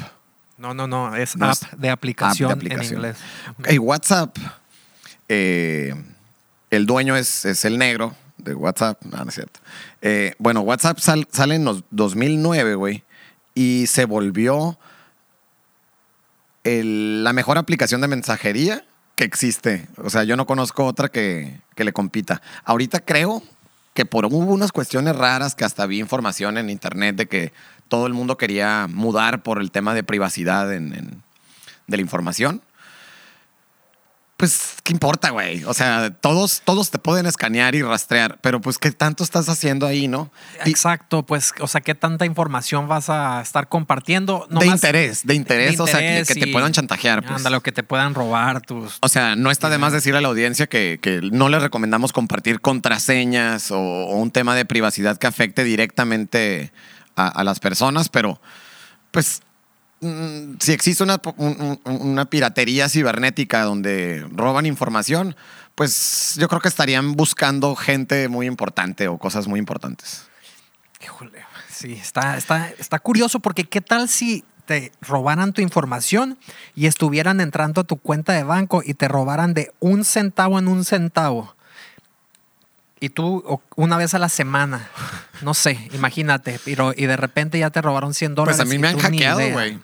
No, 0.59 0.73
no, 0.73 0.87
no, 0.87 1.15
es 1.15 1.37
No 1.37 1.47
app 1.47 1.53
es 1.53 1.81
de 1.81 1.91
aplicación, 1.91 2.51
app 2.51 2.59
de 2.59 2.67
aplicación. 2.67 2.93
en 3.05 3.11
inglés. 3.11 3.17
Ok, 3.59 3.69
WhatsApp, 3.81 4.37
eh, 5.29 5.95
el 6.71 6.87
dueño 6.87 7.17
es, 7.17 7.45
es 7.45 7.65
el 7.65 7.77
negro 7.79 8.15
de 8.39 8.55
WhatsApp, 8.55 9.03
no, 9.05 9.23
no 9.23 9.29
es 9.29 9.35
cierto. 9.35 9.61
Eh, 10.01 10.35
bueno, 10.39 10.61
WhatsApp 10.63 10.99
sal- 10.99 11.29
sale 11.33 11.57
en 11.57 11.65
los 11.65 11.85
2009, 11.91 12.75
güey, 12.75 13.05
y 13.55 13.87
se 13.87 14.05
volvió 14.05 14.79
el- 16.65 17.23
la 17.25 17.33
mejor 17.33 17.59
aplicación 17.59 18.01
de 18.01 18.09
mensajería 18.09 18.85
que 19.17 19.25
existe. 19.25 19.87
O 20.05 20.11
sea, 20.11 20.23
yo 20.25 20.37
no 20.37 20.47
conozco 20.47 20.85
otra 20.85 21.09
que, 21.09 21.59
que 21.75 21.83
le 21.85 21.93
compita. 21.93 22.41
Ahorita 22.65 23.01
creo 23.01 23.43
que 23.95 24.05
por 24.05 24.27
hubo 24.27 24.39
unas 24.53 24.73
cuestiones 24.73 25.17
raras 25.17 25.55
que 25.55 25.65
hasta 25.65 25.87
vi 25.87 25.99
información 25.99 26.59
en 26.59 26.71
internet 26.71 27.17
de 27.17 27.27
que 27.27 27.53
todo 27.89 28.07
el 28.07 28.13
mundo 28.13 28.37
quería 28.37 28.87
mudar 28.89 29.43
por 29.43 29.61
el 29.61 29.71
tema 29.71 29.95
de 29.95 30.03
privacidad 30.05 30.73
en- 30.73 30.93
en- 30.95 31.23
de 31.87 31.97
la 31.97 32.03
información. 32.03 32.61
Pues, 34.37 34.75
¿qué 34.83 34.93
importa, 34.93 35.31
güey? 35.31 35.65
O 35.65 35.73
sea, 35.73 36.11
todos, 36.11 36.61
todos 36.63 36.91
te 36.91 36.99
pueden 36.99 37.25
escanear 37.25 37.75
y 37.75 37.81
rastrear, 37.83 38.37
pero 38.43 38.61
pues, 38.61 38.77
¿qué 38.77 38.91
tanto 38.93 39.25
estás 39.25 39.49
haciendo 39.49 39.87
ahí, 39.87 40.09
no? 40.09 40.31
Exacto, 40.67 41.25
pues, 41.25 41.55
o 41.61 41.67
sea, 41.67 41.81
¿qué 41.81 41.95
tanta 41.95 42.27
información 42.27 42.87
vas 42.87 43.09
a 43.09 43.41
estar 43.41 43.71
compartiendo? 43.71 44.47
de 44.51 44.57
Nomás- 44.57 44.75
interés, 44.75 45.27
de 45.27 45.35
interés, 45.35 45.79
de 45.79 45.83
o 45.83 45.87
sea, 45.87 46.01
que, 46.01 46.35
te 46.35 46.47
puedan 46.49 46.73
chantajear. 46.73 47.23
Pues. 47.23 47.37
Ándale, 47.39 47.57
o 47.57 47.63
que 47.63 47.73
te 47.73 47.83
puedan 47.83 48.15
robar 48.15 48.61
tus... 48.61 48.99
O 49.01 49.09
sea, 49.09 49.37
no 49.37 49.51
está 49.51 49.71
de 49.71 49.79
más 49.79 49.95
decir 49.95 50.15
a 50.15 50.21
la 50.21 50.29
audiencia 50.29 50.67
que, 50.67 50.99
que 51.01 51.23
no 51.23 51.49
les 51.49 51.63
recomendamos 51.63 52.13
compartir 52.13 52.61
contraseñas 52.61 53.71
o, 53.71 53.79
o 53.79 54.17
un 54.17 54.31
tema 54.31 54.55
de 54.55 54.67
privacidad 54.67 55.17
que 55.17 55.27
afecte 55.27 55.65
directamente 55.65 56.73
a, 57.17 57.27
a 57.29 57.43
las 57.43 57.59
personas, 57.59 58.11
pero 58.11 58.39
pues 59.13 59.41
si 60.01 60.73
existe 60.73 61.05
una 61.05 62.25
piratería 62.27 62.89
cibernética 62.89 63.63
donde 63.63 64.27
roban 64.31 64.67
información, 64.67 65.37
pues 65.75 66.37
yo 66.39 66.49
creo 66.49 66.61
que 66.61 66.69
estarían 66.69 67.15
buscando 67.15 67.75
gente 67.77 68.29
muy 68.29 68.47
importante 68.47 69.09
o 69.09 69.19
cosas 69.19 69.47
muy 69.47 69.59
importantes. 69.59 70.27
Híjole, 71.03 71.45
sí, 71.71 71.93
está, 71.93 72.37
está, 72.37 72.71
está 72.79 72.99
curioso 72.99 73.41
porque 73.41 73.65
¿qué 73.65 73.81
tal 73.81 74.09
si 74.09 74.45
te 74.67 74.93
robaran 75.01 75.53
tu 75.53 75.63
información 75.63 76.39
y 76.75 76.87
estuvieran 76.87 77.41
entrando 77.41 77.83
a 77.83 77.85
tu 77.85 77.97
cuenta 77.97 78.33
de 78.33 78.43
banco 78.43 78.83
y 78.85 78.95
te 78.95 79.09
robaran 79.09 79.55
de 79.55 79.73
un 79.81 80.05
centavo 80.05 80.59
en 80.59 80.69
un 80.69 80.85
centavo? 80.85 81.56
Y 83.07 83.09
tú 83.09 83.61
una 83.77 83.97
vez 83.97 84.15
a 84.15 84.19
la 84.19 84.29
semana, 84.29 84.89
no 85.41 85.55
sé, 85.55 85.79
imagínate, 85.95 86.59
pero 86.65 86.93
y 86.93 87.07
de 87.07 87.17
repente 87.17 87.57
ya 87.57 87.71
te 87.71 87.81
robaron 87.81 88.15
100 88.15 88.35
dólares. 88.35 88.57
Pues 88.57 88.69
a 88.69 88.69
mí 88.69 88.81
me 88.81 88.89
han 88.89 88.99
hackeado, 88.99 89.49
güey. 89.53 89.79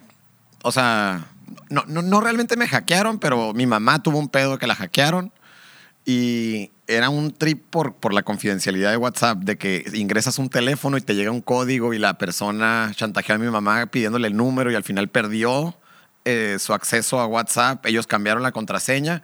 O 0.65 0.73
sea, 0.73 1.25
no, 1.71 1.85
no, 1.87 2.03
no 2.03 2.21
realmente 2.21 2.57
me 2.57 2.67
hackearon, 2.67 3.21
pero 3.21 3.55
mi 3.55 3.65
mamá 3.65 4.03
tuvo 4.03 4.19
un 4.19 4.29
pedo 4.29 4.59
que 4.59 4.67
la 4.67 4.75
hackearon 4.75 5.33
y 6.05 6.73
era 6.89 7.11
un 7.11 7.33
trip 7.33 7.63
por, 7.71 7.95
por 7.95 8.13
la 8.13 8.25
confidencialidad 8.25 8.91
de 8.91 8.97
WhatsApp, 8.97 9.39
de 9.39 9.57
que 9.57 9.85
ingresas 9.95 10.41
un 10.41 10.49
teléfono 10.49 10.97
y 10.97 11.01
te 11.01 11.15
llega 11.15 11.31
un 11.31 11.43
código 11.43 11.95
y 11.95 12.01
la 12.01 12.19
persona 12.19 12.91
chantajeó 12.97 13.37
a 13.37 13.39
mi 13.39 13.49
mamá 13.49 13.87
pidiéndole 13.87 14.27
el 14.27 14.37
número 14.37 14.73
y 14.73 14.75
al 14.75 14.83
final 14.83 15.07
perdió 15.07 15.77
eh, 16.25 16.57
su 16.59 16.75
acceso 16.75 17.21
a 17.21 17.27
WhatsApp. 17.29 17.87
Ellos 17.87 18.09
cambiaron 18.09 18.43
la 18.43 18.51
contraseña 18.51 19.23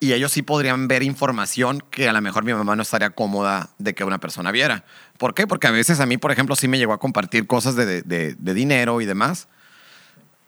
y 0.00 0.12
ellos 0.12 0.32
sí 0.32 0.42
podrían 0.42 0.86
ver 0.88 1.02
información 1.02 1.82
que 1.90 2.08
a 2.08 2.12
lo 2.12 2.20
mejor 2.20 2.44
mi 2.44 2.52
mamá 2.52 2.76
no 2.76 2.82
estaría 2.82 3.10
cómoda 3.10 3.70
de 3.78 3.94
que 3.94 4.04
una 4.04 4.18
persona 4.18 4.50
viera. 4.52 4.84
¿Por 5.18 5.34
qué? 5.34 5.46
Porque 5.46 5.66
a 5.66 5.70
veces 5.70 6.00
a 6.00 6.06
mí, 6.06 6.16
por 6.18 6.30
ejemplo, 6.32 6.56
sí 6.56 6.68
me 6.68 6.78
llegó 6.78 6.92
a 6.92 6.98
compartir 6.98 7.46
cosas 7.46 7.74
de, 7.76 8.02
de- 8.02 8.34
de 8.34 8.54
dinero 8.54 9.00
y 9.00 9.06
demás. 9.06 9.48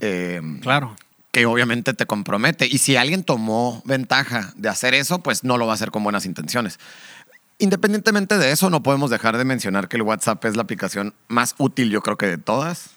eh, 0.00 0.40
Claro. 0.60 0.94
que 1.30 1.46
obviamente 1.46 1.94
te 1.94 2.04
compromete. 2.06 2.66
Y 2.70 2.78
si 2.78 2.96
alguien 2.96 3.22
tomó 3.24 3.82
ventaja 3.86 4.52
de 4.56 4.68
hacer 4.68 4.94
eso, 4.94 5.20
pues 5.20 5.42
no 5.44 5.56
lo 5.58 5.66
va 5.66 5.72
a 5.72 5.74
hacer 5.76 5.90
con 5.90 6.02
buenas 6.02 6.26
intenciones. 6.26 6.78
Independientemente 7.58 8.36
de 8.36 8.50
eso, 8.52 8.68
no 8.68 8.82
podemos 8.82 9.10
dejar 9.10 9.38
de 9.38 9.44
mencionar 9.44 9.88
que 9.88 9.96
el 9.96 10.02
WhatsApp 10.02 10.44
es 10.44 10.56
la 10.56 10.62
aplicación 10.62 11.14
más 11.28 11.54
útil, 11.58 11.90
yo 11.90 12.02
creo 12.02 12.16
que 12.18 12.26
de 12.26 12.36
todas. 12.38 12.90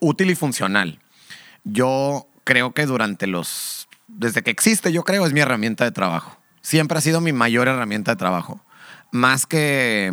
Útil 0.00 0.30
y 0.30 0.34
funcional. 0.34 0.98
Yo 1.64 2.26
creo 2.44 2.72
que 2.72 2.84
durante 2.86 3.26
los... 3.26 3.79
Desde 4.16 4.42
que 4.42 4.50
existe, 4.50 4.92
yo 4.92 5.02
creo, 5.02 5.26
es 5.26 5.32
mi 5.32 5.40
herramienta 5.40 5.84
de 5.84 5.92
trabajo. 5.92 6.36
Siempre 6.62 6.98
ha 6.98 7.00
sido 7.00 7.20
mi 7.20 7.32
mayor 7.32 7.68
herramienta 7.68 8.12
de 8.12 8.16
trabajo. 8.16 8.64
Más 9.12 9.46
que, 9.46 10.12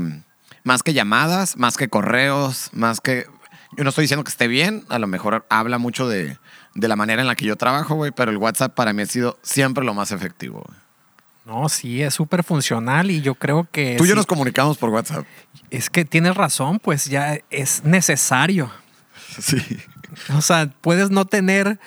más 0.63 0.81
que 0.83 0.93
llamadas, 0.93 1.57
más 1.57 1.77
que 1.77 1.89
correos, 1.89 2.69
más 2.73 3.01
que... 3.01 3.27
Yo 3.75 3.83
no 3.83 3.89
estoy 3.89 4.03
diciendo 4.03 4.23
que 4.23 4.31
esté 4.31 4.47
bien, 4.47 4.85
a 4.89 4.97
lo 4.97 5.07
mejor 5.07 5.45
habla 5.49 5.77
mucho 5.77 6.07
de, 6.07 6.37
de 6.73 6.87
la 6.87 6.95
manera 6.95 7.21
en 7.21 7.27
la 7.27 7.35
que 7.35 7.45
yo 7.45 7.57
trabajo, 7.57 7.95
güey, 7.95 8.11
pero 8.11 8.31
el 8.31 8.37
WhatsApp 8.37 8.73
para 8.73 8.93
mí 8.93 9.01
ha 9.01 9.05
sido 9.05 9.37
siempre 9.43 9.83
lo 9.83 9.93
más 9.93 10.11
efectivo. 10.11 10.63
No, 11.45 11.67
sí, 11.69 12.01
es 12.01 12.13
súper 12.13 12.43
funcional 12.43 13.11
y 13.11 13.21
yo 13.21 13.35
creo 13.35 13.67
que... 13.71 13.95
Tú 13.97 14.05
y 14.05 14.07
yo 14.07 14.13
sí- 14.13 14.17
nos 14.17 14.25
comunicamos 14.25 14.77
por 14.77 14.89
WhatsApp. 14.89 15.25
Es 15.69 15.89
que 15.89 16.05
tienes 16.05 16.35
razón, 16.35 16.79
pues 16.79 17.05
ya 17.05 17.39
es 17.49 17.83
necesario. 17.83 18.71
Sí. 19.39 19.57
O 20.33 20.41
sea, 20.41 20.69
puedes 20.81 21.09
no 21.09 21.25
tener 21.25 21.79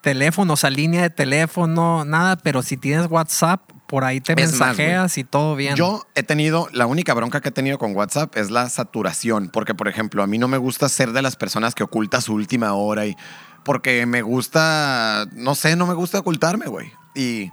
teléfono, 0.00 0.54
o 0.54 0.56
sea, 0.56 0.70
línea 0.70 1.02
de 1.02 1.10
teléfono, 1.10 2.04
nada, 2.04 2.36
pero 2.36 2.62
si 2.62 2.76
tienes 2.76 3.10
WhatsApp, 3.10 3.60
por 3.86 4.04
ahí 4.04 4.20
te 4.20 4.32
Es 4.34 4.52
más, 4.52 4.76
mensajeas 4.76 5.16
y 5.18 5.24
todo 5.24 5.56
bien. 5.56 5.74
Yo 5.74 6.06
he 6.14 6.22
tenido, 6.22 6.68
la 6.72 6.86
única 6.86 7.14
bronca 7.14 7.40
que 7.40 7.48
he 7.48 7.52
tenido 7.52 7.78
con 7.78 7.96
WhatsApp 7.96 8.36
es 8.36 8.50
la 8.50 8.68
saturación, 8.68 9.48
porque 9.48 9.74
por 9.74 9.88
ejemplo, 9.88 10.22
a 10.22 10.26
mí 10.26 10.38
no 10.38 10.48
me 10.48 10.58
gusta 10.58 10.88
ser 10.88 11.12
de 11.12 11.22
las 11.22 11.36
personas 11.36 11.74
que 11.74 11.82
oculta 11.82 12.20
su 12.20 12.34
última 12.34 12.74
hora 12.74 13.06
y 13.06 13.16
porque 13.64 14.04
me 14.06 14.22
gusta, 14.22 15.26
no 15.32 15.54
sé, 15.54 15.76
no 15.76 15.86
me 15.86 15.94
gusta 15.94 16.18
ocultarme, 16.18 16.66
güey. 16.66 16.92
Y 17.14 17.50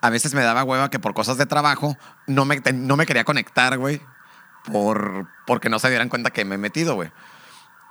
a 0.00 0.10
veces 0.10 0.34
me 0.34 0.42
daba 0.42 0.64
hueva 0.64 0.90
que 0.90 0.98
por 0.98 1.14
cosas 1.14 1.38
de 1.38 1.46
trabajo 1.46 1.96
no 2.26 2.44
me, 2.44 2.60
no 2.74 2.96
me 2.96 3.06
quería 3.06 3.24
conectar, 3.24 3.78
güey. 3.78 4.00
por, 4.70 5.28
porque 5.46 5.68
no 5.68 5.78
se 5.78 5.88
dieran 5.88 6.08
cuenta 6.08 6.30
que 6.30 6.44
me 6.44 6.56
he 6.56 6.58
metido, 6.58 6.94
güey. 6.96 7.10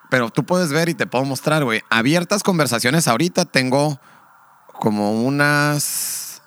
Pero 0.10 0.30
tú 0.30 0.44
puedes 0.46 0.72
ver 0.72 0.90
y 0.90 0.94
te 0.94 1.08
puedo 1.08 1.26
mostrar, 1.26 1.64
güey. 1.64 1.82
Abiertas 1.90 2.44
conversaciones 2.44 3.08
ahorita 3.08 3.46
tengo 3.46 4.00
como 4.74 5.12
unas. 5.24 6.42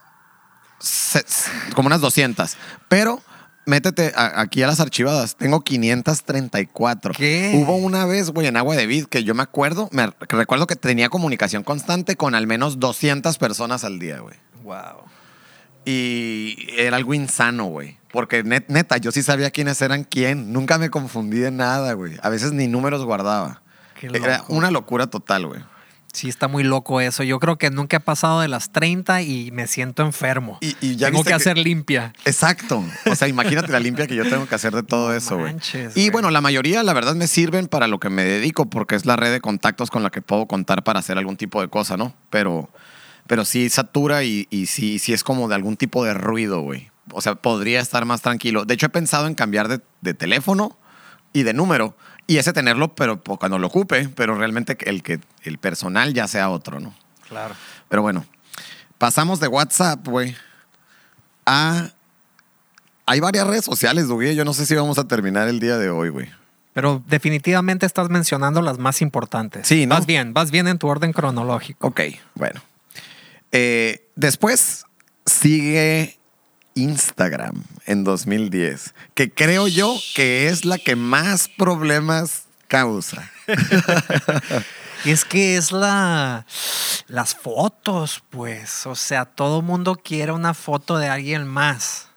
como 1.74 1.86
unas 1.88 2.00
200. 2.00 2.56
Pero 2.88 3.20
métete 3.66 4.12
a- 4.16 4.40
aquí 4.40 4.62
a 4.62 4.66
las 4.66 4.80
archivadas. 4.80 5.36
Tengo 5.36 5.60
534. 5.62 7.12
¿Qué? 7.14 7.52
Hubo 7.54 7.76
una 7.76 8.06
vez, 8.06 8.30
güey, 8.30 8.46
en 8.46 8.56
Agua 8.56 8.76
de 8.76 8.86
Vid 8.86 9.06
que 9.06 9.24
yo 9.24 9.34
me 9.34 9.42
acuerdo, 9.42 9.88
me 9.92 10.10
recuerdo 10.28 10.66
que 10.66 10.76
tenía 10.76 11.08
comunicación 11.08 11.64
constante 11.64 12.16
con 12.16 12.34
al 12.34 12.46
menos 12.46 12.78
200 12.80 13.38
personas 13.38 13.84
al 13.84 13.98
día, 13.98 14.20
güey. 14.20 14.36
Wow. 14.62 15.04
Y 15.88 16.68
era 16.76 16.96
algo 16.96 17.14
insano, 17.14 17.64
güey. 17.66 17.96
Porque 18.12 18.44
net- 18.44 18.66
neta, 18.68 18.96
yo 18.98 19.10
sí 19.12 19.22
sabía 19.22 19.50
quiénes 19.50 19.80
eran 19.82 20.04
quién. 20.04 20.52
Nunca 20.52 20.78
me 20.78 20.90
confundí 20.90 21.38
de 21.38 21.50
nada, 21.50 21.92
güey. 21.94 22.16
A 22.22 22.28
veces 22.28 22.52
ni 22.52 22.66
números 22.68 23.04
guardaba. 23.04 23.62
Qué 23.98 24.06
Era 24.12 24.44
una 24.48 24.70
locura 24.70 25.06
total, 25.08 25.46
güey. 25.46 25.60
Sí, 26.12 26.28
está 26.28 26.48
muy 26.48 26.62
loco 26.64 27.00
eso. 27.02 27.22
Yo 27.22 27.38
creo 27.38 27.58
que 27.58 27.70
nunca 27.70 27.98
he 27.98 28.00
pasado 28.00 28.40
de 28.40 28.48
las 28.48 28.70
30 28.72 29.20
y 29.22 29.50
me 29.52 29.66
siento 29.66 30.02
enfermo. 30.02 30.58
Y- 30.62 30.74
y 30.80 30.96
ya 30.96 31.08
Tengo 31.10 31.22
que 31.22 31.28
que- 31.28 31.34
hacer 31.34 31.58
limpia. 31.58 32.12
Exacto. 32.24 32.82
O 33.10 33.14
sea, 33.14 33.28
imagínate 33.28 33.70
la 33.70 33.78
limpia 33.78 34.06
que 34.06 34.14
yo 34.16 34.28
tengo 34.28 34.46
que 34.46 34.54
hacer 34.54 34.74
de 34.74 34.82
todo 34.82 35.14
eso, 35.14 35.36
güey. 35.38 35.54
Y 35.94 36.10
bueno, 36.10 36.30
la 36.30 36.40
mayoría, 36.40 36.82
la 36.82 36.94
verdad, 36.94 37.14
me 37.14 37.26
sirven 37.26 37.66
para 37.66 37.86
lo 37.88 37.98
que 38.00 38.08
me 38.08 38.24
dedico, 38.24 38.66
porque 38.70 38.94
es 38.94 39.04
la 39.04 39.16
red 39.16 39.32
de 39.32 39.40
contactos 39.40 39.90
con 39.90 40.02
la 40.02 40.10
que 40.10 40.22
puedo 40.22 40.46
contar 40.46 40.82
para 40.82 40.98
hacer 41.00 41.18
algún 41.18 41.36
tipo 41.36 41.60
de 41.60 41.68
cosa, 41.68 41.96
¿no? 41.96 42.14
Pero, 42.30 42.70
pero 43.28 43.44
sí 43.44 43.70
satura 43.70 44.24
y, 44.24 44.48
y 44.50 44.66
sí, 44.66 44.98
sí 44.98 45.12
es 45.12 45.22
como 45.22 45.46
de 45.48 45.54
algún 45.54 45.76
tipo 45.76 46.04
de 46.04 46.14
ruido, 46.14 46.62
güey. 46.62 46.90
O 47.12 47.20
sea, 47.20 47.36
podría 47.36 47.80
estar 47.80 48.04
más 48.04 48.22
tranquilo. 48.22 48.64
De 48.64 48.74
hecho, 48.74 48.86
he 48.86 48.90
pensado 48.90 49.28
en 49.28 49.34
cambiar 49.34 49.68
de, 49.68 49.80
de 50.00 50.14
teléfono 50.14 50.76
y 51.32 51.44
de 51.44 51.52
número. 51.52 51.94
Y 52.26 52.38
ese 52.38 52.52
tenerlo, 52.52 52.94
pero 52.94 53.20
pues, 53.20 53.38
cuando 53.38 53.58
lo 53.58 53.68
ocupe, 53.68 54.08
pero 54.08 54.34
realmente 54.34 54.76
el 54.90 55.02
que 55.02 55.20
el 55.44 55.58
personal 55.58 56.12
ya 56.12 56.26
sea 56.26 56.50
otro, 56.50 56.80
¿no? 56.80 56.94
Claro. 57.28 57.54
Pero 57.88 58.02
bueno, 58.02 58.24
pasamos 58.98 59.40
de 59.40 59.46
WhatsApp, 59.46 60.06
güey, 60.06 60.34
a... 61.46 61.90
Hay 63.06 63.20
varias 63.20 63.46
redes 63.46 63.64
sociales, 63.64 64.08
Duguía. 64.08 64.32
Yo 64.34 64.44
no 64.44 64.52
sé 64.52 64.66
si 64.66 64.74
vamos 64.74 64.98
a 64.98 65.08
terminar 65.08 65.48
el 65.48 65.60
día 65.60 65.78
de 65.78 65.88
hoy, 65.88 66.10
güey. 66.10 66.28
Pero 66.74 67.02
definitivamente 67.08 67.86
estás 67.86 68.10
mencionando 68.10 68.60
las 68.60 68.78
más 68.78 69.00
importantes. 69.00 69.66
Sí, 69.66 69.86
¿no? 69.86 69.94
Vas 69.94 70.04
bien, 70.04 70.34
vas 70.34 70.50
bien 70.50 70.68
en 70.68 70.78
tu 70.78 70.88
orden 70.88 71.14
cronológico. 71.14 71.86
Ok, 71.86 72.00
bueno. 72.34 72.60
Eh, 73.52 74.06
después 74.16 74.84
sigue 75.26 76.18
Instagram 76.74 77.62
en 77.86 78.04
2010, 78.04 78.94
que 79.14 79.30
creo 79.30 79.68
yo 79.68 79.96
que 80.14 80.48
es 80.48 80.64
la 80.64 80.78
que 80.78 80.96
más 80.96 81.48
problemas 81.48 82.44
causa. 82.68 83.30
Es 85.04 85.24
que 85.24 85.56
es 85.56 85.70
la 85.70 86.44
las 87.06 87.34
fotos, 87.36 88.22
pues. 88.30 88.84
O 88.84 88.96
sea, 88.96 89.26
todo 89.26 89.62
mundo 89.62 89.94
quiere 89.94 90.32
una 90.32 90.54
foto 90.54 90.98
de 90.98 91.08
alguien 91.08 91.46
más. 91.46 92.08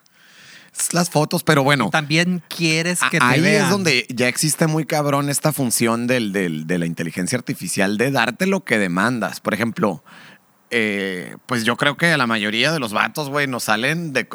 Es 0.76 0.92
las 0.92 1.08
fotos, 1.08 1.44
pero 1.44 1.62
bueno. 1.62 1.90
También 1.90 2.42
quieres 2.48 2.98
que 3.08 3.18
te 3.20 3.24
Ahí 3.24 3.40
vean. 3.40 3.64
es 3.66 3.70
donde 3.70 4.06
ya 4.08 4.26
existe 4.26 4.66
muy 4.66 4.84
cabrón 4.84 5.28
esta 5.28 5.52
función 5.52 6.08
del, 6.08 6.32
del- 6.32 6.66
de 6.66 6.78
la 6.78 6.86
inteligencia 6.86 7.38
artificial 7.38 7.98
de 7.98 8.10
darte 8.10 8.46
lo 8.46 8.64
que 8.64 8.78
demandas. 8.78 9.38
Por 9.38 9.54
ejemplo, 9.54 10.02
eh, 10.74 11.36
pues 11.44 11.64
yo 11.64 11.76
creo 11.76 11.98
que 11.98 12.12
a 12.12 12.16
la 12.16 12.26
mayoría 12.26 12.72
de 12.72 12.80
los 12.80 12.94
vatos, 12.94 13.28
güey, 13.28 13.46
nos 13.46 13.64
salen 13.64 14.14
de... 14.14 14.26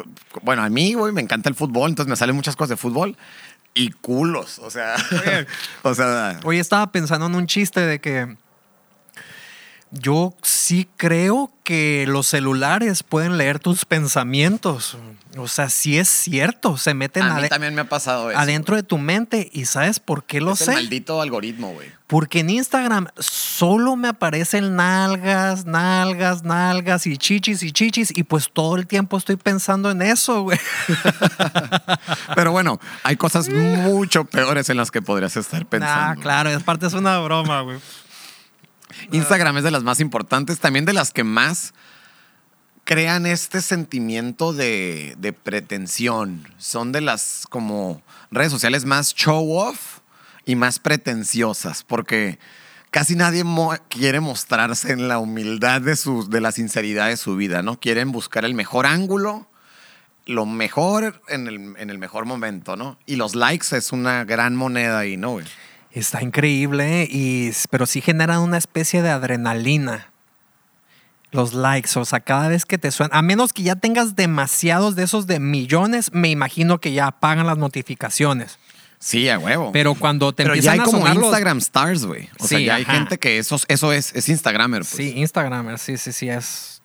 Bueno, 0.42 0.62
a 0.62 0.68
mí, 0.68 0.94
güey, 0.94 1.12
me 1.12 1.20
encanta 1.20 1.48
el 1.48 1.56
fútbol, 1.56 1.90
entonces 1.90 2.08
me 2.08 2.14
salen 2.14 2.36
muchas 2.36 2.54
cosas 2.54 2.70
de 2.70 2.76
fútbol 2.76 3.16
y 3.74 3.90
culos, 3.90 4.60
o 4.60 4.70
sea... 4.70 4.94
o 5.82 5.94
sea... 5.94 6.38
Hoy 6.44 6.60
estaba 6.60 6.92
pensando 6.92 7.26
en 7.26 7.34
un 7.34 7.48
chiste 7.48 7.80
de 7.80 8.00
que 8.00 8.36
yo 9.90 10.34
sí 10.42 10.88
creo 10.96 11.50
que 11.64 12.04
los 12.08 12.26
celulares 12.26 13.02
pueden 13.02 13.38
leer 13.38 13.58
tus 13.58 13.84
pensamientos. 13.84 14.96
O 15.36 15.46
sea, 15.46 15.68
sí 15.68 15.98
es 15.98 16.08
cierto, 16.08 16.76
se 16.78 16.94
meten 16.94 17.22
A 17.22 17.34
mí 17.40 17.48
también 17.48 17.74
me 17.74 17.82
ha 17.82 17.88
pasado 17.88 18.30
eso. 18.30 18.38
adentro 18.40 18.74
de 18.76 18.82
tu 18.82 18.98
mente 18.98 19.50
y 19.52 19.66
¿sabes 19.66 20.00
por 20.00 20.24
qué 20.24 20.40
lo 20.40 20.52
es 20.52 20.60
sé? 20.60 20.70
el 20.72 20.76
maldito 20.78 21.20
algoritmo, 21.20 21.72
güey. 21.74 21.90
Porque 22.06 22.40
en 22.40 22.48
Instagram 22.50 23.08
solo 23.18 23.94
me 23.96 24.08
aparecen 24.08 24.74
nalgas, 24.76 25.66
nalgas, 25.66 26.42
nalgas 26.42 27.06
y 27.06 27.18
chichis 27.18 27.62
y 27.62 27.70
chichis 27.72 28.16
y 28.16 28.22
pues 28.24 28.48
todo 28.52 28.76
el 28.76 28.86
tiempo 28.86 29.18
estoy 29.18 29.36
pensando 29.36 29.90
en 29.90 30.00
eso, 30.02 30.42
güey. 30.42 30.58
Pero 32.34 32.52
bueno, 32.52 32.80
hay 33.02 33.16
cosas 33.16 33.48
mucho 33.50 34.24
peores 34.24 34.70
en 34.70 34.76
las 34.76 34.90
que 34.90 35.02
podrías 35.02 35.36
estar 35.36 35.66
pensando. 35.66 36.20
Ah, 36.20 36.22
claro, 36.22 36.50
es 36.50 36.62
parte 36.62 36.86
es 36.86 36.94
una 36.94 37.18
broma, 37.18 37.60
güey. 37.62 37.78
Instagram 39.12 39.58
es 39.58 39.64
de 39.64 39.70
las 39.70 39.82
más 39.82 40.00
importantes, 40.00 40.58
también 40.58 40.84
de 40.84 40.92
las 40.92 41.12
que 41.12 41.24
más 41.24 41.74
crean 42.84 43.26
este 43.26 43.60
sentimiento 43.60 44.52
de, 44.52 45.14
de 45.18 45.32
pretensión. 45.32 46.48
Son 46.56 46.92
de 46.92 47.00
las 47.00 47.46
como 47.50 48.02
redes 48.30 48.50
sociales 48.50 48.84
más 48.84 49.14
show 49.14 49.52
off 49.58 49.98
y 50.46 50.56
más 50.56 50.78
pretenciosas, 50.78 51.84
porque 51.84 52.38
casi 52.90 53.14
nadie 53.14 53.44
quiere 53.88 54.20
mostrarse 54.20 54.92
en 54.92 55.08
la 55.08 55.18
humildad 55.18 55.82
de, 55.82 55.96
su, 55.96 56.28
de 56.28 56.40
la 56.40 56.52
sinceridad 56.52 57.08
de 57.08 57.16
su 57.16 57.36
vida, 57.36 57.62
¿no? 57.62 57.78
Quieren 57.78 58.12
buscar 58.12 58.44
el 58.44 58.54
mejor 58.54 58.86
ángulo, 58.86 59.46
lo 60.24 60.46
mejor 60.46 61.22
en 61.28 61.46
el, 61.48 61.74
en 61.76 61.90
el 61.90 61.98
mejor 61.98 62.24
momento, 62.24 62.76
¿no? 62.76 62.98
Y 63.06 63.16
los 63.16 63.34
likes 63.34 63.76
es 63.76 63.92
una 63.92 64.24
gran 64.24 64.56
moneda 64.56 64.98
ahí, 64.98 65.16
¿no, 65.16 65.32
güey? 65.32 65.46
Está 65.92 66.22
increíble, 66.22 67.08
y, 67.10 67.50
pero 67.70 67.86
sí 67.86 68.00
generan 68.00 68.40
una 68.40 68.58
especie 68.58 69.02
de 69.02 69.10
adrenalina. 69.10 70.10
Los 71.30 71.52
likes, 71.54 71.98
o 71.98 72.04
sea, 72.04 72.20
cada 72.20 72.48
vez 72.48 72.64
que 72.64 72.78
te 72.78 72.90
suena, 72.90 73.16
a 73.16 73.20
menos 73.22 73.52
que 73.52 73.62
ya 73.62 73.76
tengas 73.76 74.16
demasiados 74.16 74.96
de 74.96 75.02
esos 75.04 75.26
de 75.26 75.40
millones, 75.40 76.10
me 76.12 76.30
imagino 76.30 76.78
que 76.78 76.92
ya 76.92 77.06
apagan 77.06 77.46
las 77.46 77.58
notificaciones. 77.58 78.58
Sí, 78.98 79.28
a 79.28 79.38
huevo. 79.38 79.70
Pero 79.72 79.94
cuando 79.94 80.32
te 80.32 80.42
Pero 80.42 80.54
ya 80.54 80.72
empiezan 80.72 80.74
hay 80.74 80.80
a 80.80 80.84
como 80.84 81.06
los- 81.14 81.24
Instagram 81.24 81.58
stars, 81.58 82.04
güey. 82.06 82.28
O 82.40 82.46
sea, 82.48 82.58
ya 82.58 82.76
hay 82.76 82.84
gente 82.84 83.18
que 83.18 83.38
eso, 83.38 83.58
eso 83.68 83.92
es, 83.92 84.14
es 84.14 84.28
Instagramer, 84.28 84.80
pues. 84.80 84.90
Sí, 84.90 85.12
Instagram, 85.16 85.76
sí, 85.78 85.96
sí, 85.98 86.12
sí, 86.12 86.28
es, 86.28 86.77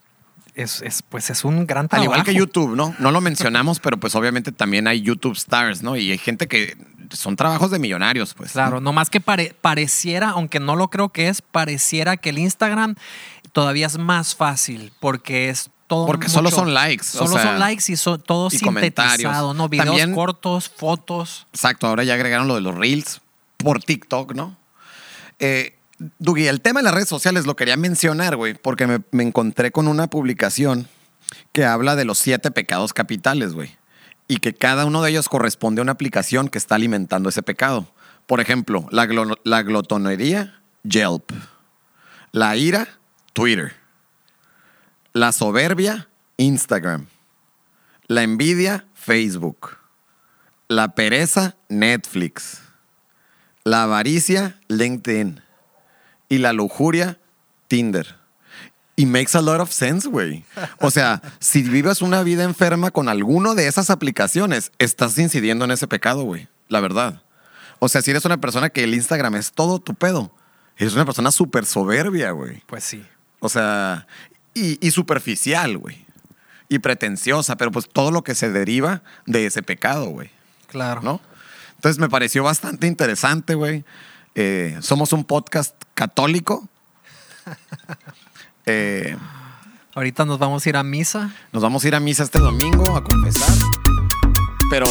es, 0.54 0.82
es, 0.82 1.02
pues 1.02 1.30
es 1.30 1.44
un 1.44 1.66
gran 1.66 1.84
Al 1.84 1.88
trabajo. 1.88 2.04
igual 2.12 2.24
que 2.24 2.34
YouTube, 2.34 2.76
¿no? 2.76 2.94
No 2.98 3.10
lo 3.10 3.20
mencionamos, 3.20 3.80
pero 3.80 3.98
pues 3.98 4.14
obviamente 4.14 4.52
también 4.52 4.86
hay 4.86 5.00
YouTube 5.02 5.36
stars, 5.36 5.82
¿no? 5.82 5.96
Y 5.96 6.10
hay 6.12 6.18
gente 6.18 6.46
que 6.48 6.76
son 7.10 7.36
trabajos 7.36 7.70
de 7.70 7.78
millonarios, 7.78 8.34
pues. 8.34 8.52
Claro, 8.52 8.80
nomás 8.80 9.10
que 9.10 9.20
pare- 9.20 9.54
pareciera, 9.60 10.30
aunque 10.30 10.60
no 10.60 10.76
lo 10.76 10.88
creo 10.88 11.10
que 11.10 11.28
es, 11.28 11.42
pareciera 11.42 12.16
que 12.16 12.30
el 12.30 12.38
Instagram 12.38 12.94
todavía 13.52 13.86
es 13.86 13.98
más 13.98 14.34
fácil 14.34 14.92
porque 15.00 15.48
es 15.50 15.70
todo. 15.86 16.06
Porque 16.06 16.28
solo 16.28 16.50
son 16.50 16.72
likes, 16.72 17.04
o 17.14 17.18
Solo 17.26 17.32
sea, 17.34 17.42
son 17.42 17.58
likes 17.58 17.92
y 17.92 17.96
son 17.96 18.20
todo 18.22 18.48
y 18.50 18.56
sintetizado, 18.58 19.52
¿no? 19.54 19.68
Videos 19.68 19.86
También- 19.88 20.14
cortos, 20.14 20.70
fotos. 20.74 21.46
Exacto, 21.52 21.86
ahora 21.86 22.04
ya 22.04 22.14
agregaron 22.14 22.48
lo 22.48 22.54
de 22.54 22.62
los 22.62 22.74
Reels 22.74 23.20
por 23.58 23.82
TikTok, 23.82 24.34
¿no? 24.34 24.56
Eh, 25.40 25.73
Dugi, 26.18 26.46
el 26.46 26.60
tema 26.60 26.80
de 26.80 26.84
las 26.84 26.94
redes 26.94 27.08
sociales 27.08 27.46
lo 27.46 27.56
quería 27.56 27.76
mencionar, 27.76 28.36
güey, 28.36 28.54
porque 28.54 28.86
me, 28.86 29.00
me 29.12 29.22
encontré 29.22 29.70
con 29.70 29.88
una 29.88 30.08
publicación 30.08 30.88
que 31.52 31.64
habla 31.64 31.96
de 31.96 32.04
los 32.04 32.18
siete 32.18 32.50
pecados 32.50 32.92
capitales, 32.92 33.52
güey. 33.52 33.76
Y 34.26 34.38
que 34.38 34.54
cada 34.54 34.86
uno 34.86 35.02
de 35.02 35.10
ellos 35.10 35.28
corresponde 35.28 35.80
a 35.80 35.82
una 35.82 35.92
aplicación 35.92 36.48
que 36.48 36.58
está 36.58 36.74
alimentando 36.74 37.28
ese 37.28 37.42
pecado. 37.42 37.86
Por 38.26 38.40
ejemplo, 38.40 38.86
la, 38.90 39.06
la 39.44 39.62
glotonería, 39.62 40.60
Yelp. 40.82 41.30
La 42.32 42.56
ira, 42.56 42.88
Twitter. 43.32 43.74
La 45.12 45.30
soberbia, 45.30 46.08
Instagram. 46.38 47.06
La 48.08 48.22
envidia, 48.22 48.86
Facebook. 48.94 49.76
La 50.68 50.94
pereza, 50.94 51.56
Netflix. 51.68 52.60
La 53.62 53.84
avaricia, 53.84 54.58
LinkedIn. 54.68 55.43
Y 56.28 56.38
la 56.38 56.52
lujuria, 56.52 57.18
Tinder. 57.68 58.16
Y 58.96 59.06
makes 59.06 59.36
a 59.36 59.42
lot 59.42 59.60
of 59.60 59.72
sense, 59.72 60.08
güey. 60.08 60.44
O 60.80 60.90
sea, 60.90 61.20
si 61.40 61.62
vives 61.62 62.02
una 62.02 62.22
vida 62.22 62.44
enferma 62.44 62.90
con 62.90 63.08
alguno 63.08 63.54
de 63.54 63.66
esas 63.66 63.90
aplicaciones, 63.90 64.70
estás 64.78 65.18
incidiendo 65.18 65.64
en 65.64 65.72
ese 65.72 65.88
pecado, 65.88 66.22
güey. 66.22 66.48
La 66.68 66.80
verdad. 66.80 67.22
O 67.80 67.88
sea, 67.88 68.02
si 68.02 68.10
eres 68.10 68.24
una 68.24 68.40
persona 68.40 68.70
que 68.70 68.84
el 68.84 68.94
Instagram 68.94 69.34
es 69.34 69.52
todo 69.52 69.80
tu 69.80 69.94
pedo, 69.94 70.32
eres 70.76 70.94
una 70.94 71.04
persona 71.04 71.30
súper 71.30 71.66
soberbia, 71.66 72.30
güey. 72.30 72.62
Pues 72.66 72.84
sí. 72.84 73.04
O 73.40 73.48
sea, 73.48 74.06
y, 74.54 74.78
y 74.86 74.90
superficial, 74.92 75.76
güey. 75.76 76.04
Y 76.68 76.78
pretenciosa, 76.78 77.56
pero 77.56 77.72
pues 77.72 77.88
todo 77.92 78.10
lo 78.10 78.22
que 78.22 78.34
se 78.34 78.50
deriva 78.50 79.02
de 79.26 79.46
ese 79.46 79.62
pecado, 79.62 80.06
güey. 80.06 80.30
Claro. 80.68 81.02
¿no? 81.02 81.20
Entonces 81.76 82.00
me 82.00 82.08
pareció 82.08 82.42
bastante 82.42 82.86
interesante, 82.86 83.54
güey. 83.54 83.84
Eh, 84.34 84.76
somos 84.80 85.12
un 85.12 85.24
podcast 85.24 85.74
católico. 85.94 86.68
Eh, 88.66 89.14
Ahorita 89.94 90.24
nos 90.24 90.38
vamos 90.38 90.64
a 90.64 90.68
ir 90.70 90.76
a 90.78 90.82
misa. 90.82 91.30
nos 91.52 91.62
vamos 91.62 91.84
a 91.84 91.88
ir 91.88 91.94
a 91.94 92.00
misa 92.00 92.22
este 92.22 92.38
domingo 92.38 92.96
a 92.96 93.04
confesar. 93.04 93.54
Pero 94.70 94.86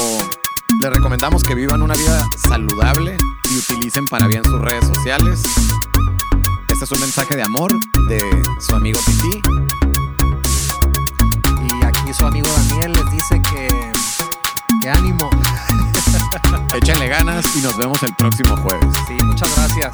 Les 0.79 0.93
recomendamos 0.93 1.43
que 1.43 1.55
vivan 1.55 1.81
una 1.81 1.95
vida 1.95 2.23
saludable 2.47 3.17
y 3.51 3.57
utilicen 3.57 4.05
para 4.05 4.27
bien 4.27 4.43
sus 4.43 4.61
redes 4.61 4.85
sociales. 4.85 5.41
Este 6.69 6.85
es 6.85 6.91
un 6.91 6.99
mensaje 6.99 7.35
de 7.35 7.41
amor 7.41 7.73
de 8.07 8.19
su 8.59 8.75
amigo 8.75 8.99
Titi. 9.03 9.41
Y 11.63 11.83
aquí 11.83 12.13
su 12.13 12.27
amigo 12.27 12.47
Daniel 12.69 12.91
les 12.91 13.11
dice 13.11 13.41
que, 13.41 13.91
que 14.83 14.89
ánimo. 14.91 15.31
Échenle 16.73 17.07
ganas 17.07 17.45
y 17.55 17.61
nos 17.61 17.77
vemos 17.77 18.01
el 18.03 18.13
próximo 18.15 18.55
jueves. 18.57 18.93
Sí, 19.07 19.13
muchas 19.23 19.55
gracias. 19.55 19.91